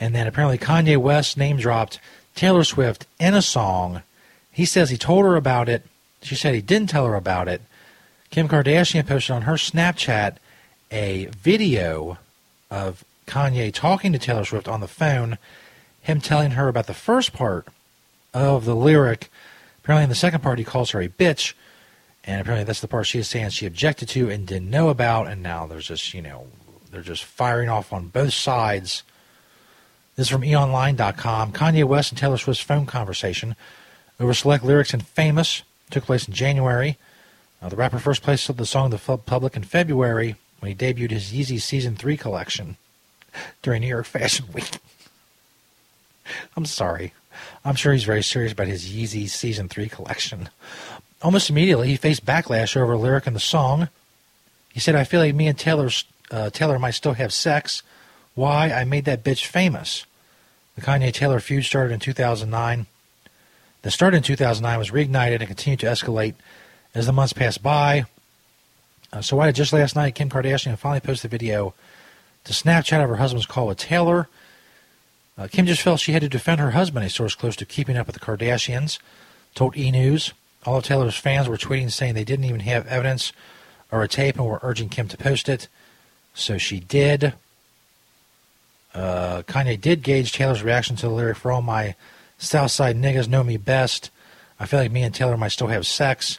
And 0.00 0.12
then 0.12 0.26
apparently 0.26 0.58
Kanye 0.58 0.96
West 0.96 1.36
name 1.36 1.56
dropped 1.58 2.00
Taylor 2.34 2.64
Swift 2.64 3.06
in 3.20 3.34
a 3.34 3.42
song. 3.42 4.02
He 4.50 4.64
says 4.64 4.90
he 4.90 4.96
told 4.96 5.24
her 5.24 5.36
about 5.36 5.68
it. 5.68 5.84
She 6.22 6.34
said 6.34 6.52
he 6.52 6.60
didn't 6.60 6.90
tell 6.90 7.06
her 7.06 7.14
about 7.14 7.46
it. 7.46 7.62
Kim 8.30 8.48
Kardashian 8.48 9.06
posted 9.06 9.36
on 9.36 9.42
her 9.42 9.54
Snapchat 9.54 10.36
a 10.90 11.26
video 11.26 12.18
of 12.72 13.04
Kanye 13.28 13.72
talking 13.72 14.12
to 14.12 14.18
Taylor 14.18 14.44
Swift 14.44 14.66
on 14.66 14.80
the 14.80 14.88
phone, 14.88 15.38
him 16.02 16.20
telling 16.20 16.52
her 16.52 16.66
about 16.66 16.88
the 16.88 16.94
first 16.94 17.32
part 17.32 17.68
of 18.34 18.64
the 18.64 18.74
lyric. 18.74 19.30
Apparently, 19.84 20.04
in 20.04 20.08
the 20.08 20.16
second 20.16 20.42
part, 20.42 20.58
he 20.58 20.64
calls 20.64 20.90
her 20.90 21.00
a 21.00 21.08
bitch, 21.08 21.54
and 22.30 22.40
apparently 22.40 22.62
that's 22.62 22.80
the 22.80 22.86
part 22.86 23.08
she 23.08 23.18
is 23.18 23.26
saying 23.26 23.50
she 23.50 23.66
objected 23.66 24.08
to 24.10 24.30
and 24.30 24.46
didn't 24.46 24.70
know 24.70 24.88
about. 24.88 25.26
And 25.26 25.42
now 25.42 25.66
there's 25.66 25.88
just, 25.88 26.14
you 26.14 26.22
know, 26.22 26.46
they're 26.92 27.02
just 27.02 27.24
firing 27.24 27.68
off 27.68 27.92
on 27.92 28.06
both 28.06 28.32
sides. 28.32 29.02
This 30.14 30.28
is 30.28 30.30
from 30.30 30.42
eonline.com. 30.42 31.50
Kanye 31.50 31.82
West 31.84 32.12
and 32.12 32.18
Taylor 32.18 32.38
Swift's 32.38 32.62
phone 32.62 32.86
conversation 32.86 33.56
over 34.20 34.32
select 34.32 34.62
lyrics 34.62 34.94
in 34.94 35.00
Famous 35.00 35.64
took 35.90 36.04
place 36.04 36.28
in 36.28 36.32
January. 36.32 36.98
Uh, 37.60 37.68
the 37.68 37.74
rapper 37.74 37.98
first 37.98 38.22
placed 38.22 38.56
the 38.56 38.64
song 38.64 38.92
to 38.92 38.96
the 38.96 39.16
public 39.18 39.56
in 39.56 39.64
February 39.64 40.36
when 40.60 40.70
he 40.70 40.76
debuted 40.76 41.10
his 41.10 41.32
Yeezy 41.32 41.60
Season 41.60 41.96
3 41.96 42.16
collection 42.16 42.76
during 43.62 43.80
New 43.80 43.88
York 43.88 44.06
Fashion 44.06 44.46
Week. 44.52 44.78
I'm 46.56 46.64
sorry. 46.64 47.12
I'm 47.64 47.74
sure 47.74 47.92
he's 47.92 48.04
very 48.04 48.22
serious 48.22 48.52
about 48.52 48.68
his 48.68 48.88
Yeezy 48.88 49.28
Season 49.28 49.68
3 49.68 49.88
collection. 49.88 50.48
Almost 51.22 51.50
immediately, 51.50 51.88
he 51.88 51.96
faced 51.96 52.24
backlash 52.24 52.76
over 52.76 52.92
a 52.92 52.98
lyric 52.98 53.26
in 53.26 53.34
the 53.34 53.40
song. 53.40 53.88
He 54.72 54.80
said, 54.80 54.94
I 54.94 55.04
feel 55.04 55.20
like 55.20 55.34
me 55.34 55.48
and 55.48 55.58
Taylor, 55.58 55.90
uh, 56.30 56.50
Taylor 56.50 56.78
might 56.78 56.92
still 56.92 57.14
have 57.14 57.32
sex. 57.32 57.82
Why? 58.34 58.70
I 58.70 58.84
made 58.84 59.04
that 59.04 59.24
bitch 59.24 59.46
famous. 59.46 60.06
The 60.76 60.82
Kanye 60.82 61.12
Taylor 61.12 61.40
feud 61.40 61.64
started 61.64 61.92
in 61.92 62.00
2009. 62.00 62.86
The 63.82 63.90
start 63.90 64.14
in 64.14 64.22
2009 64.22 64.78
was 64.78 64.90
reignited 64.90 65.40
and 65.40 65.46
continued 65.46 65.80
to 65.80 65.86
escalate 65.86 66.34
as 66.94 67.06
the 67.06 67.12
months 67.12 67.32
passed 67.32 67.62
by. 67.62 68.04
Uh, 69.12 69.20
so 69.20 69.36
why 69.36 69.46
did 69.46 69.56
just 69.56 69.72
last 69.72 69.96
night 69.96 70.14
Kim 70.14 70.30
Kardashian 70.30 70.78
finally 70.78 71.00
post 71.00 71.24
a 71.24 71.28
video 71.28 71.74
to 72.44 72.52
Snapchat 72.52 73.02
of 73.02 73.08
her 73.08 73.16
husband's 73.16 73.46
call 73.46 73.66
with 73.66 73.78
Taylor? 73.78 74.28
Uh, 75.36 75.48
Kim 75.48 75.66
just 75.66 75.82
felt 75.82 76.00
she 76.00 76.12
had 76.12 76.22
to 76.22 76.28
defend 76.28 76.60
her 76.60 76.72
husband, 76.72 77.04
a 77.04 77.10
source 77.10 77.34
close 77.34 77.56
to 77.56 77.66
keeping 77.66 77.96
up 77.96 78.06
with 78.06 78.14
the 78.14 78.20
Kardashians 78.20 78.98
told 79.54 79.76
E! 79.76 79.90
News. 79.90 80.32
All 80.66 80.76
of 80.76 80.84
Taylor's 80.84 81.16
fans 81.16 81.48
were 81.48 81.56
tweeting 81.56 81.90
saying 81.90 82.14
they 82.14 82.24
didn't 82.24 82.44
even 82.44 82.60
have 82.60 82.86
evidence 82.86 83.32
or 83.90 84.02
a 84.02 84.08
tape 84.08 84.36
and 84.36 84.46
were 84.46 84.60
urging 84.62 84.88
Kim 84.88 85.08
to 85.08 85.16
post 85.16 85.48
it. 85.48 85.68
So 86.34 86.58
she 86.58 86.80
did. 86.80 87.34
Uh, 88.94 89.42
Kanye 89.42 89.80
did 89.80 90.02
gauge 90.02 90.32
Taylor's 90.32 90.62
reaction 90.62 90.96
to 90.96 91.06
the 91.06 91.14
lyric 91.14 91.36
for 91.36 91.52
all 91.52 91.62
my 91.62 91.94
Southside 92.38 92.96
niggas 92.96 93.28
know 93.28 93.44
me 93.44 93.56
best. 93.56 94.10
I 94.58 94.66
feel 94.66 94.80
like 94.80 94.92
me 94.92 95.02
and 95.02 95.14
Taylor 95.14 95.36
might 95.36 95.48
still 95.48 95.68
have 95.68 95.86
sex. 95.86 96.38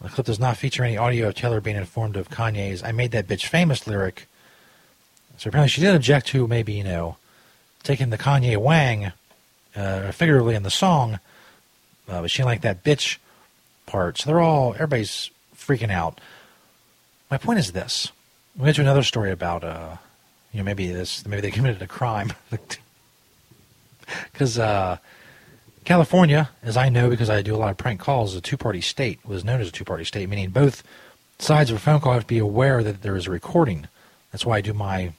The 0.00 0.08
clip 0.08 0.26
does 0.26 0.40
not 0.40 0.56
feature 0.56 0.84
any 0.84 0.96
audio 0.96 1.28
of 1.28 1.34
Taylor 1.34 1.60
being 1.60 1.76
informed 1.76 2.16
of 2.16 2.28
Kanye's 2.28 2.82
I 2.82 2.92
Made 2.92 3.12
That 3.12 3.26
Bitch 3.26 3.46
Famous 3.46 3.86
lyric. 3.86 4.26
So 5.38 5.48
apparently 5.48 5.70
she 5.70 5.80
did 5.80 5.94
object 5.94 6.26
to 6.28 6.46
maybe, 6.46 6.74
you 6.74 6.84
know, 6.84 7.16
taking 7.82 8.10
the 8.10 8.18
Kanye 8.18 8.56
Wang 8.56 9.12
uh, 9.74 10.12
figuratively 10.12 10.54
in 10.54 10.62
the 10.62 10.70
song, 10.70 11.18
uh, 12.08 12.20
but 12.20 12.30
she 12.30 12.38
didn't 12.38 12.50
like 12.50 12.60
that 12.62 12.84
bitch 12.84 13.18
part. 13.86 14.18
So 14.18 14.30
they're 14.30 14.40
all, 14.40 14.74
everybody's 14.74 15.30
freaking 15.56 15.90
out. 15.90 16.20
My 17.30 17.38
point 17.38 17.58
is 17.58 17.72
this. 17.72 18.12
We 18.56 18.64
went 18.64 18.76
to 18.76 18.82
another 18.82 19.02
story 19.02 19.30
about, 19.30 19.64
uh, 19.64 19.96
you 20.52 20.58
know, 20.58 20.64
maybe 20.64 20.90
this, 20.92 21.26
maybe 21.26 21.42
they 21.42 21.50
committed 21.52 21.82
a 21.82 21.86
crime. 21.86 22.32
Because 24.32 24.58
uh, 24.58 24.98
California, 25.84 26.50
as 26.62 26.76
I 26.76 26.88
know 26.88 27.10
because 27.10 27.30
I 27.30 27.42
do 27.42 27.54
a 27.54 27.58
lot 27.58 27.70
of 27.70 27.76
prank 27.76 28.00
calls, 28.00 28.32
is 28.32 28.38
a 28.38 28.40
two-party 28.40 28.80
state. 28.80 29.20
Was 29.24 29.44
known 29.44 29.60
as 29.60 29.68
a 29.68 29.72
two-party 29.72 30.04
state, 30.04 30.28
meaning 30.28 30.50
both 30.50 30.82
sides 31.38 31.70
of 31.70 31.76
a 31.76 31.80
phone 31.80 32.00
call 32.00 32.12
have 32.14 32.22
to 32.22 32.26
be 32.26 32.38
aware 32.38 32.82
that 32.82 33.02
there 33.02 33.16
is 33.16 33.26
a 33.26 33.30
recording. 33.30 33.88
That's 34.32 34.46
why 34.46 34.58
I 34.58 34.60
do 34.60 34.72
my 34.72 35.12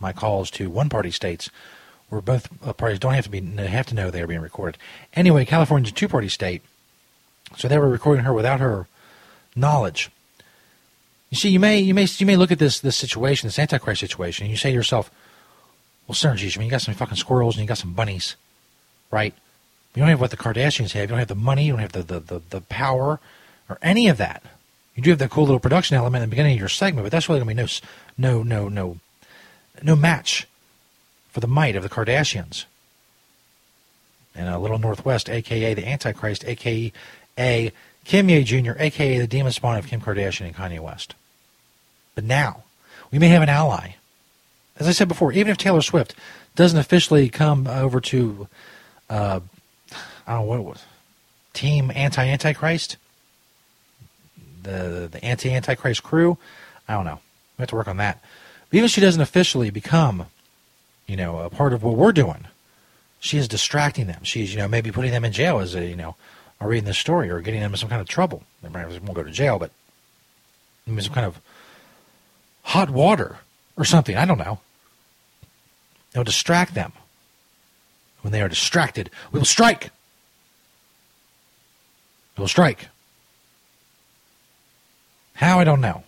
my 0.00 0.12
calls 0.12 0.50
to 0.52 0.70
one-party 0.70 1.10
states, 1.10 1.50
where 2.08 2.20
both 2.20 2.48
uh, 2.64 2.72
parties 2.72 2.98
don't 2.98 3.14
have 3.14 3.24
to 3.24 3.30
be 3.30 3.40
have 3.40 3.86
to 3.86 3.94
know 3.94 4.10
they 4.10 4.22
are 4.22 4.26
being 4.26 4.40
recorded. 4.40 4.78
Anyway, 5.14 5.44
California's 5.44 5.90
a 5.90 5.94
two-party 5.94 6.28
state, 6.28 6.62
so 7.56 7.68
they 7.68 7.78
were 7.78 7.88
recording 7.88 8.24
her 8.24 8.32
without 8.32 8.60
her 8.60 8.86
knowledge. 9.56 10.10
You 11.30 11.36
see, 11.36 11.50
you 11.50 11.60
may 11.60 11.78
you 11.78 11.94
may 11.94 12.06
you 12.16 12.26
may 12.26 12.36
look 12.36 12.52
at 12.52 12.58
this 12.58 12.80
this 12.80 12.96
situation, 12.96 13.46
this 13.46 13.58
Antichrist 13.58 14.00
situation, 14.00 14.44
and 14.44 14.50
you 14.50 14.56
say 14.56 14.70
to 14.70 14.74
yourself, 14.74 15.10
"Well, 16.06 16.14
geez, 16.14 16.56
I 16.56 16.58
mean, 16.58 16.66
you 16.66 16.70
got 16.70 16.80
some 16.80 16.94
fucking 16.94 17.16
squirrels 17.16 17.56
and 17.56 17.62
you 17.62 17.68
got 17.68 17.78
some 17.78 17.92
bunnies, 17.92 18.36
right? 19.10 19.34
You 19.94 20.00
don't 20.00 20.08
have 20.08 20.20
what 20.20 20.30
the 20.30 20.36
Kardashians 20.36 20.92
have. 20.92 21.02
You 21.02 21.06
don't 21.08 21.18
have 21.18 21.28
the 21.28 21.34
money. 21.34 21.66
You 21.66 21.72
don't 21.72 21.80
have 21.80 21.92
the 21.92 22.02
the, 22.02 22.20
the, 22.20 22.42
the 22.50 22.60
power 22.62 23.20
or 23.68 23.78
any 23.82 24.08
of 24.08 24.16
that. 24.16 24.42
You 24.94 25.02
do 25.02 25.10
have 25.10 25.18
that 25.18 25.30
cool 25.30 25.44
little 25.44 25.60
production 25.60 25.96
element 25.96 26.22
in 26.22 26.30
the 26.30 26.32
beginning 26.32 26.54
of 26.54 26.58
your 26.58 26.68
segment, 26.68 27.04
but 27.04 27.12
that's 27.12 27.28
really 27.28 27.40
to 27.40 27.46
be 27.46 27.54
no 27.54 27.66
no 28.16 28.42
no 28.42 28.68
no 28.68 28.98
no 29.82 29.96
match 29.96 30.48
for 31.30 31.40
the 31.40 31.46
might 31.46 31.76
of 31.76 31.82
the 31.82 31.88
Kardashians." 31.90 32.64
And 34.34 34.48
a 34.48 34.58
little 34.58 34.78
Northwest, 34.78 35.28
aka 35.28 35.74
the 35.74 35.86
Antichrist, 35.86 36.44
aka 36.46 36.92
Kimye 38.08 38.44
Jr., 38.44 38.72
aka 38.78 39.18
the 39.18 39.26
demon 39.26 39.52
spawn 39.52 39.78
of 39.78 39.86
Kim 39.86 40.00
Kardashian 40.00 40.46
and 40.46 40.56
Kanye 40.56 40.80
West. 40.80 41.14
But 42.14 42.24
now, 42.24 42.64
we 43.10 43.18
may 43.18 43.28
have 43.28 43.42
an 43.42 43.48
ally. 43.48 43.94
As 44.78 44.88
I 44.88 44.92
said 44.92 45.08
before, 45.08 45.32
even 45.32 45.50
if 45.50 45.58
Taylor 45.58 45.82
Swift 45.82 46.14
doesn't 46.56 46.78
officially 46.78 47.28
come 47.28 47.66
over 47.66 48.00
to, 48.00 48.48
uh, 49.10 49.40
I 50.26 50.32
don't 50.32 50.40
know 50.40 50.42
what 50.42 50.58
it 50.58 50.64
was, 50.64 50.84
Team 51.52 51.92
Anti 51.94 52.24
Antichrist, 52.24 52.96
the 54.62 55.08
the 55.10 55.22
Anti 55.24 55.52
Antichrist 55.52 56.02
crew, 56.02 56.38
I 56.88 56.94
don't 56.94 57.04
know. 57.04 57.20
We 57.56 57.62
have 57.62 57.68
to 57.70 57.76
work 57.76 57.88
on 57.88 57.96
that. 57.98 58.20
But 58.70 58.76
even 58.76 58.86
if 58.86 58.90
she 58.90 59.00
doesn't 59.00 59.20
officially 59.20 59.70
become, 59.70 60.26
you 61.06 61.16
know, 61.16 61.38
a 61.38 61.50
part 61.50 61.72
of 61.72 61.82
what 61.82 61.96
we're 61.96 62.12
doing, 62.12 62.46
she 63.20 63.38
is 63.38 63.48
distracting 63.48 64.06
them. 64.06 64.22
She's, 64.22 64.52
you 64.52 64.58
know, 64.58 64.68
maybe 64.68 64.92
putting 64.92 65.10
them 65.10 65.24
in 65.24 65.32
jail 65.32 65.58
as 65.58 65.74
a, 65.74 65.84
you 65.84 65.96
know, 65.96 66.16
are 66.60 66.68
reading 66.68 66.84
this 66.84 66.98
story 66.98 67.30
or 67.30 67.40
getting 67.40 67.60
them 67.60 67.72
in 67.72 67.78
some 67.78 67.88
kind 67.88 68.00
of 68.00 68.08
trouble. 68.08 68.42
They 68.62 68.68
might 68.68 68.86
won't 68.88 69.14
go 69.14 69.22
to 69.22 69.30
jail, 69.30 69.58
but 69.58 69.70
maybe 70.86 71.02
some 71.02 71.14
kind 71.14 71.26
of 71.26 71.40
hot 72.62 72.90
water 72.90 73.38
or 73.76 73.84
something. 73.84 74.16
I 74.16 74.24
don't 74.24 74.38
know. 74.38 74.60
It'll 76.12 76.24
distract 76.24 76.74
them. 76.74 76.92
When 78.22 78.32
they 78.32 78.42
are 78.42 78.48
distracted, 78.48 79.10
we 79.30 79.38
will 79.38 79.46
strike. 79.46 79.90
We 82.36 82.42
will 82.42 82.48
strike. 82.48 82.88
How 85.34 85.60
I 85.60 85.64
don't 85.64 85.80
know. 85.80 86.02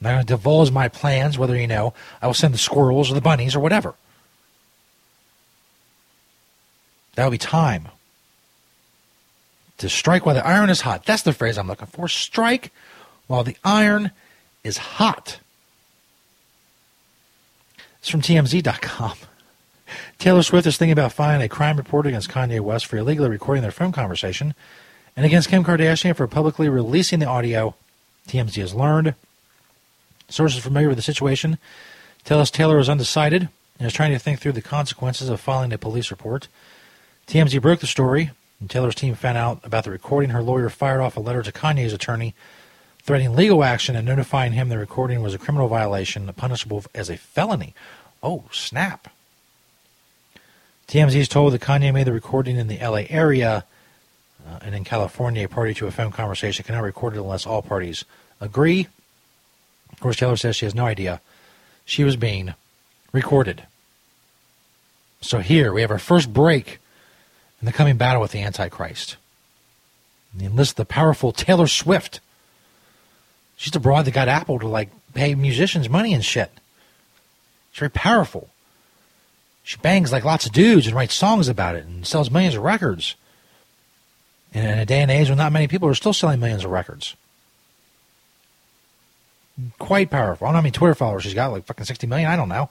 I'm 0.00 0.04
not 0.04 0.10
going 0.10 0.26
to 0.26 0.26
divulge 0.26 0.72
my 0.72 0.88
plans, 0.88 1.38
whether 1.38 1.56
you 1.56 1.68
know 1.68 1.94
I 2.20 2.26
will 2.26 2.34
send 2.34 2.52
the 2.52 2.58
squirrels 2.58 3.08
or 3.10 3.14
the 3.14 3.20
bunnies 3.20 3.54
or 3.54 3.60
whatever. 3.60 3.94
That 7.14 7.24
will 7.24 7.30
be 7.30 7.38
time 7.38 7.88
to 9.82 9.88
strike 9.88 10.24
while 10.24 10.34
the 10.34 10.46
iron 10.46 10.70
is 10.70 10.80
hot. 10.80 11.04
That's 11.04 11.22
the 11.22 11.32
phrase 11.32 11.58
I'm 11.58 11.66
looking 11.66 11.88
for. 11.88 12.08
Strike 12.08 12.72
while 13.26 13.42
the 13.44 13.56
iron 13.64 14.12
is 14.62 14.78
hot. 14.78 15.40
It's 17.98 18.08
from 18.08 18.22
TMZ.com. 18.22 19.14
Taylor 20.18 20.42
Swift 20.42 20.66
is 20.68 20.76
thinking 20.76 20.92
about 20.92 21.12
filing 21.12 21.42
a 21.42 21.48
crime 21.48 21.76
report 21.76 22.06
against 22.06 22.30
Kanye 22.30 22.60
West 22.60 22.86
for 22.86 22.96
illegally 22.96 23.28
recording 23.28 23.62
their 23.62 23.72
phone 23.72 23.90
conversation 23.90 24.54
and 25.16 25.26
against 25.26 25.48
Kim 25.48 25.64
Kardashian 25.64 26.16
for 26.16 26.28
publicly 26.28 26.68
releasing 26.68 27.18
the 27.18 27.26
audio. 27.26 27.74
TMZ 28.28 28.54
has 28.60 28.74
learned. 28.74 29.14
Sources 30.28 30.62
familiar 30.62 30.88
with 30.88 30.96
the 30.96 31.02
situation 31.02 31.58
tell 32.24 32.40
us 32.40 32.52
Taylor 32.52 32.78
is 32.78 32.88
undecided 32.88 33.48
and 33.78 33.86
is 33.86 33.92
trying 33.92 34.12
to 34.12 34.18
think 34.18 34.38
through 34.38 34.52
the 34.52 34.62
consequences 34.62 35.28
of 35.28 35.40
filing 35.40 35.72
a 35.72 35.78
police 35.78 36.12
report. 36.12 36.46
TMZ 37.26 37.60
broke 37.60 37.80
the 37.80 37.86
story 37.88 38.30
when 38.62 38.68
Taylor's 38.68 38.94
team 38.94 39.16
found 39.16 39.36
out 39.36 39.58
about 39.64 39.82
the 39.82 39.90
recording, 39.90 40.30
her 40.30 40.40
lawyer 40.40 40.70
fired 40.70 41.00
off 41.00 41.16
a 41.16 41.20
letter 41.20 41.42
to 41.42 41.50
Kanye's 41.50 41.92
attorney 41.92 42.32
threatening 43.02 43.34
legal 43.34 43.64
action 43.64 43.96
and 43.96 44.06
notifying 44.06 44.52
him 44.52 44.68
the 44.68 44.78
recording 44.78 45.20
was 45.20 45.34
a 45.34 45.38
criminal 45.38 45.66
violation 45.66 46.32
punishable 46.34 46.84
as 46.94 47.10
a 47.10 47.16
felony. 47.16 47.74
Oh, 48.22 48.44
snap. 48.52 49.08
TMZ 50.86 51.16
is 51.16 51.28
told 51.28 51.52
that 51.54 51.60
Kanye 51.60 51.92
made 51.92 52.06
the 52.06 52.12
recording 52.12 52.54
in 52.54 52.68
the 52.68 52.78
LA 52.78 53.02
area 53.08 53.64
uh, 54.48 54.60
and 54.62 54.76
in 54.76 54.84
California, 54.84 55.44
a 55.44 55.48
party 55.48 55.74
to 55.74 55.88
a 55.88 55.90
phone 55.90 56.12
conversation 56.12 56.64
cannot 56.64 56.84
record 56.84 57.16
it 57.16 57.20
unless 57.20 57.44
all 57.44 57.62
parties 57.62 58.04
agree. 58.40 58.86
Of 59.92 59.98
course, 59.98 60.16
Taylor 60.16 60.36
says 60.36 60.54
she 60.54 60.66
has 60.66 60.74
no 60.74 60.86
idea 60.86 61.20
she 61.84 62.04
was 62.04 62.14
being 62.14 62.54
recorded. 63.12 63.64
So 65.20 65.40
here 65.40 65.72
we 65.72 65.80
have 65.80 65.90
our 65.90 65.98
first 65.98 66.32
break 66.32 66.78
in 67.62 67.66
the 67.66 67.72
coming 67.72 67.96
battle 67.96 68.20
with 68.20 68.32
the 68.32 68.42
Antichrist. 68.42 69.16
And 70.32 70.42
he 70.42 70.48
enlists 70.48 70.74
the 70.74 70.84
powerful 70.84 71.32
Taylor 71.32 71.68
Swift. 71.68 72.20
She's 73.56 73.72
the 73.72 73.80
broad 73.80 74.04
that 74.04 74.14
got 74.14 74.28
Apple 74.28 74.58
to 74.58 74.66
like 74.66 74.90
pay 75.14 75.34
musicians 75.36 75.88
money 75.88 76.12
and 76.12 76.24
shit. 76.24 76.50
She's 77.70 77.78
very 77.78 77.90
powerful. 77.90 78.48
She 79.62 79.76
bangs 79.76 80.10
like 80.10 80.24
lots 80.24 80.44
of 80.44 80.52
dudes 80.52 80.88
and 80.88 80.96
writes 80.96 81.14
songs 81.14 81.48
about 81.48 81.76
it 81.76 81.86
and 81.86 82.04
sells 82.04 82.32
millions 82.32 82.56
of 82.56 82.64
records. 82.64 83.14
And 84.52 84.66
in 84.66 84.78
a 84.80 84.84
day 84.84 85.00
and 85.00 85.10
age 85.10 85.28
when 85.28 85.38
not 85.38 85.52
many 85.52 85.68
people 85.68 85.88
are 85.88 85.94
still 85.94 86.12
selling 86.12 86.40
millions 86.40 86.64
of 86.64 86.70
records. 86.72 87.14
Quite 89.78 90.10
powerful. 90.10 90.46
I 90.46 90.48
don't 90.48 90.54
know 90.54 90.58
how 90.58 90.62
many 90.62 90.72
Twitter 90.72 90.96
followers 90.96 91.22
she's 91.22 91.34
got, 91.34 91.52
like 91.52 91.64
fucking 91.64 91.84
60 91.84 92.08
million. 92.08 92.28
I 92.28 92.34
don't 92.34 92.48
know. 92.48 92.70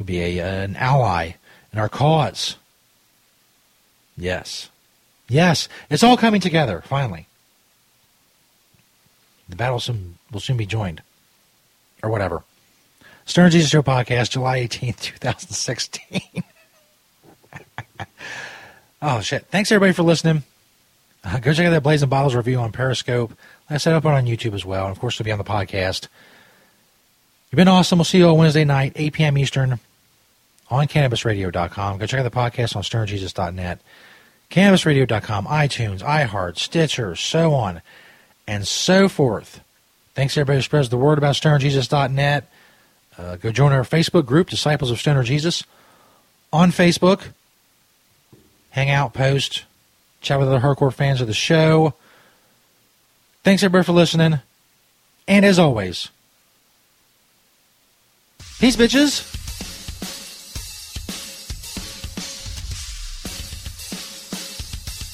Could 0.00 0.06
be 0.06 0.38
a, 0.38 0.64
an 0.64 0.76
ally 0.76 1.32
in 1.74 1.78
our 1.78 1.90
cause. 1.90 2.56
Yes. 4.16 4.70
Yes. 5.28 5.68
It's 5.90 6.02
all 6.02 6.16
coming 6.16 6.40
together, 6.40 6.82
finally. 6.86 7.26
The 9.50 9.56
battle 9.56 9.78
soon, 9.78 10.16
will 10.32 10.40
soon 10.40 10.56
be 10.56 10.64
joined. 10.64 11.02
Or 12.02 12.08
whatever. 12.08 12.44
Stoner 13.26 13.50
Jesus 13.50 13.68
Show 13.68 13.82
Podcast, 13.82 14.30
July 14.30 14.60
18th, 14.60 15.00
2016. 15.20 16.22
oh, 19.02 19.20
shit. 19.20 19.44
Thanks, 19.50 19.70
everybody, 19.70 19.92
for 19.92 20.02
listening. 20.02 20.44
Uh, 21.22 21.40
go 21.40 21.52
check 21.52 21.66
out 21.66 21.72
that 21.72 21.82
Blazing 21.82 22.08
Bottles 22.08 22.34
review 22.34 22.56
on 22.56 22.72
Periscope. 22.72 23.34
I 23.68 23.76
set 23.76 23.92
up 23.92 24.06
on 24.06 24.24
YouTube 24.24 24.54
as 24.54 24.64
well. 24.64 24.86
And, 24.86 24.92
of 24.92 24.98
course, 24.98 25.16
it'll 25.16 25.26
be 25.26 25.32
on 25.32 25.36
the 25.36 25.44
podcast. 25.44 26.08
You've 27.50 27.58
been 27.58 27.68
awesome. 27.68 27.98
We'll 27.98 28.06
see 28.06 28.16
you 28.16 28.28
on 28.28 28.38
Wednesday 28.38 28.64
night, 28.64 28.94
8 28.96 29.12
p.m. 29.12 29.36
Eastern 29.36 29.78
on 30.70 30.86
CannabisRadio.com. 30.86 31.98
Go 31.98 32.06
check 32.06 32.20
out 32.20 32.22
the 32.22 32.30
podcast 32.30 32.76
on 32.76 32.82
StonerJesus.net, 32.82 33.80
CannabisRadio.com, 34.50 35.46
iTunes, 35.46 36.00
iHeart, 36.00 36.56
Stitcher, 36.56 37.16
so 37.16 37.54
on 37.54 37.82
and 38.46 38.66
so 38.66 39.08
forth. 39.08 39.60
Thanks 40.14 40.36
everybody 40.36 40.58
who 40.58 40.62
spreads 40.62 40.88
the 40.88 40.96
word 40.96 41.18
about 41.18 41.34
StonerJesus.net. 41.34 42.48
Uh, 43.18 43.36
go 43.36 43.50
join 43.50 43.72
our 43.72 43.82
Facebook 43.82 44.26
group, 44.26 44.48
Disciples 44.48 44.90
of 44.90 44.98
Stoner 44.98 45.22
Jesus, 45.22 45.64
on 46.52 46.70
Facebook. 46.70 47.28
Hang 48.70 48.90
out, 48.90 49.12
post, 49.12 49.64
chat 50.20 50.38
with 50.38 50.48
other 50.48 50.60
hardcore 50.60 50.92
fans 50.92 51.20
of 51.20 51.26
the 51.26 51.34
show. 51.34 51.94
Thanks 53.42 53.62
everybody 53.62 53.84
for 53.84 53.92
listening. 53.92 54.40
And 55.26 55.44
as 55.44 55.58
always, 55.58 56.08
peace, 58.58 58.76
bitches. 58.76 59.39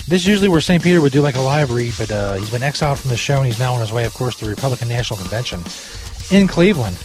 This 0.08 0.22
is 0.22 0.28
usually 0.28 0.48
where 0.48 0.60
St. 0.60 0.82
Peter 0.82 1.00
would 1.00 1.12
do 1.12 1.20
like 1.20 1.34
a 1.34 1.40
live 1.40 1.72
read, 1.72 1.92
but 1.98 2.12
uh, 2.12 2.34
he's 2.34 2.50
been 2.50 2.62
exiled 2.62 3.00
from 3.00 3.10
the 3.10 3.16
show 3.16 3.38
and 3.38 3.46
he's 3.46 3.58
now 3.58 3.74
on 3.74 3.80
his 3.80 3.92
way, 3.92 4.04
of 4.04 4.14
course, 4.14 4.36
to 4.36 4.44
the 4.44 4.50
Republican 4.50 4.88
National 4.88 5.18
Convention 5.18 5.60
in 6.30 6.46
Cleveland. 6.46 6.96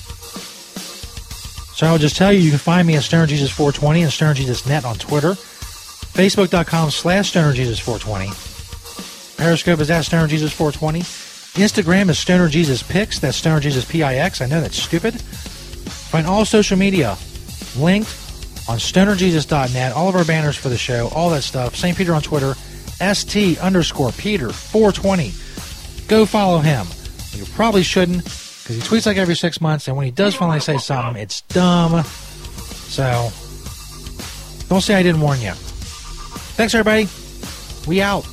So 1.74 1.88
I 1.88 1.92
will 1.92 1.98
just 1.98 2.16
tell 2.16 2.32
you, 2.32 2.40
you 2.40 2.52
can 2.52 2.60
find 2.60 2.88
me 2.88 2.96
at 2.96 3.02
StonerJesus420 3.02 4.04
and 4.04 4.12
StonerJesusNet 4.12 4.86
on 4.86 4.98
Twitter, 4.98 5.32
Facebook.com 5.32 6.92
slash 6.92 7.34
StonerJesus420. 7.34 9.38
Periscope 9.38 9.80
is 9.80 9.90
at 9.90 10.06
StonerJesus420. 10.06 11.00
Instagram 11.56 12.10
is 12.10 12.18
StonerJesusPix. 12.18 13.20
That's 13.20 13.42
StonerJesusPix. 13.42 14.42
I 14.42 14.46
know 14.46 14.62
that's 14.62 14.78
stupid. 14.78 15.20
Find 15.20 16.28
all 16.28 16.46
social 16.46 16.78
media 16.78 17.18
linked 17.76 18.16
on 18.70 18.78
StonerJesus.net. 18.78 19.94
All 19.94 20.08
of 20.08 20.16
our 20.16 20.24
banners 20.24 20.56
for 20.56 20.70
the 20.70 20.78
show, 20.78 21.10
all 21.16 21.32
that 21.32 21.42
stuff. 21.42 21.76
St. 21.76 21.98
Peter 21.98 22.14
on 22.14 22.22
Twitter, 22.22 22.54
ST 23.02 23.60
underscore 23.60 24.12
Peter 24.12 24.52
420. 24.52 25.34
Go 26.08 26.26
follow 26.26 26.60
him. 26.60 26.86
You 27.34 27.46
probably 27.54 27.84
shouldn't 27.84 28.24
because 28.24 28.76
he 28.76 28.82
tweets 28.82 29.06
like 29.06 29.18
every 29.18 29.36
six 29.36 29.60
months, 29.60 29.88
and 29.88 29.98
when 29.98 30.06
he 30.06 30.12
does 30.12 30.36
finally 30.36 30.60
say 30.60 30.78
something, 30.78 31.22
it's 31.22 31.42
dumb. 31.42 32.04
So 32.04 33.32
don't 34.70 34.82
say 34.82 34.96
I 34.96 35.04
didn't 35.04 35.22
warn 35.22 35.42
you. 35.42 35.52
Thanks, 36.56 36.76
everybody. 36.76 37.08
We 37.88 38.02
out. 38.02 38.26